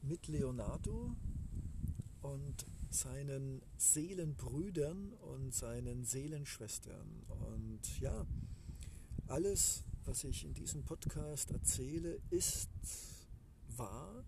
mit 0.00 0.26
Leonardo 0.28 1.14
und 2.22 2.66
seinen 2.88 3.60
Seelenbrüdern 3.76 5.12
und 5.12 5.54
seinen 5.54 6.06
Seelenschwestern. 6.06 7.22
Und 7.28 8.00
ja, 8.00 8.24
alles, 9.26 9.84
was 10.06 10.24
ich 10.24 10.46
in 10.46 10.54
diesem 10.54 10.82
Podcast 10.82 11.50
erzähle, 11.50 12.18
ist 12.30 12.70
wahr, 13.76 14.24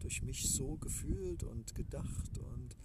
durch 0.00 0.22
mich 0.22 0.50
so 0.50 0.76
gefühlt 0.76 1.44
und 1.44 1.76
gedacht. 1.76 2.38
Und 2.38 2.76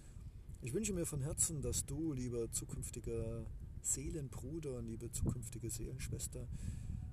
ich 0.60 0.72
wünsche 0.72 0.92
mir 0.92 1.06
von 1.06 1.22
Herzen, 1.22 1.60
dass 1.60 1.84
du, 1.86 2.12
lieber 2.12 2.52
zukünftiger 2.52 3.44
Seelenbruder 3.82 4.82
liebe 4.82 5.10
zukünftige 5.10 5.70
Seelenschwester, 5.70 6.46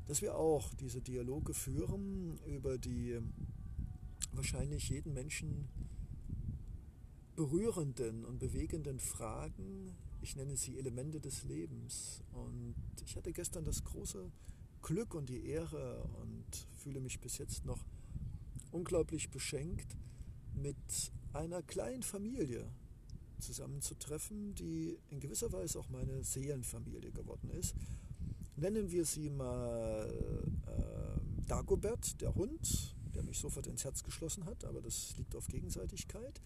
dass 0.07 0.21
wir 0.21 0.35
auch 0.35 0.73
diese 0.75 1.01
Dialoge 1.01 1.53
führen 1.53 2.39
über 2.45 2.77
die 2.77 3.19
wahrscheinlich 4.31 4.89
jeden 4.89 5.13
Menschen 5.13 5.67
berührenden 7.35 8.23
und 8.25 8.39
bewegenden 8.39 8.99
Fragen. 8.99 9.95
Ich 10.21 10.35
nenne 10.35 10.55
sie 10.57 10.77
Elemente 10.77 11.19
des 11.19 11.43
Lebens. 11.43 12.21
Und 12.31 12.75
ich 13.05 13.15
hatte 13.15 13.33
gestern 13.33 13.65
das 13.65 13.83
große 13.83 14.31
Glück 14.81 15.13
und 15.15 15.29
die 15.29 15.45
Ehre 15.45 16.03
und 16.21 16.45
fühle 16.77 16.99
mich 16.99 17.19
bis 17.19 17.37
jetzt 17.37 17.65
noch 17.65 17.85
unglaublich 18.71 19.29
beschenkt, 19.31 19.97
mit 20.53 21.11
einer 21.33 21.61
kleinen 21.61 22.03
Familie 22.03 22.69
zusammenzutreffen, 23.45 24.55
die 24.55 24.97
in 25.09 25.19
gewisser 25.19 25.51
Weise 25.51 25.79
auch 25.79 25.89
meine 25.89 26.23
Seelenfamilie 26.23 27.11
geworden 27.11 27.49
ist. 27.51 27.75
Nennen 28.57 28.89
wir 28.91 29.05
sie 29.05 29.29
mal 29.29 30.09
äh, 30.67 31.45
Dagobert, 31.47 32.21
der 32.21 32.33
Hund, 32.35 32.95
der 33.13 33.23
mich 33.23 33.39
sofort 33.39 33.67
ins 33.67 33.83
Herz 33.83 34.03
geschlossen 34.03 34.45
hat, 34.45 34.65
aber 34.65 34.81
das 34.81 35.15
liegt 35.17 35.35
auf 35.35 35.47
Gegenseitigkeit. 35.47 36.41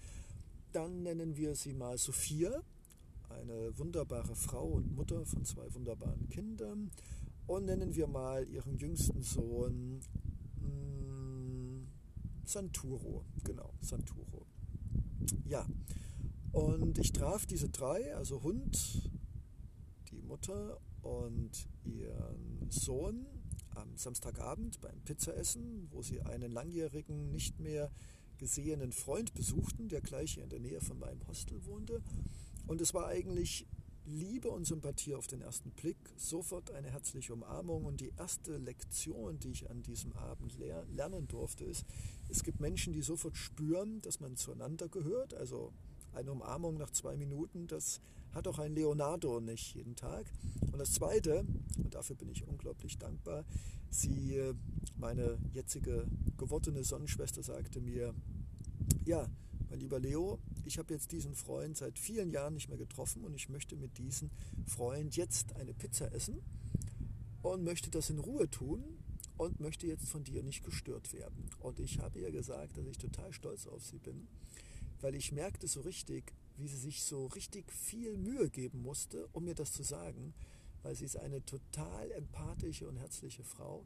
Dann 0.72 1.04
nennen 1.04 1.36
wir 1.38 1.56
sie 1.56 1.74
mal 1.74 1.98
Sophia, 1.98 2.62
eine 3.30 3.78
wunderbare 3.78 4.36
Frau 4.36 4.68
und 4.68 4.96
Mutter 4.96 5.26
von 5.26 5.46
zwei 5.46 5.74
wunderbaren 5.74 6.28
Kindern. 6.30 6.92
Und 7.48 7.66
nennen 7.66 7.96
wir 7.96 8.08
mal 8.08 8.48
ihren 8.48 8.78
jüngsten 8.78 9.24
Sohn 9.24 10.00
mh, 10.62 10.62
hm, 10.62 11.88
Santuro. 12.46 13.26
Genau, 13.44 13.74
Santuro. 13.82 14.46
Ja, 15.48 15.66
und 16.52 16.98
ich 16.98 17.12
traf 17.12 17.46
diese 17.46 17.70
drei, 17.70 18.16
also 18.16 18.42
Hund, 18.44 19.10
die 20.12 20.22
Mutter 20.22 20.80
und 21.02 21.52
ihren 21.84 22.70
Sohn 22.70 23.26
am 23.76 23.98
Samstagabend 23.98 24.82
beim 24.82 25.00
Pizzaessen, 25.02 25.88
wo 25.92 26.02
sie 26.02 26.22
einen 26.22 26.52
langjährigen, 26.52 27.32
nicht 27.32 27.60
mehr 27.60 27.92
gesehenen 28.38 28.92
Freund 28.92 29.34
besuchten, 29.34 29.90
der 29.90 30.02
gleich 30.02 30.34
hier 30.34 30.44
in 30.44 30.50
der 30.50 30.60
Nähe 30.60 30.82
von 30.82 30.98
meinem 31.00 31.26
Hostel 31.28 31.66
wohnte. 31.66 32.02
Und 32.68 32.82
es 32.82 32.94
war 32.94 33.08
eigentlich 33.08 33.68
Liebe 34.06 34.50
und 34.50 34.66
Sympathie 34.66 35.14
auf 35.14 35.28
den 35.28 35.42
ersten 35.42 35.72
Blick, 35.72 35.98
sofort 36.16 36.72
eine 36.72 36.90
herzliche 36.90 37.34
Umarmung. 37.34 37.86
Und 37.86 38.02
die 38.02 38.12
erste 38.18 38.58
Lektion, 38.58 39.40
die 39.40 39.52
ich 39.52 39.70
an 39.70 39.84
diesem 39.84 40.14
Abend 40.14 40.58
lernen 40.58 41.28
durfte, 41.28 41.66
ist, 41.66 41.86
es 42.28 42.44
gibt 42.44 42.60
Menschen, 42.60 42.94
die 42.94 43.02
sofort 43.02 43.38
spüren, 43.38 44.02
dass 44.02 44.20
man 44.20 44.36
zueinander 44.36 44.88
gehört. 44.88 45.34
Also 45.34 45.74
eine 46.20 46.32
Umarmung 46.32 46.78
nach 46.78 46.92
zwei 46.92 47.16
Minuten, 47.16 47.68
das 47.68 48.02
hat 48.34 48.48
auch 48.48 48.60
ein 48.60 48.74
Leonardo 48.74 49.40
nicht 49.40 49.74
jeden 49.76 49.96
Tag. 49.96 50.26
Und 50.72 50.78
das 50.78 50.94
Zweite, 50.94 51.46
und 51.78 51.96
dafür 51.96 52.16
bin 52.16 52.30
ich 52.30 52.48
unglaublich 52.48 52.98
dankbar, 52.98 53.46
sie, 53.90 54.54
meine 54.98 55.40
jetzige 55.54 56.08
gewordene 56.38 56.84
Sonnenschwester, 56.84 57.42
sagte 57.42 57.80
mir, 57.82 58.14
ja, 59.06 59.28
mein 59.70 59.80
lieber 59.80 60.00
Leo, 60.00 60.40
ich 60.66 60.78
habe 60.78 60.94
jetzt 60.94 61.12
diesen 61.12 61.36
Freund 61.36 61.78
seit 61.78 61.98
vielen 61.98 62.30
Jahren 62.32 62.54
nicht 62.56 62.70
mehr 62.70 62.78
getroffen 62.78 63.24
und 63.24 63.34
ich 63.34 63.50
möchte 63.50 63.76
mit 63.76 63.98
diesem 63.98 64.30
Freund 64.66 65.16
jetzt 65.16 65.56
eine 65.56 65.74
Pizza 65.74 66.12
essen 66.12 66.42
und 67.42 67.64
möchte 67.64 67.90
das 67.90 68.10
in 68.10 68.20
Ruhe 68.20 68.50
tun 68.50 68.84
und 69.38 69.60
möchte 69.60 69.88
jetzt 69.88 70.08
von 70.10 70.24
dir 70.24 70.44
nicht 70.44 70.64
gestört 70.64 71.14
werden. 71.14 71.50
Und 71.60 71.80
ich 71.80 72.00
habe 72.00 72.20
ihr 72.20 72.32
gesagt, 72.32 72.78
dass 72.78 72.86
ich 72.86 72.98
total 72.98 73.32
stolz 73.32 73.68
auf 73.68 73.84
sie 73.86 74.00
bin, 74.00 74.28
weil 75.02 75.16
ich 75.16 75.32
merkte 75.32 75.68
so 75.68 75.82
richtig, 75.82 76.34
wie 76.58 76.68
sie 76.68 76.78
sich 76.78 77.04
so 77.04 77.28
richtig 77.28 77.72
viel 77.72 78.18
Mühe 78.18 78.50
geben 78.50 78.82
musste, 78.82 79.28
um 79.34 79.46
mir 79.46 79.56
das 79.56 79.72
zu 79.72 79.84
sagen, 79.84 80.34
weil 80.84 80.96
sie 80.96 81.06
ist 81.06 81.18
eine 81.18 81.44
total 81.46 82.12
empathische 82.12 82.88
und 82.88 82.98
herzliche 82.98 83.44
Frau. 83.44 83.86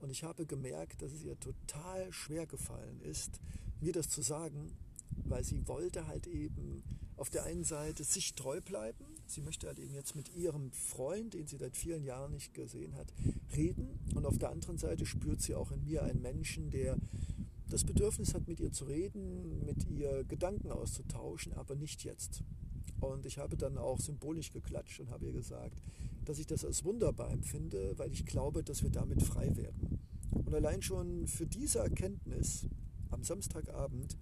Und 0.00 0.10
ich 0.10 0.22
habe 0.22 0.46
gemerkt, 0.46 1.02
dass 1.02 1.12
es 1.12 1.24
ihr 1.24 1.38
total 1.38 2.12
schwer 2.12 2.46
gefallen 2.46 3.00
ist, 3.00 3.40
mir 3.80 3.92
das 3.92 4.08
zu 4.08 4.22
sagen, 4.22 4.76
weil 5.24 5.44
sie 5.44 5.66
wollte 5.66 6.06
halt 6.06 6.26
eben 6.26 6.82
auf 7.16 7.30
der 7.30 7.44
einen 7.44 7.64
Seite 7.64 8.04
sich 8.04 8.34
treu 8.34 8.60
bleiben. 8.60 9.04
Sie 9.26 9.40
möchte 9.40 9.66
halt 9.66 9.78
eben 9.78 9.94
jetzt 9.94 10.14
mit 10.14 10.34
ihrem 10.34 10.70
Freund, 10.70 11.34
den 11.34 11.46
sie 11.46 11.56
seit 11.56 11.76
vielen 11.76 12.04
Jahren 12.04 12.32
nicht 12.32 12.54
gesehen 12.54 12.94
hat, 12.94 13.12
reden. 13.54 13.98
Und 14.14 14.24
auf 14.24 14.38
der 14.38 14.50
anderen 14.50 14.78
Seite 14.78 15.04
spürt 15.04 15.42
sie 15.42 15.54
auch 15.54 15.72
in 15.72 15.84
mir 15.84 16.02
einen 16.04 16.22
Menschen, 16.22 16.70
der 16.70 16.96
das 17.68 17.84
Bedürfnis 17.84 18.34
hat, 18.34 18.48
mit 18.48 18.60
ihr 18.60 18.72
zu 18.72 18.84
reden, 18.84 19.64
mit 19.64 19.88
ihr 19.88 20.24
Gedanken 20.24 20.70
auszutauschen, 20.70 21.52
aber 21.52 21.74
nicht 21.74 22.04
jetzt. 22.04 22.42
Und 23.00 23.26
ich 23.26 23.38
habe 23.38 23.56
dann 23.56 23.78
auch 23.78 24.00
symbolisch 24.00 24.50
geklatscht 24.50 25.00
und 25.00 25.10
habe 25.10 25.26
ihr 25.26 25.32
gesagt, 25.32 25.82
dass 26.24 26.38
ich 26.38 26.46
das 26.46 26.64
als 26.64 26.84
wunderbar 26.84 27.30
empfinde, 27.30 27.94
weil 27.96 28.12
ich 28.12 28.26
glaube, 28.26 28.62
dass 28.62 28.82
wir 28.82 28.90
damit 28.90 29.22
frei 29.22 29.56
werden. 29.56 30.00
Und 30.30 30.54
allein 30.54 30.82
schon 30.82 31.26
für 31.26 31.46
diese 31.46 31.78
Erkenntnis 31.78 32.66
am 33.10 33.22
Samstagabend, 33.22 34.16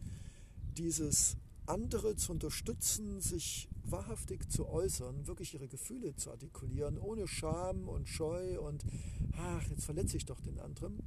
dieses 0.77 1.37
andere 1.67 2.15
zu 2.17 2.33
unterstützen, 2.33 3.21
sich 3.21 3.69
wahrhaftig 3.85 4.49
zu 4.51 4.69
äußern, 4.69 5.27
wirklich 5.27 5.55
ihre 5.55 5.69
Gefühle 5.69 6.15
zu 6.15 6.31
artikulieren, 6.31 6.99
ohne 6.99 7.27
Scham 7.27 7.89
und 7.89 8.09
Scheu 8.09 8.61
und, 8.61 8.85
ach, 9.33 9.69
jetzt 9.69 9.85
verletze 9.85 10.17
ich 10.17 10.27
doch 10.27 10.41
den 10.41 10.59
anderen. 10.59 11.03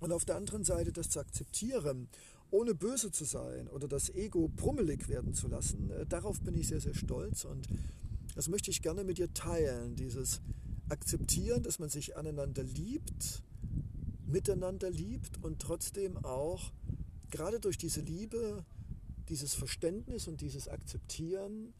Und 0.00 0.12
auf 0.12 0.24
der 0.24 0.36
anderen 0.36 0.64
Seite 0.64 0.92
das 0.92 1.08
zu 1.10 1.20
akzeptieren, 1.20 2.08
ohne 2.50 2.74
böse 2.74 3.10
zu 3.10 3.24
sein 3.24 3.68
oder 3.68 3.88
das 3.88 4.10
Ego 4.10 4.48
brummelig 4.48 5.08
werden 5.08 5.34
zu 5.34 5.48
lassen, 5.48 5.90
äh, 5.90 6.06
darauf 6.06 6.40
bin 6.40 6.54
ich 6.54 6.68
sehr, 6.68 6.80
sehr 6.80 6.94
stolz 6.94 7.44
und 7.44 7.68
das 8.34 8.48
möchte 8.48 8.70
ich 8.70 8.82
gerne 8.82 9.04
mit 9.04 9.18
dir 9.18 9.32
teilen, 9.32 9.96
dieses 9.96 10.40
Akzeptieren, 10.88 11.62
dass 11.62 11.78
man 11.78 11.88
sich 11.88 12.16
aneinander 12.16 12.62
liebt, 12.62 13.42
miteinander 14.26 14.90
liebt 14.90 15.42
und 15.42 15.60
trotzdem 15.60 16.16
auch 16.24 16.72
gerade 17.30 17.60
durch 17.60 17.78
diese 17.78 18.00
Liebe, 18.00 18.64
dieses 19.28 19.54
Verständnis 19.54 20.28
und 20.28 20.40
dieses 20.40 20.68
Akzeptieren, 20.68 21.72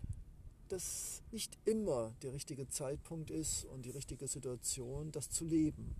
dass 0.69 1.23
nicht 1.31 1.59
immer 1.65 2.15
der 2.23 2.33
richtige 2.33 2.69
Zeitpunkt 2.69 3.31
ist 3.31 3.65
und 3.65 3.85
die 3.85 3.91
richtige 3.91 4.27
Situation, 4.27 5.13
das 5.13 5.29
zu 5.31 5.45
leben. 5.45 5.95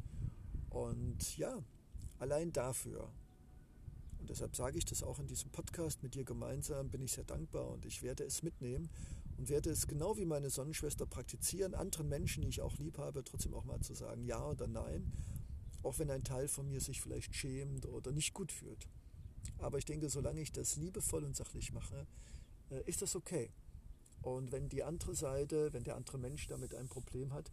Und 0.71 1.37
ja, 1.37 1.63
allein 2.25 2.53
dafür. 2.53 3.11
Und 4.19 4.31
deshalb 4.31 4.57
sage 4.57 4.79
ich 4.79 4.87
das 4.87 5.03
auch 5.03 5.19
in 5.19 5.27
diesem 5.27 5.51
Podcast 5.51 6.03
mit 6.03 6.15
dir 6.15 6.25
gemeinsam, 6.25 6.89
bin 6.89 7.03
ich 7.03 7.13
sehr 7.13 7.25
dankbar 7.25 7.69
und 7.69 7.85
ich 7.85 8.03
werde 8.03 8.25
es 8.25 8.43
mitnehmen 8.43 8.89
und 9.37 9.51
werde 9.51 9.69
es 9.69 9.87
genau 9.87 10.17
wie 10.17 10.25
meine 10.25 10.49
Sonnenschwester 10.49 11.05
praktizieren, 11.05 11.75
anderen 11.75 12.09
Menschen, 12.09 12.41
die 12.41 12.49
ich 12.49 12.63
auch 12.63 12.79
lieb 12.79 12.97
habe, 12.97 13.23
trotzdem 13.25 13.53
auch 13.53 13.67
mal 13.67 13.81
zu 13.81 13.93
sagen 13.93 14.25
Ja 14.25 14.43
oder 14.43 14.67
Nein, 14.67 15.13
auch 15.83 15.99
wenn 15.99 16.11
ein 16.11 16.25
Teil 16.25 16.49
von 16.49 16.67
mir 16.67 16.81
sich 16.81 17.03
vielleicht 17.03 17.35
schämt 17.35 17.85
oder 17.85 18.11
nicht 18.11 18.33
gut 18.33 18.51
fühlt. 18.51 18.89
Aber 19.59 19.77
ich 19.77 19.85
denke, 19.85 20.09
solange 20.09 20.41
ich 20.41 20.51
das 20.51 20.77
liebevoll 20.77 21.25
und 21.25 21.37
sachlich 21.37 21.73
mache, 21.73 22.07
äh, 22.71 22.81
ist 22.87 23.03
das 23.03 23.15
okay. 23.15 23.51
Und 24.23 24.51
wenn 24.51 24.71
die 24.71 24.83
andere 24.83 25.15
Seite, 25.15 25.75
wenn 25.75 25.85
der 25.85 25.97
andere 25.97 26.17
Mensch 26.17 26.47
damit 26.47 26.75
ein 26.75 26.89
Problem 26.89 27.35
hat, 27.35 27.53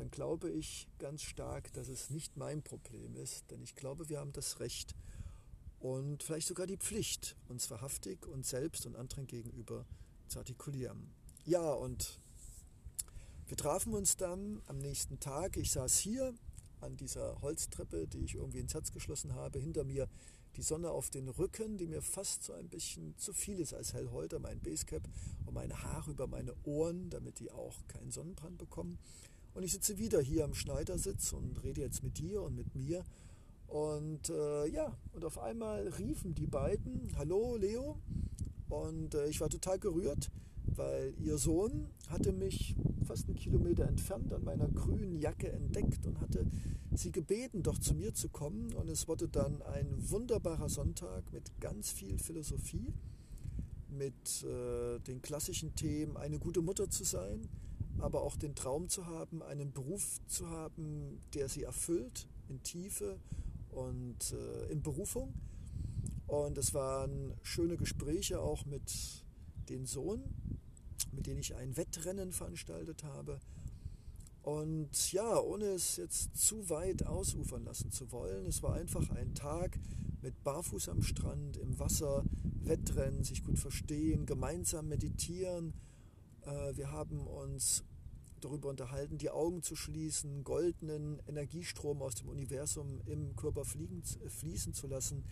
dann 0.00 0.10
glaube 0.10 0.50
ich 0.50 0.88
ganz 0.98 1.22
stark, 1.22 1.72
dass 1.74 1.88
es 1.88 2.08
nicht 2.08 2.38
mein 2.38 2.62
Problem 2.62 3.16
ist, 3.16 3.50
denn 3.50 3.62
ich 3.62 3.74
glaube, 3.74 4.08
wir 4.08 4.18
haben 4.18 4.32
das 4.32 4.58
Recht 4.58 4.94
und 5.78 6.22
vielleicht 6.22 6.48
sogar 6.48 6.66
die 6.66 6.78
Pflicht, 6.78 7.36
uns 7.48 7.70
wahrhaftig 7.70 8.26
und 8.26 8.46
selbst 8.46 8.86
und 8.86 8.96
anderen 8.96 9.26
gegenüber 9.26 9.84
zu 10.26 10.38
artikulieren. 10.38 11.10
Ja, 11.44 11.72
und 11.72 12.18
wir 13.46 13.58
trafen 13.58 13.92
uns 13.92 14.16
dann 14.16 14.62
am 14.66 14.78
nächsten 14.78 15.20
Tag. 15.20 15.58
Ich 15.58 15.70
saß 15.72 15.98
hier 15.98 16.34
an 16.80 16.96
dieser 16.96 17.42
Holztreppe, 17.42 18.06
die 18.06 18.24
ich 18.24 18.36
irgendwie 18.36 18.60
ins 18.60 18.72
Herz 18.72 18.92
geschlossen 18.92 19.34
habe. 19.34 19.58
Hinter 19.58 19.84
mir 19.84 20.08
die 20.56 20.62
Sonne 20.62 20.90
auf 20.90 21.10
den 21.10 21.28
Rücken, 21.28 21.76
die 21.76 21.86
mir 21.86 22.00
fast 22.00 22.42
so 22.42 22.54
ein 22.54 22.68
bisschen 22.68 23.18
zu 23.18 23.34
viel 23.34 23.60
ist 23.60 23.74
als 23.74 23.92
Hellhäuter, 23.92 24.38
mein 24.38 24.60
Basecap 24.60 25.02
und 25.44 25.52
meine 25.52 25.82
Haare 25.82 26.10
über 26.10 26.26
meine 26.26 26.54
Ohren, 26.64 27.10
damit 27.10 27.38
die 27.38 27.50
auch 27.50 27.86
keinen 27.86 28.10
Sonnenbrand 28.10 28.56
bekommen. 28.56 28.98
Und 29.60 29.66
ich 29.66 29.72
sitze 29.72 29.98
wieder 29.98 30.22
hier 30.22 30.46
am 30.46 30.54
Schneidersitz 30.54 31.34
und 31.34 31.62
rede 31.62 31.82
jetzt 31.82 32.02
mit 32.02 32.16
dir 32.16 32.40
und 32.40 32.56
mit 32.56 32.74
mir. 32.74 33.04
Und 33.66 34.30
äh, 34.30 34.66
ja, 34.68 34.96
und 35.12 35.22
auf 35.22 35.36
einmal 35.36 35.86
riefen 35.98 36.34
die 36.34 36.46
beiden, 36.46 37.14
hallo 37.18 37.56
Leo. 37.56 37.98
Und 38.70 39.14
äh, 39.14 39.26
ich 39.26 39.38
war 39.42 39.50
total 39.50 39.78
gerührt, 39.78 40.30
weil 40.64 41.12
ihr 41.18 41.36
Sohn 41.36 41.90
hatte 42.08 42.32
mich 42.32 42.74
fast 43.04 43.26
einen 43.26 43.36
Kilometer 43.36 43.86
entfernt 43.86 44.32
an 44.32 44.44
meiner 44.44 44.66
grünen 44.66 45.14
Jacke 45.20 45.52
entdeckt 45.52 46.06
und 46.06 46.22
hatte 46.22 46.46
sie 46.94 47.12
gebeten, 47.12 47.62
doch 47.62 47.76
zu 47.76 47.94
mir 47.94 48.14
zu 48.14 48.30
kommen. 48.30 48.72
Und 48.72 48.88
es 48.88 49.08
wurde 49.08 49.28
dann 49.28 49.60
ein 49.60 49.88
wunderbarer 50.08 50.70
Sonntag 50.70 51.30
mit 51.34 51.60
ganz 51.60 51.90
viel 51.90 52.18
Philosophie, 52.18 52.94
mit 53.90 54.42
äh, 54.42 55.00
den 55.00 55.20
klassischen 55.20 55.74
Themen, 55.74 56.16
eine 56.16 56.38
gute 56.38 56.62
Mutter 56.62 56.88
zu 56.88 57.04
sein, 57.04 57.46
aber 58.02 58.22
auch 58.22 58.36
den 58.36 58.54
Traum 58.54 58.88
zu 58.88 59.06
haben, 59.06 59.42
einen 59.42 59.72
Beruf 59.72 60.20
zu 60.26 60.48
haben, 60.48 61.20
der 61.34 61.48
sie 61.48 61.62
erfüllt 61.62 62.28
in 62.48 62.62
Tiefe 62.62 63.18
und 63.70 64.32
äh, 64.32 64.72
in 64.72 64.82
Berufung. 64.82 65.34
Und 66.26 66.58
es 66.58 66.74
waren 66.74 67.34
schöne 67.42 67.76
Gespräche 67.76 68.40
auch 68.40 68.64
mit 68.64 69.24
den 69.68 69.86
Sohn, 69.86 70.22
mit 71.12 71.26
denen 71.26 71.40
ich 71.40 71.54
ein 71.56 71.76
Wettrennen 71.76 72.32
veranstaltet 72.32 73.04
habe. 73.04 73.40
Und 74.42 75.12
ja, 75.12 75.38
ohne 75.38 75.66
es 75.66 75.96
jetzt 75.96 76.36
zu 76.36 76.70
weit 76.70 77.04
ausufern 77.04 77.64
lassen 77.64 77.90
zu 77.90 78.10
wollen, 78.10 78.46
es 78.46 78.62
war 78.62 78.74
einfach 78.74 79.10
ein 79.10 79.34
Tag 79.34 79.78
mit 80.22 80.42
Barfuß 80.44 80.88
am 80.88 81.02
Strand, 81.02 81.56
im 81.56 81.78
Wasser, 81.78 82.24
Wettrennen, 82.62 83.24
sich 83.24 83.44
gut 83.44 83.58
verstehen, 83.58 84.26
gemeinsam 84.26 84.88
meditieren. 84.88 85.74
Äh, 86.42 86.76
wir 86.76 86.90
haben 86.90 87.26
uns 87.26 87.84
darüber 88.40 88.68
unterhalten, 88.68 89.18
die 89.18 89.30
Augen 89.30 89.62
zu 89.62 89.76
schließen, 89.76 90.44
goldenen 90.44 91.20
Energiestrom 91.26 92.02
aus 92.02 92.14
dem 92.16 92.28
Universum 92.28 93.00
im 93.06 93.36
Körper 93.36 93.64
fliegen, 93.64 94.02
fließen 94.02 94.74
zu 94.74 94.86
lassen 94.86 95.24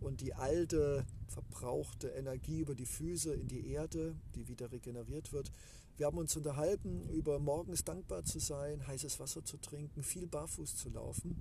und 0.00 0.20
die 0.20 0.34
alte, 0.34 1.06
verbrauchte 1.28 2.08
Energie 2.08 2.60
über 2.60 2.74
die 2.74 2.86
Füße 2.86 3.32
in 3.34 3.48
die 3.48 3.68
Erde, 3.68 4.14
die 4.34 4.48
wieder 4.48 4.70
regeneriert 4.70 5.32
wird. 5.32 5.52
Wir 5.96 6.06
haben 6.06 6.18
uns 6.18 6.36
unterhalten, 6.36 7.08
über 7.08 7.38
morgens 7.38 7.84
dankbar 7.84 8.24
zu 8.24 8.38
sein, 8.38 8.86
heißes 8.86 9.18
Wasser 9.18 9.44
zu 9.44 9.56
trinken, 9.56 10.02
viel 10.02 10.26
barfuß 10.26 10.76
zu 10.76 10.90
laufen 10.90 11.40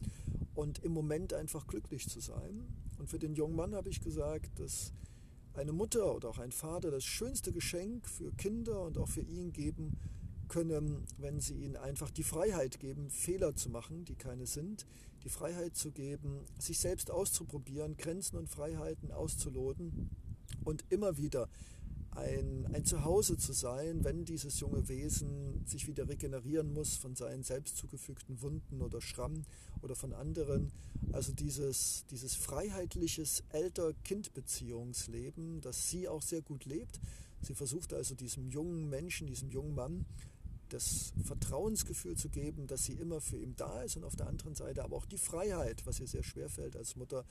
und 0.54 0.80
im 0.80 0.94
Moment 0.94 1.34
einfach 1.34 1.68
glücklich 1.68 2.08
zu 2.08 2.22
sein. 2.22 2.66
Und 2.98 3.10
für 3.10 3.20
den 3.20 3.36
jungen 3.36 3.56
Mann 3.56 3.76
habe 3.76 3.90
ich 3.90 4.00
gesagt, 4.00 4.58
dass 4.60 4.94
eine 5.56 5.74
Mutter 5.74 6.16
oder 6.16 6.30
auch 6.30 6.40
ein 6.40 6.52
Vater 6.52 6.92
das 6.92 7.04
schönste 7.04 7.52
Geschenk 7.52 8.08
für 8.08 8.32
Kinder 8.32 8.82
und 8.84 8.98
auch 8.98 9.10
für 9.10 9.22
ihn 9.22 9.52
geben 9.52 9.98
können, 10.48 11.06
wenn 11.18 11.40
sie 11.40 11.56
ihnen 11.56 11.76
einfach 11.76 12.12
die 12.12 12.24
Freiheit 12.24 12.80
geben, 12.80 13.10
Fehler 13.10 13.56
zu 13.56 13.70
machen, 13.70 14.06
die 14.06 14.16
keine 14.16 14.46
sind, 14.46 14.86
die 15.24 15.30
Freiheit 15.30 15.76
zu 15.76 15.92
geben, 15.92 16.46
sich 16.60 16.80
selbst 16.80 17.12
auszuprobieren, 17.12 17.98
Grenzen 17.98 18.38
und 18.38 18.50
Freiheiten 18.50 19.12
auszuloten 19.12 20.10
und 20.64 20.86
immer 20.90 21.18
wieder 21.18 21.50
ein, 22.16 22.68
ein 22.74 22.84
Zuhause 22.86 23.38
zu 23.38 23.54
sein, 23.54 24.04
wenn 24.04 24.26
dieses 24.26 24.60
junge 24.60 24.88
Wesen 24.88 25.64
sich 25.66 25.88
wieder 25.88 26.08
regenerieren 26.08 26.72
muss 26.74 26.96
von 26.96 27.16
seinen 27.16 27.42
selbst 27.44 27.78
zugefügten 27.78 28.42
Wunden 28.42 28.82
oder 28.82 29.02
Schrammen 29.02 29.46
oder 29.82 29.96
von 29.96 30.14
anderen. 30.14 30.72
Also 31.12 31.34
dieses, 31.34 32.06
dieses 32.10 32.36
freiheitliches 32.36 33.44
Elter-Kind-Beziehungsleben, 33.50 35.62
das 35.62 35.90
sie 35.90 36.08
auch 36.08 36.22
sehr 36.22 36.42
gut 36.42 36.66
lebt. 36.66 37.02
Sie 37.42 37.54
versucht 37.54 37.94
also 37.94 38.16
diesem 38.16 38.48
jungen 38.48 38.90
Menschen, 38.90 39.28
diesem 39.28 39.52
jungen 39.52 39.76
Mann, 39.76 40.06
das 40.70 41.14
Vertrauensgefühl 41.24 42.16
zu 42.16 42.30
geben, 42.30 42.68
dass 42.68 42.84
sie 42.84 42.94
immer 42.94 43.22
für 43.22 43.38
ihn 43.38 43.56
da 43.56 43.84
ist 43.84 43.98
und 43.98 44.04
auf 44.04 44.16
der 44.16 44.28
anderen 44.28 44.56
Seite 44.56 44.84
aber 44.84 44.96
auch 44.96 45.06
die 45.06 45.18
Freiheit, 45.18 45.86
was 45.86 46.00
ihr 46.00 46.08
sehr 46.08 46.24
schwer 46.24 46.50
fällt 46.50 46.76
als 46.76 46.96
Mutter, 46.96 47.26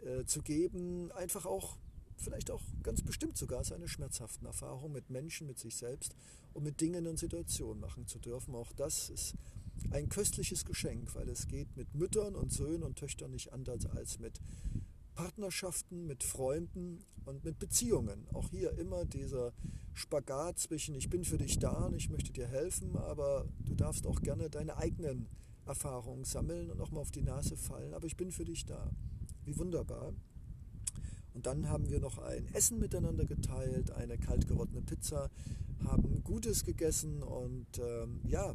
äh, 0.00 0.24
zu 0.24 0.42
geben, 0.42 1.12
einfach 1.12 1.46
auch 1.46 1.76
vielleicht 2.16 2.50
auch 2.50 2.62
ganz 2.82 3.02
bestimmt 3.02 3.36
sogar 3.36 3.64
seine 3.64 3.88
schmerzhaften 3.88 4.46
Erfahrungen 4.46 4.92
mit 4.92 5.10
Menschen, 5.10 5.46
mit 5.46 5.58
sich 5.58 5.76
selbst 5.76 6.14
und 6.52 6.62
mit 6.62 6.80
Dingen 6.80 7.06
und 7.06 7.18
Situationen 7.18 7.80
machen 7.80 8.06
zu 8.06 8.18
dürfen. 8.18 8.54
Auch 8.54 8.72
das 8.72 9.10
ist 9.10 9.34
ein 9.90 10.08
köstliches 10.08 10.64
Geschenk, 10.64 11.14
weil 11.14 11.28
es 11.28 11.48
geht 11.48 11.76
mit 11.76 11.94
Müttern 11.94 12.36
und 12.36 12.52
Söhnen 12.52 12.82
und 12.82 12.98
Töchtern 12.98 13.30
nicht 13.30 13.52
anders 13.52 13.86
als 13.86 14.18
mit 14.18 14.40
Partnerschaften, 15.14 16.06
mit 16.06 16.24
Freunden 16.24 17.04
und 17.24 17.44
mit 17.44 17.58
Beziehungen. 17.58 18.26
Auch 18.32 18.50
hier 18.50 18.76
immer 18.78 19.04
dieser 19.04 19.52
Spagat 19.94 20.58
zwischen 20.58 20.94
ich 20.94 21.10
bin 21.10 21.24
für 21.24 21.38
dich 21.38 21.58
da 21.58 21.86
und 21.86 21.94
ich 21.94 22.10
möchte 22.10 22.32
dir 22.32 22.46
helfen, 22.46 22.96
aber 22.96 23.46
du 23.60 23.74
darfst 23.74 24.06
auch 24.06 24.20
gerne 24.22 24.48
deine 24.48 24.76
eigenen 24.76 25.28
Erfahrungen 25.66 26.24
sammeln 26.24 26.70
und 26.70 26.80
auch 26.80 26.90
mal 26.90 27.00
auf 27.00 27.10
die 27.10 27.22
Nase 27.22 27.56
fallen, 27.56 27.94
aber 27.94 28.06
ich 28.06 28.16
bin 28.16 28.32
für 28.32 28.44
dich 28.44 28.64
da. 28.64 28.90
Wie 29.44 29.56
wunderbar. 29.58 30.12
Und 31.34 31.46
dann 31.46 31.68
haben 31.68 31.88
wir 31.88 32.00
noch 32.00 32.18
ein 32.18 32.46
Essen 32.52 32.78
miteinander 32.78 33.24
geteilt, 33.24 33.90
eine 33.90 34.18
kalt 34.18 34.46
gewordene 34.46 34.82
Pizza, 34.82 35.30
haben 35.84 36.22
Gutes 36.22 36.64
gegessen 36.64 37.22
und 37.22 37.78
ähm, 37.78 38.20
ja, 38.24 38.54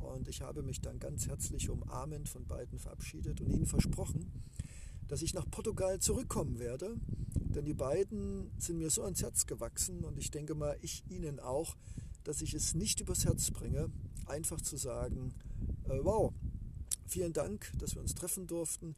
und 0.00 0.28
ich 0.28 0.42
habe 0.42 0.62
mich 0.62 0.80
dann 0.80 0.98
ganz 0.98 1.26
herzlich 1.26 1.70
umarmend 1.70 2.28
von 2.28 2.46
beiden 2.46 2.78
verabschiedet 2.78 3.40
und 3.40 3.48
ihnen 3.48 3.66
versprochen, 3.66 4.30
dass 5.08 5.22
ich 5.22 5.34
nach 5.34 5.50
Portugal 5.50 5.98
zurückkommen 5.98 6.58
werde. 6.58 6.96
Denn 7.54 7.64
die 7.64 7.74
beiden 7.74 8.50
sind 8.58 8.78
mir 8.78 8.90
so 8.90 9.02
ans 9.04 9.22
Herz 9.22 9.46
gewachsen 9.46 10.04
und 10.04 10.18
ich 10.18 10.30
denke 10.30 10.54
mal, 10.54 10.76
ich 10.82 11.04
ihnen 11.08 11.38
auch, 11.38 11.76
dass 12.24 12.42
ich 12.42 12.54
es 12.54 12.74
nicht 12.74 13.00
übers 13.00 13.24
Herz 13.24 13.50
bringe, 13.50 13.90
einfach 14.26 14.60
zu 14.60 14.76
sagen, 14.76 15.32
äh, 15.84 15.98
wow, 16.02 16.32
vielen 17.06 17.32
Dank, 17.32 17.70
dass 17.78 17.94
wir 17.94 18.02
uns 18.02 18.14
treffen 18.14 18.46
durften. 18.46 18.96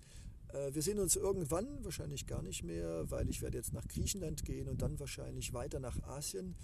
Äh, 0.48 0.72
wir 0.72 0.82
sehen 0.82 0.98
uns 0.98 1.16
irgendwann, 1.16 1.84
wahrscheinlich 1.84 2.26
gar 2.26 2.42
nicht 2.42 2.62
mehr, 2.62 3.10
weil 3.10 3.28
ich 3.28 3.42
werde 3.42 3.58
jetzt 3.58 3.72
nach 3.72 3.86
Griechenland 3.88 4.44
gehen 4.44 4.68
und 4.68 4.80
dann 4.80 4.98
wahrscheinlich 4.98 5.52
weiter 5.52 5.80
nach 5.80 6.02
Asien, 6.04 6.54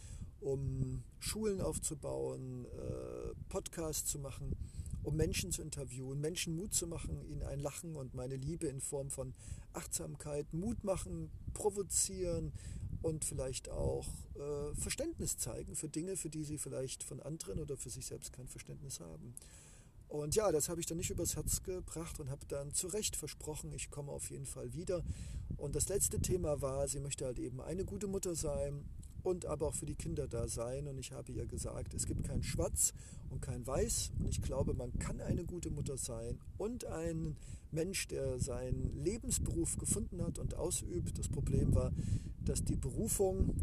um 0.41 1.03
Schulen 1.19 1.61
aufzubauen, 1.61 2.65
äh, 2.67 3.35
Podcasts 3.49 4.11
zu 4.11 4.19
machen, 4.19 4.57
um 5.03 5.17
Menschen 5.17 5.53
zu 5.53 5.63
interviewen, 5.63 6.21
Menschen 6.21 6.57
Mut 6.57 6.75
zu 6.75 6.87
machen, 6.87 7.25
ihnen 7.25 7.43
ein 7.43 7.61
Lachen 7.61 7.97
und 7.97 8.15
meine 8.15 8.37
Liebe 8.37 8.67
in 8.67 8.81
Form 8.81 9.11
von 9.11 9.35
Achtsamkeit, 9.73 10.53
Mut 10.53 10.85
machen, 10.85 11.31
provozieren 11.55 12.53
und 13.03 13.25
vielleicht 13.25 13.69
auch 13.69 14.07
äh, 14.35 14.75
Verständnis 14.77 15.39
zeigen 15.39 15.75
für 15.75 15.89
Dinge, 15.89 16.17
für 16.17 16.31
die 16.31 16.45
sie 16.45 16.59
vielleicht 16.59 17.03
von 17.03 17.21
anderen 17.21 17.59
oder 17.59 17.77
für 17.77 17.91
sich 17.91 18.07
selbst 18.07 18.33
kein 18.33 18.49
Verständnis 18.49 19.01
haben. 19.01 19.35
Und 20.09 20.35
ja, 20.35 20.53
das 20.53 20.69
habe 20.69 20.79
ich 20.79 20.87
dann 20.87 20.99
nicht 20.99 21.11
übers 21.11 21.37
Herz 21.37 21.63
gebracht 21.63 22.21
und 22.21 22.29
habe 22.29 22.45
dann 22.47 22.75
zu 22.75 22.87
Recht 22.89 23.17
versprochen, 23.17 23.73
ich 23.73 23.91
komme 23.91 24.13
auf 24.13 24.31
jeden 24.31 24.45
Fall 24.45 24.75
wieder. 24.75 25.03
Und 25.57 25.75
das 25.75 25.89
letzte 25.89 26.21
Thema 26.21 26.61
war, 26.61 26.87
sie 26.87 27.01
möchte 27.01 27.25
halt 27.25 27.39
eben 27.39 27.63
eine 27.63 27.85
gute 27.87 28.07
Mutter 28.07 28.35
sein 28.35 28.85
und 29.23 29.47
aber 29.47 29.69
auch 29.69 29.75
für 29.75 29.87
die 29.87 29.95
Kinder 29.95 30.27
da 30.29 30.49
sein. 30.49 30.89
Und 30.89 30.99
ich 30.99 31.13
habe 31.13 31.33
ihr 31.33 31.47
gesagt, 31.47 31.95
es 31.95 32.07
gibt 32.07 32.25
kein 32.25 32.43
Schwarz 32.43 32.93
und 33.31 33.41
kein 33.41 33.67
Weiß. 33.67 34.13
Und 34.19 34.29
ich 34.29 34.43
glaube, 34.43 34.75
man 34.75 34.99
kann 34.99 35.21
eine 35.21 35.45
gute 35.45 35.71
Mutter 35.71 35.97
sein 35.97 36.39
und 36.59 36.85
ein 36.87 37.37
Mensch, 37.71 38.09
der 38.09 38.39
seinen 38.39 39.03
Lebensberuf 39.03 39.79
gefunden 39.79 40.23
hat 40.23 40.39
und 40.39 40.55
ausübt. 40.55 41.19
Das 41.19 41.29
Problem 41.29 41.75
war, 41.75 41.93
dass 42.45 42.65
die 42.65 42.77
Berufung 42.77 43.55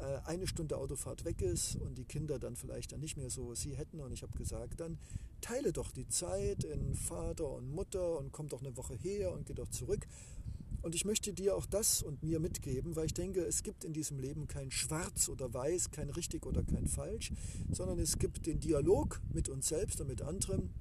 äh, 0.00 0.18
eine 0.26 0.46
Stunde 0.46 0.76
Autofahrt 0.76 1.24
weg 1.24 1.40
ist 1.40 1.76
und 1.76 1.98
die 1.98 2.04
Kinder 2.04 2.38
dann 2.38 2.56
vielleicht 2.56 2.92
dann 2.92 3.00
nicht 3.00 3.16
mehr 3.16 3.30
so 3.30 3.54
sie 3.54 3.76
hätten. 3.76 4.00
Und 4.00 4.12
ich 4.12 4.22
habe 4.22 4.36
gesagt, 4.36 4.80
dann 4.80 4.98
teile 5.40 5.72
doch 5.72 5.92
die 5.92 6.08
Zeit 6.08 6.64
in 6.64 6.94
Vater 6.94 7.48
und 7.50 7.70
Mutter 7.70 8.18
und 8.18 8.32
komm 8.32 8.48
doch 8.48 8.60
eine 8.60 8.76
Woche 8.76 8.94
her 8.94 9.32
und 9.32 9.46
geh 9.46 9.54
doch 9.54 9.68
zurück. 9.68 10.06
Und 10.84 10.94
ich 10.94 11.06
möchte 11.06 11.32
dir 11.32 11.56
auch 11.56 11.64
das 11.64 12.02
und 12.02 12.22
mir 12.22 12.38
mitgeben, 12.38 12.94
weil 12.94 13.06
ich 13.06 13.14
denke, 13.14 13.40
es 13.40 13.62
gibt 13.62 13.84
in 13.84 13.94
diesem 13.94 14.18
Leben 14.18 14.46
kein 14.48 14.70
Schwarz 14.70 15.30
oder 15.30 15.54
Weiß, 15.54 15.90
kein 15.90 16.10
richtig 16.10 16.44
oder 16.44 16.62
kein 16.62 16.86
Falsch, 16.86 17.32
sondern 17.72 17.98
es 17.98 18.18
gibt 18.18 18.44
den 18.44 18.60
Dialog 18.60 19.18
mit 19.32 19.48
uns 19.48 19.68
selbst 19.68 20.02
und 20.02 20.08
mit 20.08 20.20
anderen. 20.20 20.74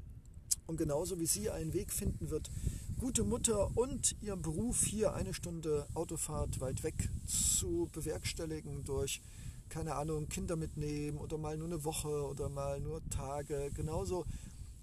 Und 0.68 0.76
genauso 0.76 1.22
wie 1.22 1.26
sie 1.26 1.49
einen 1.49 1.72
Weg 1.72 1.93
finden 1.93 2.30
wird, 2.32 2.51
gute 2.99 3.24
Mutter 3.24 3.78
und 3.78 4.18
ihren 4.22 4.41
Beruf 4.41 4.84
hier 4.84 5.14
eine 5.14 5.34
Stunde 5.34 5.88
Autofahrt 5.93 6.60
weit 6.60 6.84
weg 6.84 7.10
zu 7.26 7.88
bewerkstelligen 7.93 8.84
durch, 8.84 9.22
keine 9.70 9.95
Ahnung, 9.95 10.28
Kinder 10.28 10.58
mitnehmen 10.58 11.18
oder 11.18 11.38
mal 11.38 11.58
nur 11.58 11.68
eine 11.68 11.86
Woche 11.86 12.28
oder 12.28 12.49
mal 12.49 12.82
nur 12.82 13.01
Tage. 13.10 13.72
Genauso 13.74 14.26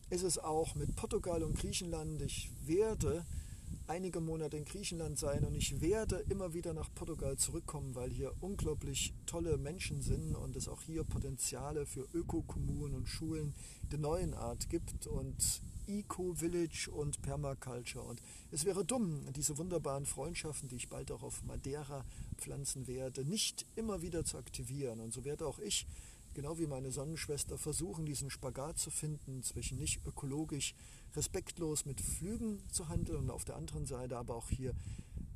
ist 0.09 0.25
es 0.25 0.39
auch 0.39 0.75
mit 0.77 0.97
Portugal 0.97 1.43
und 1.43 1.59
Griechenland. 1.59 2.23
Ich 2.23 2.51
werde 2.65 3.27
einige 3.91 4.21
Monate 4.21 4.57
in 4.57 4.65
Griechenland 4.65 5.19
sein 5.19 5.45
und 5.45 5.57
ich 5.57 5.81
werde 5.81 6.25
immer 6.29 6.55
wieder 6.55 6.73
nach 6.73 6.95
Portugal 6.95 7.37
zurückkommen, 7.37 7.97
weil 7.97 8.11
hier 8.11 8.33
unglaublich 8.41 9.13
tolle 9.27 9.59
Menschen 9.59 10.01
sind 10.01 10.37
und 10.37 10.55
es 10.55 10.69
auch 10.69 10.81
hier 10.83 11.03
Potenziale 11.03 11.87
für 11.87 12.07
Ökokommunen 12.15 12.95
und 12.95 13.09
Schulen 13.09 13.53
der 13.91 13.99
neuen 13.99 14.33
Art 14.33 14.71
gibt 14.71 15.09
und 15.09 15.61
Eco-Village 15.89 16.89
und 16.93 17.21
Permaculture. 17.21 18.05
Und 18.05 18.23
es 18.53 18.65
wäre 18.65 18.85
dumm, 18.85 19.27
diese 19.35 19.59
wunderbaren 19.59 20.07
Freundschaften, 20.07 20.69
die 20.69 20.77
ich 20.77 20.89
bald 20.89 21.11
auch 21.11 21.25
auf 21.25 21.43
Madeira 21.43 22.05
pflanzen 22.37 22.87
werde, 22.87 23.25
nicht 23.25 23.67
immer 23.75 24.03
wieder 24.03 24.25
zu 24.25 24.39
aktivieren. 24.39 25.01
Und 25.01 25.13
so 25.13 25.25
werde 25.25 25.49
auch 25.49 25.59
ich, 25.59 25.89
genau 26.35 26.61
wie 26.61 26.69
meine 26.69 26.93
Sonnenschwester, 26.93 27.59
versuchen, 27.59 28.07
diesen 28.07 28.31
Spagat 28.31 28.79
zu 28.79 28.91
finden 28.91 29.43
zwischen 29.43 29.79
nicht 29.79 30.01
ökologisch 30.07 30.77
respektlos 31.17 31.87
mit 31.87 32.01
Flügen 32.01 32.63
zu 32.71 32.89
handeln 32.89 33.19
und 33.19 33.31
auf 33.31 33.45
der 33.45 33.57
anderen 33.57 33.87
Seite 33.87 34.17
aber 34.17 34.35
auch 34.37 34.51
hier 34.51 34.75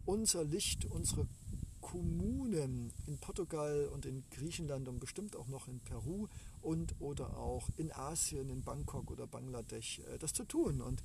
unser 0.04 0.44
Licht, 0.44 0.84
unsere 0.84 1.26
Kommunen 1.80 2.92
in 3.06 3.18
Portugal 3.18 3.88
und 3.92 4.06
in 4.06 4.24
Griechenland 4.30 4.88
und 4.88 5.00
bestimmt 5.00 5.36
auch 5.36 5.48
noch 5.48 5.68
in 5.68 5.80
Peru 5.80 6.28
und 6.62 6.94
oder 6.98 7.36
auch 7.36 7.68
in 7.76 7.92
Asien, 7.92 8.48
in 8.48 8.62
Bangkok 8.62 9.10
oder 9.10 9.26
Bangladesch, 9.26 10.00
äh, 10.00 10.18
das 10.18 10.32
zu 10.32 10.44
tun. 10.44 10.80
Und 10.80 11.02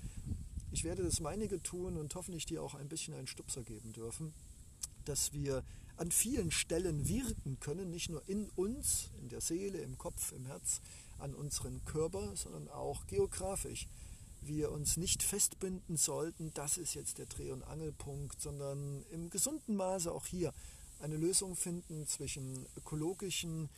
ich 0.72 0.84
werde 0.84 1.04
das 1.04 1.20
meinige 1.20 1.62
tun 1.62 1.98
und 1.98 2.16
hoffentlich 2.16 2.46
dir 2.46 2.64
auch 2.64 2.76
ein 2.76 2.88
bisschen 2.88 3.14
einen 3.14 3.28
Stupser 3.28 3.64
geben 3.64 3.92
dürfen, 3.92 4.34
dass 5.06 5.34
wir 5.34 5.64
an 5.98 6.12
vielen 6.12 6.50
Stellen 6.52 7.10
wirken 7.10 7.60
können, 7.60 7.90
nicht 7.90 8.10
nur 8.10 8.22
in 8.28 8.50
uns, 8.56 9.10
in 9.20 9.28
der 9.28 9.42
Seele, 9.42 9.80
im 9.80 9.98
Kopf, 9.98 10.32
im 10.32 10.46
Herz, 10.46 10.82
an 11.18 11.36
unseren 11.36 11.84
Körper, 11.84 12.36
sondern 12.36 12.70
auch 12.70 13.06
geografisch. 13.08 13.88
Wir 14.42 14.72
uns 14.72 14.98
nicht 14.98 15.24
festbinden 15.24 15.98
sollten, 15.98 16.52
das 16.54 16.78
ist 16.78 16.94
jetzt 16.94 17.18
der 17.18 17.26
Dreh- 17.26 17.52
und 17.52 17.64
Angelpunkt, 17.64 18.42
sondern 18.42 19.04
im 19.12 19.30
gesunden 19.30 19.76
Maße 19.76 20.12
auch 20.12 20.26
hier 20.26 20.54
eine 21.00 21.18
Lösung 21.18 21.56
finden 21.56 22.08
zwischen 22.08 22.66
ökologischen 22.76 23.70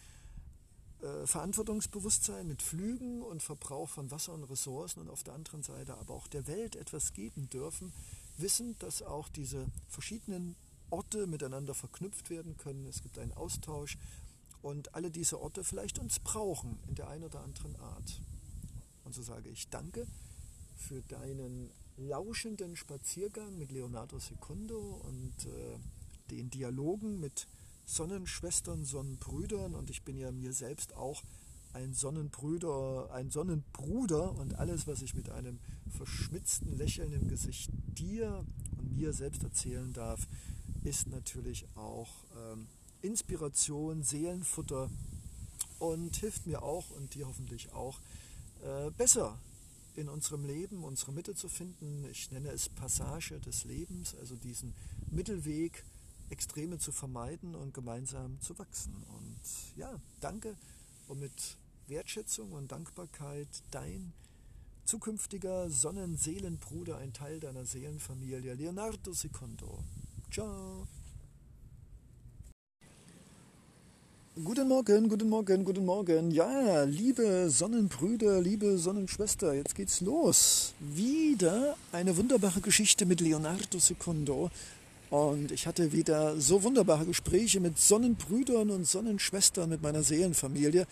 äh, 1.01 1.25
Verantwortungsbewusstsein 1.25 2.47
mit 2.47 2.61
Flügen 2.61 3.21
und 3.21 3.41
Verbrauch 3.41 3.89
von 3.89 4.11
Wasser 4.11 4.33
und 4.33 4.43
Ressourcen 4.43 5.01
und 5.01 5.09
auf 5.09 5.23
der 5.23 5.33
anderen 5.33 5.63
Seite 5.63 5.95
aber 5.97 6.13
auch 6.13 6.27
der 6.27 6.47
Welt 6.47 6.75
etwas 6.75 7.13
geben 7.13 7.49
dürfen, 7.49 7.91
wissend, 8.37 8.81
dass 8.83 9.01
auch 9.01 9.29
diese 9.29 9.65
verschiedenen 9.89 10.55
Orte 10.89 11.25
miteinander 11.25 11.73
verknüpft 11.73 12.29
werden 12.29 12.57
können. 12.57 12.85
Es 12.85 13.01
gibt 13.01 13.17
einen 13.17 13.31
Austausch 13.33 13.97
und 14.61 14.93
alle 14.93 15.09
diese 15.09 15.39
Orte 15.41 15.63
vielleicht 15.63 15.99
uns 15.99 16.19
brauchen 16.19 16.79
in 16.87 16.95
der 16.95 17.07
einen 17.07 17.23
oder 17.23 17.41
anderen 17.41 17.75
Art. 17.77 18.21
Und 19.03 19.15
so 19.15 19.23
sage 19.23 19.49
ich 19.49 19.69
Danke 19.69 20.05
für 20.81 21.01
deinen 21.03 21.69
lauschenden 21.97 22.75
Spaziergang 22.75 23.57
mit 23.57 23.71
Leonardo 23.71 24.19
Secundo 24.19 25.01
und 25.07 25.45
äh, 25.45 25.77
den 26.31 26.49
Dialogen 26.49 27.19
mit 27.19 27.47
Sonnenschwestern, 27.85 28.83
Sonnenbrüdern. 28.83 29.75
Und 29.75 29.89
ich 29.89 30.03
bin 30.03 30.17
ja 30.17 30.31
mir 30.31 30.53
selbst 30.53 30.95
auch 30.95 31.23
ein 31.73 31.93
Sonnenbrüder, 31.93 33.09
ein 33.13 33.29
Sonnenbruder. 33.29 34.33
Und 34.33 34.55
alles, 34.55 34.87
was 34.87 35.01
ich 35.01 35.13
mit 35.13 35.29
einem 35.29 35.59
verschmitzten 35.97 36.75
Lächeln 36.77 37.13
im 37.13 37.27
Gesicht 37.27 37.69
dir 37.97 38.43
und 38.77 38.95
mir 38.95 39.13
selbst 39.13 39.43
erzählen 39.43 39.93
darf, 39.93 40.27
ist 40.83 41.07
natürlich 41.07 41.65
auch 41.75 42.09
ähm, 42.35 42.67
Inspiration, 43.01 44.03
Seelenfutter. 44.03 44.89
Und 45.79 46.15
hilft 46.17 46.45
mir 46.45 46.61
auch 46.61 46.91
und 46.91 47.15
dir 47.15 47.27
hoffentlich 47.27 47.71
auch 47.73 47.99
äh, 48.63 48.91
besser 48.91 49.39
in 49.95 50.09
unserem 50.09 50.45
Leben 50.45 50.83
unsere 50.83 51.11
Mitte 51.11 51.35
zu 51.35 51.49
finden. 51.49 52.05
Ich 52.09 52.31
nenne 52.31 52.49
es 52.49 52.69
Passage 52.69 53.39
des 53.39 53.65
Lebens, 53.65 54.15
also 54.15 54.35
diesen 54.35 54.73
Mittelweg 55.09 55.83
Extreme 56.29 56.79
zu 56.79 56.91
vermeiden 56.93 57.55
und 57.55 57.73
gemeinsam 57.73 58.39
zu 58.39 58.57
wachsen. 58.57 58.93
Und 59.17 59.39
ja, 59.75 59.99
danke 60.21 60.55
und 61.07 61.19
mit 61.19 61.57
Wertschätzung 61.87 62.53
und 62.53 62.71
Dankbarkeit 62.71 63.49
dein 63.71 64.13
zukünftiger 64.85 65.69
Sonnenseelenbruder, 65.69 66.97
ein 66.97 67.13
Teil 67.13 67.39
deiner 67.39 67.65
Seelenfamilie, 67.65 68.53
Leonardo 68.55 69.13
Secondo. 69.13 69.83
Ciao. 70.31 70.87
Guten 74.33 74.69
Morgen, 74.69 75.09
guten 75.09 75.27
Morgen, 75.27 75.65
guten 75.65 75.85
Morgen. 75.85 76.31
Ja, 76.31 76.83
liebe 76.83 77.49
Sonnenbrüder, 77.49 78.39
liebe 78.39 78.77
Sonnenschwester, 78.77 79.53
jetzt 79.53 79.75
geht's 79.75 79.99
los. 79.99 80.73
Wieder 80.79 81.75
eine 81.91 82.15
wunderbare 82.15 82.61
Geschichte 82.61 83.05
mit 83.05 83.19
Leonardo 83.19 83.77
Secondo 83.77 84.49
und 85.09 85.51
ich 85.51 85.67
hatte 85.67 85.91
wieder 85.91 86.39
so 86.39 86.63
wunderbare 86.63 87.05
Gespräche 87.05 87.59
mit 87.59 87.77
Sonnenbrüdern 87.77 88.69
und 88.69 88.87
Sonnenschwestern 88.87 89.67
mit 89.67 89.81
meiner 89.81 90.01
Seelenfamilie, 90.01 90.87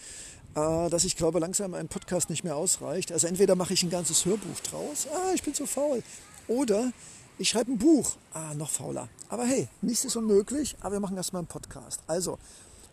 äh, 0.55 0.89
dass 0.89 1.05
ich 1.05 1.15
glaube, 1.15 1.39
langsam 1.39 1.75
ein 1.75 1.87
Podcast 1.87 2.29
nicht 2.29 2.43
mehr 2.43 2.57
ausreicht. 2.57 3.13
Also 3.13 3.27
entweder 3.27 3.55
mache 3.55 3.73
ich 3.73 3.83
ein 3.83 3.89
ganzes 3.89 4.25
Hörbuch 4.25 4.59
draus, 4.69 5.07
ah, 5.15 5.31
ich 5.33 5.43
bin 5.43 5.53
zu 5.53 5.65
faul, 5.65 6.03
oder 6.49 6.91
ich 7.37 7.47
schreibe 7.47 7.71
ein 7.71 7.77
Buch, 7.77 8.17
ah, 8.33 8.53
noch 8.53 8.69
fauler. 8.69 9.07
Aber 9.29 9.45
hey, 9.45 9.69
nichts 9.81 10.03
ist 10.03 10.17
unmöglich, 10.17 10.75
aber 10.81 10.95
wir 10.95 10.99
machen 10.99 11.15
erstmal 11.15 11.39
einen 11.39 11.47
Podcast. 11.47 12.01
Also, 12.05 12.37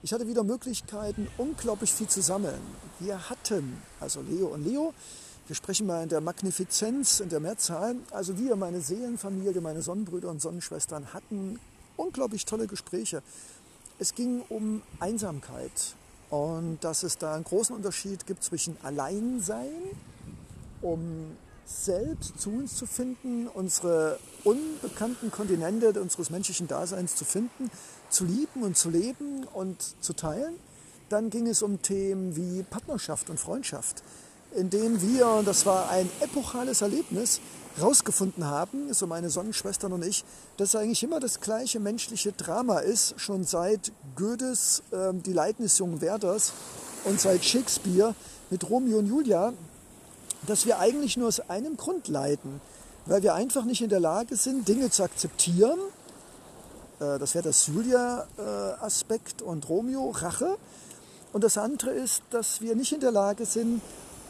ich 0.03 0.13
hatte 0.13 0.29
wieder 0.29 0.45
Möglichkeiten, 0.45 1.29
unglaublich 1.39 1.93
viel 1.93 2.09
zu 2.09 2.23
sammeln. 2.23 2.61
Wir 3.01 3.29
hatten, 3.29 3.83
also 4.01 4.21
Leo 4.23 4.49
und 4.49 4.65
Leo, 4.65 4.95
wir 5.47 5.55
sprechen 5.55 5.87
mal 5.87 6.03
in 6.03 6.09
der 6.09 6.21
Magnifizenz, 6.21 7.21
in 7.21 7.29
der 7.29 7.41
Mehrzahl. 7.41 7.97
Also 8.11 8.37
wir, 8.39 8.57
meine 8.57 8.81
Seelenfamilie, 8.81 9.61
meine 9.61 9.81
Sonnenbrüder 9.81 10.29
und 10.29 10.41
Sonnenschwestern 10.41 11.13
hatten 11.13 11.61
unglaublich 11.97 12.45
tolle 12.45 12.67
Gespräche. 12.67 13.23
Es 13.99 14.15
ging 14.15 14.43
um 14.49 14.83
Einsamkeit 15.01 15.95
und 16.31 16.79
dass 16.83 17.03
es 17.03 17.19
da 17.19 17.35
einen 17.35 17.45
großen 17.45 17.75
Unterschied 17.75 18.27
gibt 18.27 18.43
zwischen 18.43 18.77
Alleinsein, 18.83 19.71
um 20.83 21.37
selbst 21.65 22.41
zu 22.41 22.51
uns 22.51 22.77
zu 22.77 22.87
finden, 22.87 23.49
unsere 23.49 24.19
unbekannten 24.45 25.31
Kontinente 25.31 26.01
unseres 26.01 26.31
menschlichen 26.31 26.69
Daseins 26.69 27.17
zu 27.17 27.25
finden, 27.25 27.71
zu 28.09 28.25
lieben 28.25 28.63
und 28.63 28.77
zu 28.77 28.91
leben 28.91 29.36
und 29.57 30.03
zu 30.03 30.13
teilen. 30.13 30.55
Dann 31.09 31.31
ging 31.31 31.47
es 31.47 31.63
um 31.63 31.83
Themen 31.83 32.37
wie 32.37 32.63
Partnerschaft 32.63 33.31
und 33.31 33.41
Freundschaft 33.41 34.03
in 34.57 34.71
dem 34.71 35.03
wir, 35.03 35.29
und 35.29 35.47
das 35.47 35.67
war 35.67 35.91
ein 35.91 36.09
epochales 36.21 36.81
Erlebnis, 36.81 37.41
rausgefunden 37.81 38.47
haben, 38.47 38.93
so 38.95 39.07
meine 39.07 39.29
Sonnenschwestern 39.29 39.93
und 39.93 40.03
ich, 40.03 40.25
dass 40.57 40.75
eigentlich 40.75 41.03
immer 41.03 41.21
das 41.21 41.41
gleiche 41.41 41.79
menschliche 41.79 42.33
Drama 42.33 42.79
ist, 42.79 43.15
schon 43.19 43.45
seit 43.45 43.93
Goethes 44.17 44.83
äh, 44.93 45.13
Die 45.13 45.35
Leiden 45.35 45.63
des 45.63 45.77
jungen 45.77 46.01
Werders 46.01 46.53
und 47.05 47.21
seit 47.21 47.45
Shakespeare 47.45 48.15
mit 48.49 48.69
Romeo 48.71 48.99
und 48.99 49.07
Julia, 49.07 49.53
dass 50.47 50.65
wir 50.65 50.79
eigentlich 50.79 51.19
nur 51.19 51.29
aus 51.29 51.41
einem 51.51 51.77
Grund 51.77 52.09
leiden, 52.09 52.63
weil 53.05 53.23
wir 53.23 53.35
einfach 53.35 53.67
nicht 53.67 53.83
in 53.83 53.91
der 53.91 54.01
Lage 54.01 54.37
sind, 54.37 54.67
Dinge 54.67 54.91
zu 54.91 55.03
akzeptieren. 55.03 55.79
Äh, 57.01 57.19
das 57.19 57.35
wäre 57.35 57.45
das 57.45 57.67
Julia-Aspekt 57.67 59.43
und 59.43 59.69
Romeo, 59.69 60.11
Rache. 60.11 60.57
Und 61.33 61.45
das 61.45 61.59
andere 61.59 61.91
ist, 61.91 62.23
dass 62.31 62.61
wir 62.61 62.75
nicht 62.75 62.93
in 62.93 63.01
der 63.01 63.13
Lage 63.13 63.45
sind, 63.45 63.83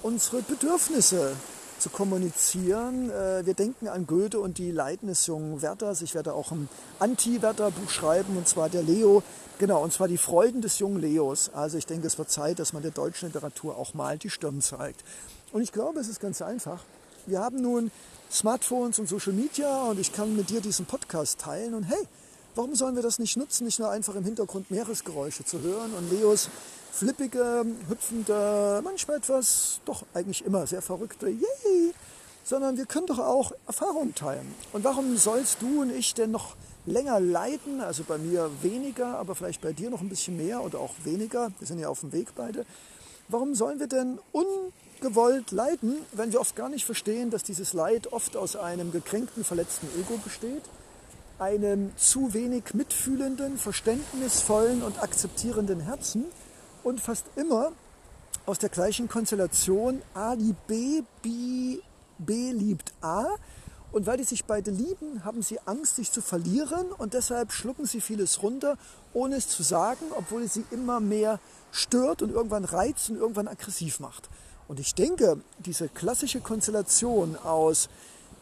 unsere 0.02 0.42
Bedürfnisse 0.42 1.32
zu 1.78 1.90
kommunizieren. 1.90 3.10
Äh, 3.10 3.46
wir 3.46 3.54
denken 3.54 3.88
an 3.88 4.06
Goethe 4.06 4.40
und 4.40 4.58
die 4.58 4.70
Leiden 4.70 5.08
des 5.08 5.26
jungen 5.26 5.62
Werthers. 5.62 6.02
Ich 6.02 6.14
werde 6.14 6.32
auch 6.34 6.50
ein 6.52 6.68
Anti-Werther-Buch 6.98 7.90
schreiben, 7.90 8.36
und 8.36 8.48
zwar 8.48 8.68
der 8.68 8.82
Leo. 8.82 9.22
Genau, 9.58 9.82
und 9.82 9.92
zwar 9.92 10.08
die 10.08 10.18
Freuden 10.18 10.60
des 10.60 10.78
jungen 10.78 11.00
Leos. 11.00 11.50
Also 11.54 11.78
ich 11.78 11.86
denke, 11.86 12.06
es 12.06 12.18
wird 12.18 12.30
Zeit, 12.30 12.58
dass 12.58 12.72
man 12.72 12.82
der 12.82 12.90
deutschen 12.90 13.28
Literatur 13.28 13.76
auch 13.76 13.94
mal 13.94 14.18
die 14.18 14.30
Stirn 14.30 14.60
zeigt. 14.60 15.02
Und 15.52 15.62
ich 15.62 15.72
glaube, 15.72 16.00
es 16.00 16.08
ist 16.08 16.20
ganz 16.20 16.42
einfach. 16.42 16.82
Wir 17.26 17.40
haben 17.40 17.60
nun 17.60 17.90
Smartphones 18.30 18.98
und 18.98 19.08
Social 19.08 19.32
Media 19.32 19.84
und 19.84 19.98
ich 19.98 20.12
kann 20.12 20.36
mit 20.36 20.50
dir 20.50 20.60
diesen 20.60 20.86
Podcast 20.86 21.38
teilen. 21.38 21.74
Und 21.74 21.84
hey, 21.84 22.06
warum 22.57 22.74
sollen 22.74 22.96
wir 22.96 23.02
das 23.02 23.18
nicht 23.18 23.36
nutzen, 23.36 23.64
nicht 23.64 23.78
nur 23.78 23.90
einfach 23.90 24.14
im 24.14 24.24
Hintergrund 24.24 24.70
Meeresgeräusche 24.70 25.44
zu 25.44 25.61
hören 25.61 25.92
und 25.94 26.11
Leos 26.11 26.48
flippige, 26.90 27.64
hüpfende, 27.88 28.80
manchmal 28.82 29.18
etwas, 29.18 29.80
doch 29.84 30.04
eigentlich 30.14 30.44
immer 30.44 30.66
sehr 30.66 30.80
verrückte, 30.80 31.28
yay, 31.28 31.92
sondern 32.44 32.78
wir 32.78 32.86
können 32.86 33.07
doch 33.07 33.18
auch 33.18 33.52
Erfahrungen 33.66 34.14
teilen. 34.14 34.54
Und 34.72 34.84
warum 34.84 35.16
sollst 35.16 35.61
du 35.61 35.82
und 35.82 35.90
ich 35.90 36.14
denn 36.14 36.30
noch 36.30 36.57
länger 36.86 37.20
leiden? 37.20 37.82
Also 37.82 38.04
bei 38.04 38.16
mir 38.16 38.50
weniger, 38.62 39.18
aber 39.18 39.34
vielleicht 39.34 39.61
bei 39.61 39.72
dir 39.72 39.90
noch 39.90 40.00
ein 40.00 40.09
bisschen 40.09 40.36
mehr 40.36 40.62
oder 40.62 40.80
auch 40.80 40.94
weniger. 41.04 41.52
Wir 41.59 41.66
sind 41.66 41.78
ja 41.78 41.88
auf 41.88 42.00
dem 42.00 42.12
Weg 42.12 42.34
beide. 42.34 42.64
Warum 43.28 43.54
sollen 43.54 43.78
wir 43.78 43.88
denn 43.88 44.18
ungewollt 44.32 45.50
leiden, 45.50 45.98
wenn 46.12 46.32
wir 46.32 46.40
oft 46.40 46.57
gar 46.57 46.70
nicht 46.70 46.86
verstehen, 46.86 47.30
dass 47.30 47.42
dieses 47.42 47.74
Leid 47.74 48.12
oft 48.12 48.36
aus 48.36 48.57
einem 48.57 48.92
gekränkten, 48.92 49.44
verletzten 49.44 49.88
Ego 50.00 50.18
besteht? 50.24 50.62
Einem 51.39 51.97
zu 51.97 52.34
wenig 52.34 52.74
mitfühlenden, 52.74 53.59
verständnisvollen 53.59 54.82
und 54.82 55.03
akzeptierenden 55.03 55.80
Herzen 55.80 56.24
und 56.82 57.01
fast 57.01 57.26
immer 57.37 57.72
aus 58.47 58.59
der 58.59 58.68
gleichen 58.68 59.09
Konstellation 59.09 60.03
A 60.14 60.34
liebt 60.34 60.66
B, 60.66 61.03
B, 61.22 61.78
B 62.18 62.53
liebt 62.53 62.93
A. 63.01 63.26
Und 63.93 64.07
weil 64.07 64.18
die 64.18 64.24
sich 64.24 64.45
beide 64.45 64.70
lieben, 64.70 65.24
haben 65.24 65.43
sie 65.43 65.59
Angst, 65.64 65.97
sich 65.97 66.12
zu 66.12 66.20
verlieren 66.20 66.93
und 66.99 67.14
deshalb 67.14 67.53
schlucken 67.53 67.87
sie 67.87 68.01
vieles 68.01 68.43
runter, 68.43 68.76
ohne 69.12 69.37
es 69.37 69.49
zu 69.49 69.62
sagen, 69.62 70.07
obwohl 70.16 70.43
es 70.43 70.55
sie 70.55 70.64
immer 70.70 71.01
mehr 71.01 71.41
stört 71.72 72.20
und 72.20 72.30
irgendwann 72.30 72.64
reizt 72.64 73.09
und 73.11 73.16
irgendwann 73.16 73.49
aggressiv 73.49 74.01
macht. 74.01 74.28
Und 74.68 74.80
ich 74.80 74.95
denke, 74.95 75.41
diese 75.59 75.89
klassische 75.89 76.41
Konstellation 76.41 77.37
aus 77.37 77.89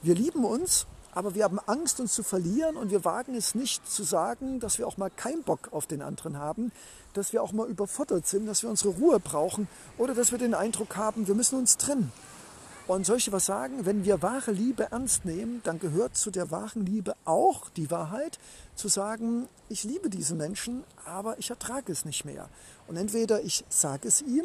wir 0.05 0.15
lieben 0.15 0.45
uns 0.45 0.87
aber 1.15 1.35
wir 1.35 1.45
haben 1.45 1.59
Angst, 1.61 2.01
uns 2.01 2.13
zu 2.13 2.23
verlieren 2.23 2.77
und 2.77 2.91
wir 2.91 3.05
wagen 3.05 3.35
es 3.35 3.55
nicht 3.55 3.89
zu 3.89 4.03
sagen, 4.03 4.61
dass 4.61 4.79
wir 4.79 4.87
auch 4.87 4.97
mal 4.97 5.11
keinen 5.11 5.43
Bock 5.43 5.69
auf 5.73 5.87
den 5.87 6.03
anderen 6.03 6.39
haben, 6.39 6.73
dass 7.13 7.33
wir 7.33 7.43
auch 7.43 7.53
mal 7.53 7.69
überfordert 7.69 8.27
sind, 8.27 8.47
dass 8.47 8.63
wir 8.63 8.71
unsere 8.71 8.95
Ruhe 8.95 9.21
brauchen 9.21 9.69
oder 9.97 10.15
dass 10.15 10.33
wir 10.33 10.39
den 10.39 10.55
Eindruck 10.55 10.97
haben, 10.97 11.27
wir 11.27 11.35
müssen 11.35 11.59
uns 11.59 11.77
trennen. 11.77 12.13
Und 12.87 13.07
solche 13.07 13.33
was 13.33 13.47
sagen, 13.47 13.87
wenn 13.87 14.05
wir 14.05 14.21
wahre 14.21 14.51
Liebe 14.51 14.89
ernst 14.91 15.25
nehmen, 15.25 15.63
dann 15.65 15.79
gehört 15.79 16.17
zu 16.17 16.31
der 16.31 16.51
wahren 16.51 16.85
Liebe 16.85 17.15
auch 17.25 17.71
die 17.71 17.91
Wahrheit, 17.91 18.39
zu 18.75 18.89
sagen, 18.89 19.49
ich 19.71 19.85
liebe 19.85 20.11
diesen 20.11 20.37
Menschen, 20.37 20.85
aber 21.07 21.39
ich 21.39 21.49
ertrage 21.49 21.91
es 21.93 22.05
nicht 22.05 22.27
mehr. 22.27 22.51
Und 22.87 22.97
entweder 22.97 23.41
ich 23.41 23.65
sage 23.71 24.09
es 24.09 24.21
ihm 24.21 24.45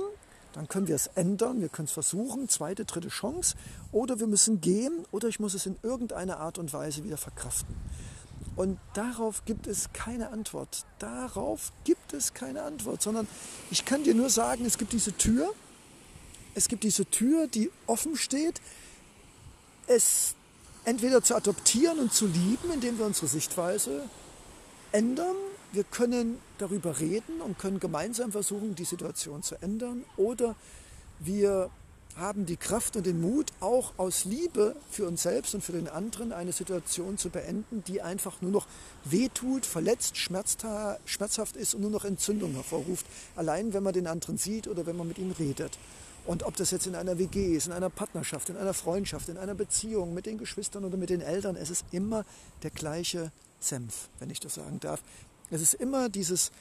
dann 0.54 0.68
können 0.68 0.88
wir 0.88 0.96
es 0.96 1.08
ändern, 1.08 1.62
wir 1.62 1.70
können 1.70 1.86
es 1.86 1.92
versuchen, 1.92 2.50
zweite, 2.50 2.86
dritte 2.86 3.10
Chance, 3.10 3.56
oder 3.92 4.20
wir 4.20 4.28
müssen 4.28 4.62
gehen 4.62 5.06
oder 5.12 5.28
ich 5.28 5.40
muss 5.40 5.54
es 5.54 5.66
in 5.66 5.78
irgendeiner 5.84 6.40
Art 6.40 6.58
und 6.58 6.74
Weise 6.74 7.04
wieder 7.04 7.18
verkraften. 7.18 7.76
Und 8.56 8.78
darauf 8.94 9.46
gibt 9.46 9.68
es 9.68 9.94
keine 9.94 10.32
Antwort. 10.32 10.86
Darauf 10.98 11.72
gibt 11.86 12.14
es 12.14 12.34
keine 12.34 12.64
Antwort, 12.64 13.02
sondern 13.02 13.28
ich 13.72 13.86
kann 13.86 14.04
dir 14.04 14.14
nur 14.16 14.30
sagen, 14.30 14.66
es 14.66 14.78
gibt 14.78 14.92
diese 14.92 15.14
Tür, 15.14 15.54
es 16.56 16.68
gibt 16.68 16.84
diese 16.84 17.06
Tür, 17.06 17.48
die 17.48 17.72
offen 17.88 18.18
steht, 18.18 18.60
es 19.88 20.36
entweder 20.84 21.22
zu 21.22 21.36
adoptieren 21.36 22.00
und 22.00 22.14
zu 22.14 22.26
lieben, 22.26 22.72
indem 22.74 22.98
wir 22.98 23.06
unsere 23.06 23.28
Sichtweise 23.28 24.04
ändern 24.92 25.36
wir 25.72 25.84
können 25.84 26.40
darüber 26.58 27.00
reden 27.00 27.42
und 27.42 27.60
können 27.60 27.80
gemeinsam 27.80 28.32
versuchen, 28.32 28.76
die 28.76 28.86
Situation 28.86 29.44
zu 29.44 29.56
ändern. 29.62 30.04
Oder 30.18 30.56
wir 31.20 31.70
haben 32.16 32.46
die 32.46 32.58
Kraft 32.58 32.96
und 32.96 33.06
den 33.06 33.22
Mut, 33.22 33.48
auch 33.60 33.94
aus 33.98 34.26
Liebe 34.26 34.76
für 34.92 35.08
uns 35.08 35.24
selbst 35.24 35.56
und 35.56 35.64
für 35.64 35.72
den 35.72 35.88
anderen 35.88 36.34
eine 36.34 36.52
Situation 36.52 37.18
zu 37.18 37.30
beenden, 37.30 37.84
die 37.88 38.02
einfach 38.02 38.42
nur 38.42 38.52
noch 38.52 38.68
wehtut, 39.06 39.66
verletzt, 39.66 40.18
schmerzhaft 40.18 41.56
ist 41.56 41.76
und 41.76 41.82
nur 41.82 41.92
noch 41.92 42.04
Entzündung 42.04 42.54
hervorruft. 42.54 43.06
Allein 43.36 43.74
wenn 43.74 43.84
man 43.84 43.94
den 43.94 44.08
anderen 44.08 44.38
sieht 44.38 44.68
oder 44.68 44.86
wenn 44.86 44.98
man 44.98 45.08
mit 45.08 45.18
ihm 45.18 45.32
redet. 45.32 45.78
Und 46.26 46.44
ob 46.44 46.56
das 46.58 46.72
jetzt 46.72 46.86
in 46.86 46.96
einer 46.96 47.18
WG 47.18 47.56
ist, 47.56 47.68
in 47.68 47.74
einer 47.74 47.90
Partnerschaft, 47.90 48.50
in 48.50 48.58
einer 48.58 48.74
Freundschaft, 48.74 49.30
in 49.30 49.38
einer 49.38 49.56
Beziehung 49.56 50.14
mit 50.14 50.26
den 50.26 50.38
Geschwistern 50.38 50.84
oder 50.84 50.98
mit 50.98 51.10
den 51.10 51.22
Eltern, 51.22 51.56
es 51.56 51.70
ist 51.70 51.86
immer 51.92 52.26
der 52.64 52.72
gleiche 52.72 53.32
Senf, 53.60 54.10
wenn 54.20 54.30
ich 54.30 54.40
das 54.40 54.56
sagen 54.56 54.80
darf. 54.80 55.02
Es 55.52 55.62
ist 55.62 55.74
immer 55.74 56.10
dieses 56.10 56.52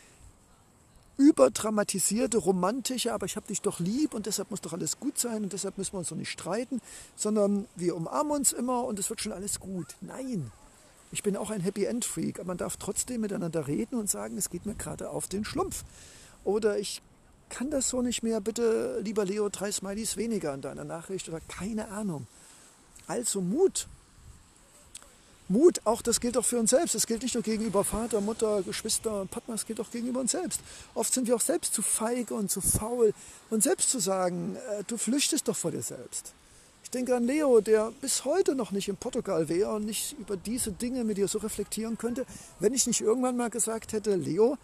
überdramatisierte, 1.18 2.38
romantische, 2.38 3.12
aber 3.12 3.26
ich 3.26 3.36
habe 3.36 3.48
dich 3.48 3.60
doch 3.60 3.80
lieb 3.80 4.14
und 4.14 4.26
deshalb 4.26 4.50
muss 4.50 4.60
doch 4.60 4.72
alles 4.72 5.00
gut 5.00 5.18
sein 5.18 5.42
und 5.42 5.52
deshalb 5.52 5.76
müssen 5.76 5.94
wir 5.94 5.98
uns 5.98 6.08
doch 6.08 6.16
nicht 6.16 6.30
streiten, 6.30 6.80
sondern 7.16 7.66
wir 7.74 7.96
umarmen 7.96 8.32
uns 8.32 8.52
immer 8.52 8.84
und 8.84 8.98
es 8.98 9.10
wird 9.10 9.20
schon 9.20 9.32
alles 9.32 9.58
gut. 9.58 9.96
Nein, 10.00 10.52
ich 11.10 11.22
bin 11.24 11.36
auch 11.36 11.50
ein 11.50 11.60
Happy 11.60 11.84
End 11.84 12.04
Freak, 12.04 12.38
aber 12.38 12.48
man 12.48 12.58
darf 12.58 12.76
trotzdem 12.76 13.22
miteinander 13.22 13.66
reden 13.66 13.96
und 13.98 14.08
sagen, 14.08 14.38
es 14.38 14.48
geht 14.48 14.64
mir 14.64 14.74
gerade 14.74 15.10
auf 15.10 15.26
den 15.26 15.44
Schlumpf. 15.44 15.84
Oder 16.44 16.78
ich 16.78 17.02
kann 17.48 17.70
das 17.70 17.88
so 17.88 18.00
nicht 18.00 18.22
mehr, 18.22 18.40
bitte, 18.40 19.00
lieber 19.02 19.24
Leo, 19.24 19.48
drei 19.48 19.72
Smileys 19.72 20.16
weniger 20.16 20.54
in 20.54 20.60
deiner 20.60 20.84
Nachricht 20.84 21.28
oder 21.28 21.40
keine 21.40 21.88
Ahnung. 21.88 22.26
Also 23.06 23.40
Mut, 23.40 23.88
Mut, 25.48 25.80
auch 25.84 26.02
das 26.02 26.20
gilt 26.20 26.36
auch 26.36 26.44
für 26.44 26.58
uns 26.58 26.70
selbst. 26.70 26.94
Das 26.94 27.06
gilt 27.06 27.22
nicht 27.22 27.34
nur 27.34 27.42
gegenüber 27.42 27.84
Vater, 27.84 28.20
Mutter, 28.20 28.62
Geschwister, 28.62 29.26
Partner, 29.30 29.54
es 29.54 29.66
gilt 29.66 29.80
auch 29.80 29.90
gegenüber 29.90 30.20
uns 30.20 30.32
selbst. 30.32 30.60
Oft 30.94 31.12
sind 31.12 31.26
wir 31.26 31.36
auch 31.36 31.40
selbst 31.40 31.74
zu 31.74 31.82
feige 31.82 32.34
und 32.34 32.50
zu 32.50 32.60
faul, 32.60 33.14
uns 33.50 33.64
selbst 33.64 33.90
zu 33.90 33.98
sagen, 33.98 34.56
äh, 34.56 34.84
du 34.86 34.96
flüchtest 34.96 35.48
doch 35.48 35.56
vor 35.56 35.70
dir 35.70 35.82
selbst. 35.82 36.34
Ich 36.84 36.90
denke 36.90 37.14
an 37.14 37.24
Leo, 37.24 37.60
der 37.60 37.92
bis 38.00 38.24
heute 38.24 38.54
noch 38.54 38.70
nicht 38.70 38.88
in 38.88 38.96
Portugal 38.96 39.48
wäre 39.48 39.74
und 39.74 39.84
nicht 39.84 40.18
über 40.18 40.36
diese 40.36 40.72
Dinge 40.72 41.04
mit 41.04 41.18
dir 41.18 41.28
so 41.28 41.38
reflektieren 41.38 41.98
könnte, 41.98 42.24
wenn 42.60 42.72
ich 42.72 42.86
nicht 42.86 43.00
irgendwann 43.00 43.36
mal 43.36 43.50
gesagt 43.50 43.92
hätte, 43.92 44.14
Leo, 44.14 44.56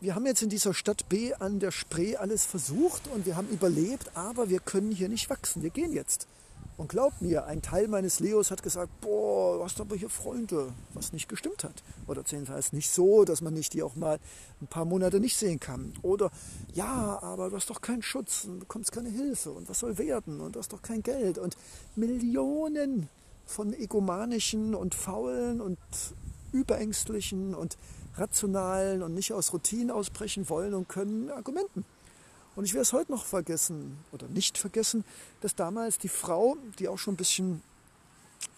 wir 0.00 0.14
haben 0.14 0.26
jetzt 0.26 0.42
in 0.42 0.48
dieser 0.48 0.74
Stadt 0.74 1.08
B 1.08 1.34
an 1.34 1.60
der 1.60 1.70
Spree 1.70 2.16
alles 2.16 2.44
versucht 2.44 3.08
und 3.08 3.26
wir 3.26 3.36
haben 3.36 3.48
überlebt, 3.48 4.10
aber 4.14 4.48
wir 4.48 4.60
können 4.60 4.92
hier 4.92 5.08
nicht 5.08 5.30
wachsen. 5.30 5.62
Wir 5.62 5.70
gehen 5.70 5.92
jetzt. 5.92 6.28
Und 6.76 6.88
glaubt 6.88 7.22
mir, 7.22 7.44
ein 7.46 7.62
Teil 7.62 7.86
meines 7.86 8.18
Leos 8.18 8.50
hat 8.50 8.62
gesagt, 8.62 9.00
boah, 9.00 9.58
du 9.58 9.64
hast 9.64 9.80
aber 9.80 9.94
hier 9.94 10.08
Freunde, 10.08 10.72
was 10.92 11.12
nicht 11.12 11.28
gestimmt 11.28 11.62
hat. 11.62 11.84
Oder 12.08 12.22
jedenfalls 12.26 12.72
nicht 12.72 12.90
so, 12.90 13.24
dass 13.24 13.42
man 13.42 13.54
nicht 13.54 13.74
die 13.74 13.82
auch 13.82 13.94
mal 13.94 14.18
ein 14.60 14.66
paar 14.66 14.84
Monate 14.84 15.20
nicht 15.20 15.36
sehen 15.36 15.60
kann. 15.60 15.92
Oder 16.02 16.32
ja, 16.72 17.20
aber 17.22 17.50
du 17.50 17.56
hast 17.56 17.70
doch 17.70 17.80
keinen 17.80 18.02
Schutz 18.02 18.44
und 18.44 18.58
bekommst 18.58 18.90
keine 18.90 19.08
Hilfe 19.08 19.52
und 19.52 19.68
was 19.68 19.78
soll 19.78 19.98
werden 19.98 20.40
und 20.40 20.56
du 20.56 20.58
hast 20.58 20.72
doch 20.72 20.82
kein 20.82 21.02
Geld. 21.02 21.38
Und 21.38 21.56
Millionen 21.94 23.08
von 23.46 23.72
egomanischen 23.72 24.74
und 24.74 24.96
faulen 24.96 25.60
und 25.60 25.78
überängstlichen 26.52 27.54
und 27.54 27.76
rationalen 28.16 29.02
und 29.02 29.14
nicht 29.14 29.32
aus 29.32 29.52
Routinen 29.52 29.90
ausbrechen 29.90 30.48
wollen 30.48 30.74
und 30.74 30.88
können 30.88 31.30
Argumenten. 31.30 31.84
Und 32.56 32.64
ich 32.64 32.74
werde 32.74 32.82
es 32.82 32.92
heute 32.92 33.10
noch 33.10 33.24
vergessen 33.24 33.98
oder 34.12 34.28
nicht 34.28 34.58
vergessen, 34.58 35.04
dass 35.40 35.54
damals 35.54 35.98
die 35.98 36.08
Frau, 36.08 36.56
die 36.78 36.88
auch 36.88 36.98
schon 36.98 37.14
ein 37.14 37.16
bisschen, 37.16 37.62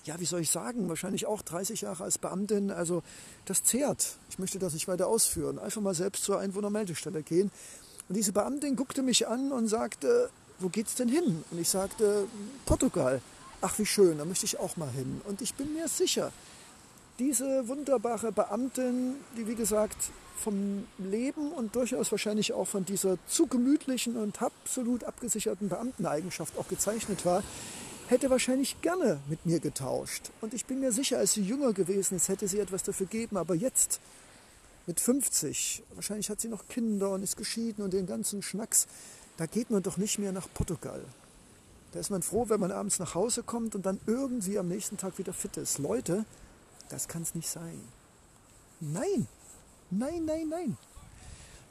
ja, 0.05 0.21
wie 0.21 0.27
soll 0.27 0.41
ich 0.41 0.51
sagen, 0.51 0.89
wahrscheinlich 0.89 1.27
auch 1.27 1.43
30 1.43 1.83
Jahre 1.83 2.05
als 2.05 2.19
Beamtin, 2.19 2.71
also 2.71 3.03
das 3.47 3.65
zehrt. 3.65 4.17
Ich 4.29 4.39
möchte 4.39 4.59
das 4.59 4.75
nicht 4.75 4.89
weiter 4.89 5.07
ausführen. 5.07 5.59
Einfach 5.59 5.81
mal 5.81 5.95
selbst 5.95 6.25
zur 6.25 6.39
Einwohnermeldestelle 6.39 7.23
gehen. 7.23 7.51
Und 8.09 8.15
diese 8.15 8.33
Beamtin 8.33 8.77
guckte 8.77 9.03
mich 9.03 9.27
an 9.27 9.51
und 9.51 9.69
sagte, 9.69 10.31
wo 10.59 10.69
geht's 10.69 10.95
denn 10.95 11.09
hin? 11.09 11.45
Und 11.51 11.59
ich 11.59 11.69
sagte, 11.69 12.27
Portugal. 12.65 13.21
Ach, 13.63 13.79
wie 13.79 13.87
schön, 13.87 14.19
da 14.19 14.25
möchte 14.27 14.45
ich 14.45 14.59
auch 14.59 14.77
mal 14.77 14.91
hin. 14.91 15.23
Und 15.25 15.41
ich 15.41 15.55
bin 15.55 15.73
mir 15.73 15.89
sicher, 15.89 16.31
diese 17.19 17.67
wunderbare 17.69 18.31
Beamtin, 18.31 19.15
die 19.37 19.47
wie 19.47 19.55
gesagt 19.55 19.97
vom 20.37 20.87
Leben 20.99 21.53
und 21.53 21.75
durchaus 21.75 22.11
wahrscheinlich 22.11 22.53
auch 22.53 22.67
von 22.67 22.85
dieser 22.85 23.19
zu 23.27 23.47
gemütlichen 23.47 24.17
und 24.17 24.41
absolut 24.43 25.05
abgesicherten 25.05 25.69
Beamteneigenschaft 25.69 26.57
auch 26.59 26.69
gezeichnet 26.69 27.25
war, 27.25 27.43
hätte 28.09 28.31
wahrscheinlich 28.31 28.81
gerne 28.83 29.21
mit 29.29 29.45
mir 29.47 29.61
getauscht. 29.61 30.31
Und 30.41 30.55
ich 30.55 30.67
bin 30.67 30.81
mir 30.81 30.93
sicher, 30.93 31.19
als 31.19 31.33
sie 31.33 31.43
jünger 31.43 31.73
gewesen 31.73 32.17
ist, 32.17 32.29
hätte 32.29 32.49
sie 32.49 32.61
etwas 32.61 32.83
dafür 32.83 33.07
gegeben. 33.07 33.37
Aber 33.37 33.55
jetzt, 33.55 34.01
mit 34.87 35.01
50, 35.01 35.83
wahrscheinlich 35.95 36.31
hat 36.31 36.41
sie 36.41 36.49
noch 36.49 36.69
Kinder 36.69 37.11
und 37.11 37.23
ist 37.23 37.37
geschieden 37.37 37.83
und 37.83 37.93
den 37.93 38.07
ganzen 38.07 38.43
Schnacks, 38.43 38.87
da 39.37 39.47
geht 39.47 39.71
man 39.71 39.83
doch 39.83 39.97
nicht 39.97 40.19
mehr 40.19 40.33
nach 40.33 40.49
Portugal. 40.55 41.03
Da 41.93 42.01
ist 42.01 42.11
man 42.11 42.23
froh, 42.23 42.49
wenn 42.49 42.61
man 42.61 42.73
abends 42.73 42.99
nach 42.99 43.15
Hause 43.15 43.43
kommt 43.43 43.75
und 43.75 43.87
dann 43.87 44.01
irgendwie 44.07 44.59
am 44.59 44.69
nächsten 44.69 44.97
Tag 44.97 45.19
wieder 45.19 45.33
fit 45.33 45.57
ist. 45.57 45.79
Leute, 45.79 46.25
das 46.89 47.09
kann 47.09 47.23
es 47.23 47.35
nicht 47.35 47.49
sein. 47.49 47.81
Nein, 48.81 49.27
nein, 49.91 50.25
nein, 50.25 50.49
nein. 50.49 50.77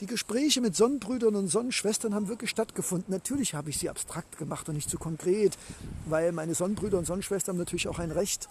Die 0.02 0.08
Gespräche 0.08 0.60
mit 0.60 0.76
Sonnenbrüdern 0.76 1.36
und 1.36 1.48
Sonnenschwestern 1.48 2.14
haben 2.14 2.28
wirklich 2.28 2.50
stattgefunden. 2.50 3.14
Natürlich 3.14 3.54
habe 3.54 3.70
ich 3.70 3.78
sie 3.78 3.90
abstrakt 3.90 4.38
gemacht 4.38 4.68
und 4.68 4.76
nicht 4.76 4.90
zu 4.90 4.98
konkret, 4.98 5.58
weil 6.06 6.34
meine 6.34 6.54
Sonnenbrüder 6.54 6.98
und 6.98 7.06
Sonnenschwestern 7.06 7.54
haben 7.54 7.60
natürlich 7.60 7.88
auch 7.88 8.00
ein 8.00 8.12
Recht 8.12 8.50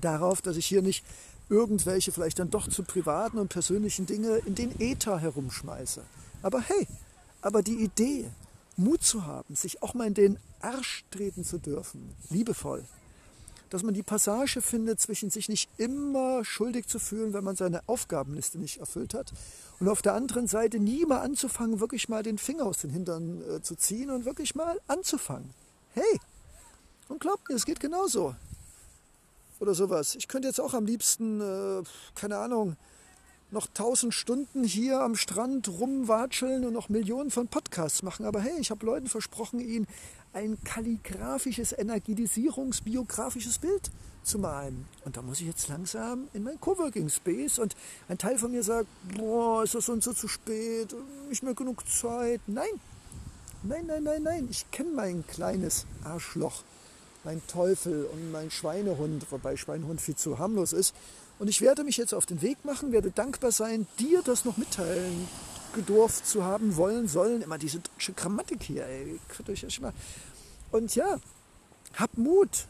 darauf, 0.00 0.42
dass 0.42 0.56
ich 0.56 0.66
hier 0.66 0.82
nicht 0.82 1.04
irgendwelche 1.48 2.12
vielleicht 2.12 2.38
dann 2.38 2.50
doch 2.50 2.68
zu 2.68 2.84
privaten 2.84 3.38
und 3.38 3.48
persönlichen 3.48 4.06
Dinge 4.06 4.36
in 4.46 4.54
den 4.54 4.80
Äther 4.80 5.18
herumschmeiße. 5.18 6.02
Aber 6.42 6.60
hey, 6.60 6.86
aber 7.42 7.62
die 7.62 7.82
Idee, 7.82 8.30
Mut 8.76 9.02
zu 9.02 9.26
haben, 9.26 9.56
sich 9.56 9.82
auch 9.82 9.94
mal 9.94 10.06
in 10.06 10.14
den 10.14 10.38
Arsch 10.60 11.04
treten 11.10 11.44
zu 11.44 11.58
dürfen, 11.58 12.14
liebevoll, 12.28 12.84
dass 13.70 13.82
man 13.82 13.94
die 13.94 14.02
Passage 14.02 14.60
findet, 14.60 15.00
zwischen 15.00 15.30
sich 15.30 15.48
nicht 15.48 15.70
immer 15.78 16.44
schuldig 16.44 16.86
zu 16.86 16.98
fühlen, 16.98 17.32
wenn 17.32 17.44
man 17.44 17.56
seine 17.56 17.88
Aufgabenliste 17.88 18.58
nicht 18.58 18.78
erfüllt 18.78 19.14
hat. 19.14 19.32
Und 19.78 19.88
auf 19.88 20.02
der 20.02 20.14
anderen 20.14 20.46
Seite 20.46 20.78
nie 20.78 21.06
mal 21.06 21.20
anzufangen, 21.20 21.80
wirklich 21.80 22.08
mal 22.08 22.22
den 22.22 22.36
Finger 22.36 22.66
aus 22.66 22.78
den 22.78 22.90
Hintern 22.90 23.42
äh, 23.48 23.62
zu 23.62 23.76
ziehen 23.76 24.10
und 24.10 24.24
wirklich 24.24 24.54
mal 24.54 24.78
anzufangen. 24.88 25.50
Hey, 25.94 26.20
und 27.08 27.20
glaubt 27.20 27.48
mir, 27.48 27.54
es 27.54 27.64
geht 27.64 27.80
genauso. 27.80 28.34
Oder 29.60 29.74
sowas. 29.74 30.14
Ich 30.14 30.28
könnte 30.28 30.48
jetzt 30.48 30.60
auch 30.60 30.74
am 30.74 30.86
liebsten, 30.86 31.40
äh, 31.40 31.82
keine 32.14 32.38
Ahnung, 32.38 32.76
noch 33.52 33.66
tausend 33.72 34.14
Stunden 34.14 34.64
hier 34.64 35.00
am 35.00 35.16
Strand 35.16 35.68
rumwatscheln 35.68 36.64
und 36.64 36.72
noch 36.72 36.88
Millionen 36.88 37.30
von 37.30 37.48
Podcasts 37.48 38.02
machen. 38.02 38.24
Aber 38.24 38.40
hey, 38.40 38.58
ich 38.58 38.70
habe 38.70 38.86
Leuten 38.86 39.08
versprochen, 39.08 39.60
ihnen 39.60 39.86
ein 40.32 40.58
kalligraphisches, 40.64 41.72
energetisierungsbiografisches 41.76 43.58
Bild 43.58 43.90
zu 44.22 44.38
malen. 44.38 44.86
Und 45.04 45.16
da 45.16 45.22
muss 45.22 45.40
ich 45.40 45.46
jetzt 45.46 45.68
langsam 45.68 46.28
in 46.32 46.44
mein 46.44 46.60
Coworking 46.60 47.08
Space 47.08 47.58
und 47.58 47.74
ein 48.08 48.18
Teil 48.18 48.38
von 48.38 48.52
mir 48.52 48.62
sagt, 48.62 48.86
boah, 49.16 49.64
ist 49.64 49.74
das 49.74 49.88
und 49.88 50.04
so 50.04 50.12
zu 50.12 50.28
spät, 50.28 50.94
nicht 51.28 51.42
mehr 51.42 51.54
genug 51.54 51.88
Zeit. 51.88 52.40
Nein, 52.46 52.68
nein, 53.62 53.86
nein, 53.86 54.02
nein, 54.04 54.22
nein. 54.22 54.48
Ich 54.50 54.70
kenne 54.70 54.90
mein 54.94 55.26
kleines 55.26 55.86
Arschloch, 56.04 56.62
mein 57.24 57.42
Teufel 57.48 58.04
und 58.04 58.30
mein 58.30 58.50
Schweinehund, 58.50 59.26
wobei 59.32 59.56
Schweinehund 59.56 60.00
viel 60.00 60.16
zu 60.16 60.38
harmlos 60.38 60.72
ist. 60.72 60.94
Und 61.40 61.48
ich 61.48 61.62
werde 61.62 61.84
mich 61.84 61.96
jetzt 61.96 62.12
auf 62.12 62.26
den 62.26 62.42
Weg 62.42 62.64
machen, 62.66 62.92
werde 62.92 63.10
dankbar 63.10 63.50
sein, 63.50 63.86
dir 63.98 64.22
das 64.22 64.44
noch 64.44 64.58
mitteilen 64.58 65.26
gedurft 65.74 66.26
zu 66.26 66.44
haben, 66.44 66.76
wollen, 66.76 67.08
sollen. 67.08 67.40
Immer 67.40 67.56
diese 67.56 67.80
deutsche 67.80 68.12
Grammatik 68.12 68.62
hier, 68.62 68.84
ey. 68.86 69.18
Und 70.70 70.94
ja, 70.94 71.18
hab 71.94 72.16
Mut. 72.18 72.66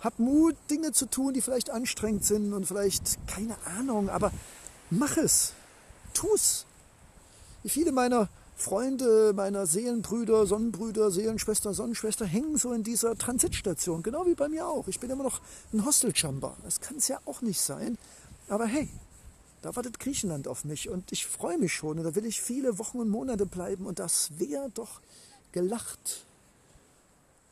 Hab 0.00 0.18
Mut, 0.18 0.56
Dinge 0.68 0.92
zu 0.92 1.06
tun, 1.06 1.32
die 1.32 1.40
vielleicht 1.40 1.70
anstrengend 1.70 2.24
sind 2.24 2.52
und 2.52 2.66
vielleicht 2.66 3.16
keine 3.28 3.56
Ahnung, 3.78 4.10
aber 4.10 4.30
mach 4.90 5.16
es. 5.16 5.54
Tu's. 6.12 6.66
Wie 7.62 7.70
viele 7.70 7.92
meiner 7.92 8.28
Freunde, 8.62 9.32
meiner 9.34 9.66
Seelenbrüder, 9.66 10.46
Sonnenbrüder, 10.46 11.10
Seelenschwester, 11.10 11.74
Sonnenschwester 11.74 12.24
hängen 12.24 12.56
so 12.56 12.72
in 12.72 12.84
dieser 12.84 13.18
Transitstation, 13.18 14.04
genau 14.04 14.24
wie 14.24 14.36
bei 14.36 14.48
mir 14.48 14.68
auch. 14.68 14.86
Ich 14.86 15.00
bin 15.00 15.10
immer 15.10 15.24
noch 15.24 15.40
ein 15.72 15.84
Hosteljumper. 15.84 16.56
Das 16.62 16.80
kann 16.80 16.98
es 16.98 17.08
ja 17.08 17.18
auch 17.24 17.42
nicht 17.42 17.60
sein. 17.60 17.98
Aber 18.48 18.66
hey, 18.66 18.88
da 19.62 19.74
wartet 19.74 19.98
Griechenland 19.98 20.46
auf 20.46 20.64
mich 20.64 20.88
und 20.88 21.10
ich 21.10 21.26
freue 21.26 21.58
mich 21.58 21.72
schon 21.72 21.98
und 21.98 22.04
da 22.04 22.14
will 22.14 22.24
ich 22.24 22.40
viele 22.40 22.78
Wochen 22.78 23.00
und 23.00 23.08
Monate 23.08 23.46
bleiben 23.46 23.84
und 23.84 23.98
das 23.98 24.30
wäre 24.38 24.70
doch 24.70 25.00
gelacht, 25.50 26.24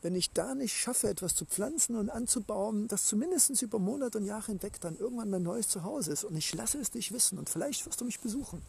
wenn 0.01 0.15
ich 0.15 0.31
da 0.31 0.55
nicht 0.55 0.77
schaffe, 0.77 1.09
etwas 1.09 1.35
zu 1.35 1.43
pflanzen 1.43 1.97
und 1.97 2.09
anzubauen, 2.09 2.87
das 2.87 3.05
zumindest 3.05 3.61
über 3.61 3.79
Monate 3.79 4.17
und 4.17 4.25
Jahre 4.25 4.45
hinweg 4.47 4.79
dann 4.79 4.97
irgendwann 4.97 5.29
mein 5.29 5.43
neues 5.43 5.67
Zuhause 5.67 6.13
ist 6.13 6.23
und 6.23 6.37
ich 6.37 6.55
lasse 6.55 6.79
es 6.79 6.89
dich 6.89 7.11
wissen 7.11 7.37
und 7.37 7.49
vielleicht 7.49 7.85
wirst 7.85 7.99
du 7.99 8.05
mich 8.05 8.21
besuchen 8.21 8.61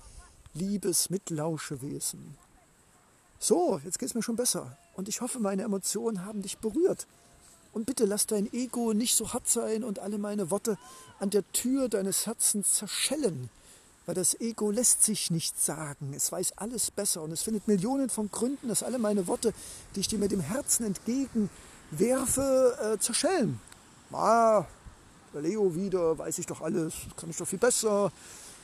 liebes 0.54 1.10
Mitlauschewesen. 1.10 2.36
So, 3.38 3.80
jetzt 3.84 3.98
geht 3.98 4.08
es 4.08 4.14
mir 4.14 4.22
schon 4.22 4.36
besser. 4.36 4.76
Und 4.94 5.08
ich 5.08 5.20
hoffe, 5.20 5.40
meine 5.40 5.62
Emotionen 5.62 6.24
haben 6.24 6.42
dich 6.42 6.58
berührt. 6.58 7.06
Und 7.72 7.86
bitte 7.86 8.04
lass 8.04 8.26
dein 8.26 8.52
Ego 8.52 8.92
nicht 8.92 9.16
so 9.16 9.32
hart 9.32 9.48
sein 9.48 9.82
und 9.82 9.98
alle 9.98 10.18
meine 10.18 10.50
Worte 10.50 10.78
an 11.18 11.30
der 11.30 11.50
Tür 11.52 11.88
deines 11.88 12.26
Herzens 12.26 12.74
zerschellen. 12.74 13.48
Weil 14.04 14.14
das 14.14 14.38
Ego 14.40 14.70
lässt 14.70 15.04
sich 15.04 15.30
nicht 15.30 15.60
sagen. 15.60 16.12
Es 16.14 16.30
weiß 16.30 16.58
alles 16.58 16.90
besser 16.90 17.22
und 17.22 17.32
es 17.32 17.42
findet 17.42 17.68
Millionen 17.68 18.10
von 18.10 18.30
Gründen, 18.30 18.68
dass 18.68 18.82
alle 18.82 18.98
meine 18.98 19.26
Worte, 19.26 19.54
die 19.94 20.00
ich 20.00 20.08
dir 20.08 20.18
mit 20.18 20.32
dem 20.32 20.40
Herzen 20.40 20.84
entgegenwerfe, 20.84 22.94
äh, 22.94 22.98
zerschellen. 22.98 23.60
Ah, 24.12 24.66
der 25.32 25.40
Leo 25.40 25.74
wieder, 25.74 26.18
weiß 26.18 26.38
ich 26.38 26.46
doch 26.46 26.60
alles, 26.60 26.92
kann 27.16 27.30
ich 27.30 27.36
doch 27.36 27.46
viel 27.46 27.58
besser. 27.58 28.12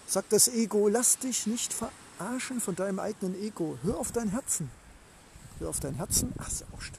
Sagt 0.08 0.32
das 0.32 0.48
Ego, 0.48 0.88
lass 0.88 1.18
dich 1.18 1.46
nicht 1.46 1.74
verarschen 1.74 2.62
von 2.62 2.74
deinem 2.74 2.98
eigenen 2.98 3.38
Ego. 3.42 3.76
Hör 3.82 3.98
auf 3.98 4.10
dein 4.10 4.30
Herzen. 4.30 4.70
Hör 5.58 5.68
auf 5.68 5.80
dein 5.80 5.96
Herzen. 5.96 6.32
Ach, 6.38 6.48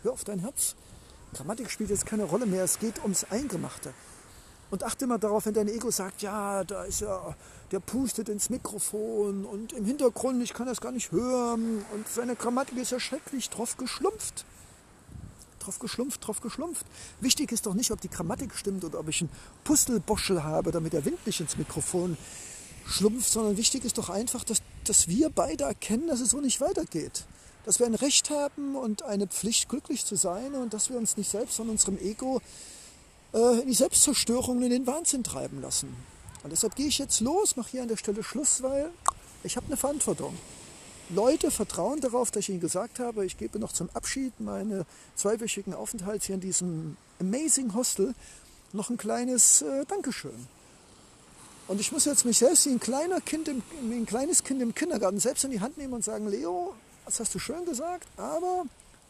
hör 0.04 0.14
auf 0.14 0.24
dein 0.24 0.38
Herz. 0.38 0.76
Grammatik 1.34 1.72
spielt 1.72 1.90
jetzt 1.90 2.06
keine 2.06 2.26
Rolle 2.26 2.46
mehr. 2.46 2.64
Es 2.64 2.78
geht 2.78 3.02
ums 3.02 3.24
Eingemachte. 3.32 3.96
Und 4.70 4.84
achte 4.84 5.08
mal 5.08 5.18
darauf, 5.18 5.48
wenn 5.48 5.56
dein 5.56 5.70
Ego 5.70 5.90
sagt, 5.90 6.22
ja, 6.22 6.64
da 6.64 6.84
ist 6.84 7.02
ja, 7.02 7.36
der 7.72 7.80
pustet 7.80 8.30
ins 8.30 8.52
Mikrofon 8.52 9.44
und 9.44 9.74
im 9.74 9.86
Hintergrund, 9.86 10.44
ich 10.44 10.54
kann 10.54 10.68
das 10.68 10.80
gar 10.80 10.92
nicht 10.92 11.12
hören 11.12 11.84
und 11.96 12.08
seine 12.08 12.36
Grammatik 12.36 12.78
ist 12.78 12.92
ja 12.92 13.00
schrecklich 13.00 13.50
drauf 13.50 13.76
geschlumpft. 13.78 14.46
Drauf 15.58 15.80
geschlumpft, 15.80 16.28
drauf 16.28 16.42
geschlumpft. 16.42 16.86
Wichtig 17.22 17.52
ist 17.52 17.66
doch 17.66 17.74
nicht, 17.74 17.90
ob 17.90 18.02
die 18.02 18.10
Grammatik 18.10 18.54
stimmt 18.54 18.86
oder 18.86 19.00
ob 19.00 19.08
ich 19.08 19.22
einen 19.22 19.32
Pustelboschel 19.64 20.44
habe, 20.44 20.72
damit 20.72 20.94
der 20.94 21.04
Wind 21.04 21.26
nicht 21.26 21.40
ins 21.40 21.58
Mikrofon 21.58 22.16
schlumpft, 22.90 23.32
sondern 23.32 23.58
wichtig 23.58 23.86
ist 23.86 23.98
doch 23.98 24.10
einfach, 24.10 24.44
dass, 24.44 24.62
dass 24.84 25.08
wir 25.08 25.30
beide 25.30 25.66
erkennen, 25.66 26.08
dass 26.08 26.20
es 26.20 26.32
so 26.32 26.42
nicht 26.42 26.60
weitergeht. 26.60 27.26
Dass 27.66 27.80
wir 27.80 27.86
ein 27.86 27.96
Recht 27.96 28.30
haben 28.30 28.76
und 28.76 29.04
eine 29.04 29.28
Pflicht, 29.28 29.70
glücklich 29.70 30.06
zu 30.06 30.16
sein 30.16 30.56
und 30.56 30.74
dass 30.74 30.90
wir 30.90 30.98
uns 30.98 31.18
nicht 31.18 31.30
selbst 31.30 31.58
von 31.58 31.70
unserem 31.70 31.98
Ego 32.00 32.42
äh, 33.34 33.62
in 33.62 33.68
die 33.68 33.74
Selbstzerstörung 33.74 34.58
und 34.58 34.64
in 34.64 34.72
den 34.72 34.88
Wahnsinn 34.88 35.24
treiben 35.24 35.62
lassen. 35.62 35.96
Und 36.44 36.52
deshalb 36.52 36.76
gehe 36.76 36.88
ich 36.88 36.98
jetzt 36.98 37.20
los, 37.20 37.56
mache 37.56 37.72
hier 37.72 37.82
an 37.82 37.90
der 37.90 37.98
Stelle 37.98 38.24
Schluss, 38.24 38.64
weil 38.64 38.90
ich 39.44 39.56
habe 39.56 39.68
eine 39.68 39.78
Verantwortung. 39.78 40.36
Leute 41.10 41.52
vertrauen 41.52 42.02
darauf, 42.02 42.32
dass 42.32 42.44
ich 42.44 42.50
ihnen 42.50 42.60
gesagt 42.60 43.00
habe, 43.00 43.26
ich 43.26 43.38
gebe 43.38 43.60
noch 43.60 43.72
zum 43.72 43.90
Abschied 43.94 44.40
meine 44.40 44.86
zweiwöchigen 45.16 45.74
Aufenthalts 45.74 46.26
hier 46.26 46.36
in 46.36 46.42
diesem 46.42 46.98
Amazing 47.20 47.74
Hostel 47.74 48.14
noch 48.74 48.90
ein 48.90 48.98
kleines 48.98 49.64
äh, 49.64 49.86
Dankeschön. 49.86 50.48
Und 51.70 51.80
ich 51.80 51.92
muss 51.92 52.06
jetzt 52.06 52.26
mich 52.26 52.40
selbst 52.40 52.66
wie 52.66 52.72
ein, 52.72 52.80
kleiner 52.80 53.22
kind 53.22 53.48
im, 53.48 53.62
wie 53.84 53.94
ein 53.94 54.08
kleines 54.08 54.44
Kind 54.44 54.60
im 54.60 54.74
Kindergarten 54.74 55.20
selbst 55.20 55.44
in 55.44 55.52
die 55.52 55.62
Hand 55.62 55.78
nehmen 55.78 55.94
und 55.94 56.04
sagen, 56.04 56.28
Leo, 56.28 56.74
das 57.06 57.20
hast 57.20 57.36
du 57.36 57.38
schön 57.38 57.64
gesagt, 57.64 58.08
aber 58.18 58.66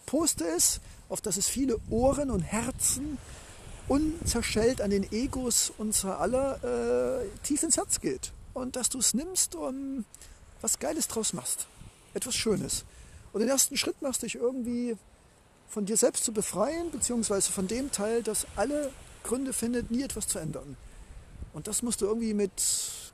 poste 0.06 0.46
es, 0.46 0.82
auf 1.08 1.22
dass 1.22 1.38
es 1.38 1.48
viele 1.48 1.80
Ohren 1.90 2.30
und 2.30 2.42
Herzen 2.42 3.18
unzerschellt 3.88 4.82
an 4.82 4.90
den 4.90 5.10
Egos 5.10 5.72
unserer 5.78 6.20
aller 6.20 7.22
äh, 7.22 7.28
tief 7.44 7.64
ins 7.64 7.78
Herz 7.78 8.02
geht. 8.02 8.34
Und 8.54 8.76
dass 8.76 8.90
du 8.90 9.00
es 9.00 9.14
nimmst 9.14 9.56
und 9.56 10.04
was 10.60 10.80
Geiles 10.80 11.08
draus 11.08 11.32
machst. 11.32 11.66
Etwas 12.14 12.36
Schönes. 12.36 12.84
Und 13.32 13.40
den 13.40 13.48
ersten 13.48 13.78
Schritt 13.78 14.02
machst, 14.02 14.24
dich 14.24 14.36
irgendwie 14.36 14.98
von 15.70 15.86
dir 15.86 15.96
selbst 15.96 16.26
zu 16.26 16.34
befreien, 16.34 16.92
beziehungsweise 16.92 17.54
von 17.54 17.70
dem 17.70 17.90
Teil, 17.94 18.22
das 18.22 18.46
alle 18.58 18.92
Gründe 19.24 19.54
findet, 19.54 19.92
nie 19.92 20.04
etwas 20.04 20.28
zu 20.28 20.40
ändern. 20.40 20.76
Und 21.54 21.68
das 21.68 21.82
musst 21.82 22.02
du 22.02 22.06
irgendwie 22.06 22.34
mit, 22.34 22.52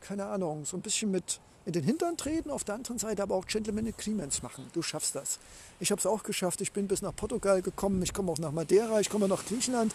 keine 0.02 0.26
Ahnung, 0.26 0.66
so 0.66 0.78
ein 0.78 0.82
bisschen 0.82 1.12
mit 1.12 1.40
in 1.66 1.74
den 1.74 1.84
Hintern 1.84 2.16
treten, 2.16 2.52
auf 2.52 2.64
der 2.64 2.76
anderen 2.76 3.00
Seite 3.00 3.24
aber 3.24 3.36
auch 3.36 3.48
Gentleman 3.48 3.88
Agreements 3.88 4.44
machen. 4.44 4.68
Du 4.74 4.84
schaffst 4.84 5.16
das. 5.16 5.40
Ich 5.80 5.92
habe 5.92 6.00
es 6.00 6.06
auch 6.06 6.22
geschafft. 6.22 6.62
Ich 6.62 6.72
bin 6.72 6.88
bis 6.88 7.02
nach 7.02 7.16
Portugal 7.16 7.62
gekommen, 7.62 8.02
ich 8.04 8.14
komme 8.14 8.32
auch 8.32 8.38
nach 8.38 8.52
Madeira, 8.52 9.00
ich 9.00 9.10
komme 9.10 9.28
nach 9.28 9.46
Griechenland 9.46 9.94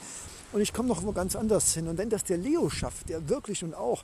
und 0.52 0.60
ich 0.60 0.72
komme 0.72 0.88
noch 0.88 1.04
wo 1.04 1.12
ganz 1.12 1.36
anders 1.36 1.72
hin. 1.72 1.86
Und 1.86 1.96
wenn 1.96 2.10
das 2.10 2.24
der 2.24 2.38
Leo 2.38 2.68
schafft, 2.70 3.08
der 3.08 3.28
wirklich 3.28 3.62
und 3.62 3.74
auch 3.74 4.02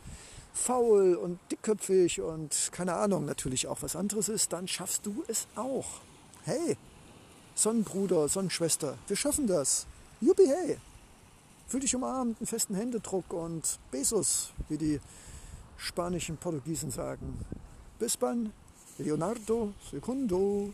faul 0.55 1.17
und 1.17 1.39
dickköpfig 1.51 2.21
und 2.21 2.71
keine 2.73 2.95
Ahnung 2.95 3.25
natürlich 3.27 3.67
auch 3.67 3.83
was 3.83 3.97
anderes 3.97 4.29
ist, 4.29 4.53
dann 4.53 4.69
schaffst 4.69 5.05
du 5.05 5.25
es 5.27 5.49
auch. 5.57 5.87
Hey, 6.45 6.77
Sonnenbruder, 7.57 8.29
Sonnenschwester, 8.29 8.97
wir 9.09 9.17
schaffen 9.17 9.49
das. 9.49 9.87
Juppie, 10.21 10.47
hey. 10.47 10.79
Fühl 11.69 11.81
dich 11.81 11.97
umarmt, 11.97 12.39
einen 12.39 12.47
festen 12.47 12.77
Händedruck 12.77 13.33
und 13.33 13.81
Besos, 13.91 14.53
wie 14.69 14.79
die 14.79 15.01
spanischen 15.77 16.37
Portugiesen 16.37 16.93
sagen. 16.93 17.45
Bis 17.99 18.17
dann, 18.19 18.53
Leonardo 18.99 19.73
Secundo. 19.91 20.73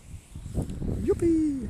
Yuppie! 1.03 1.68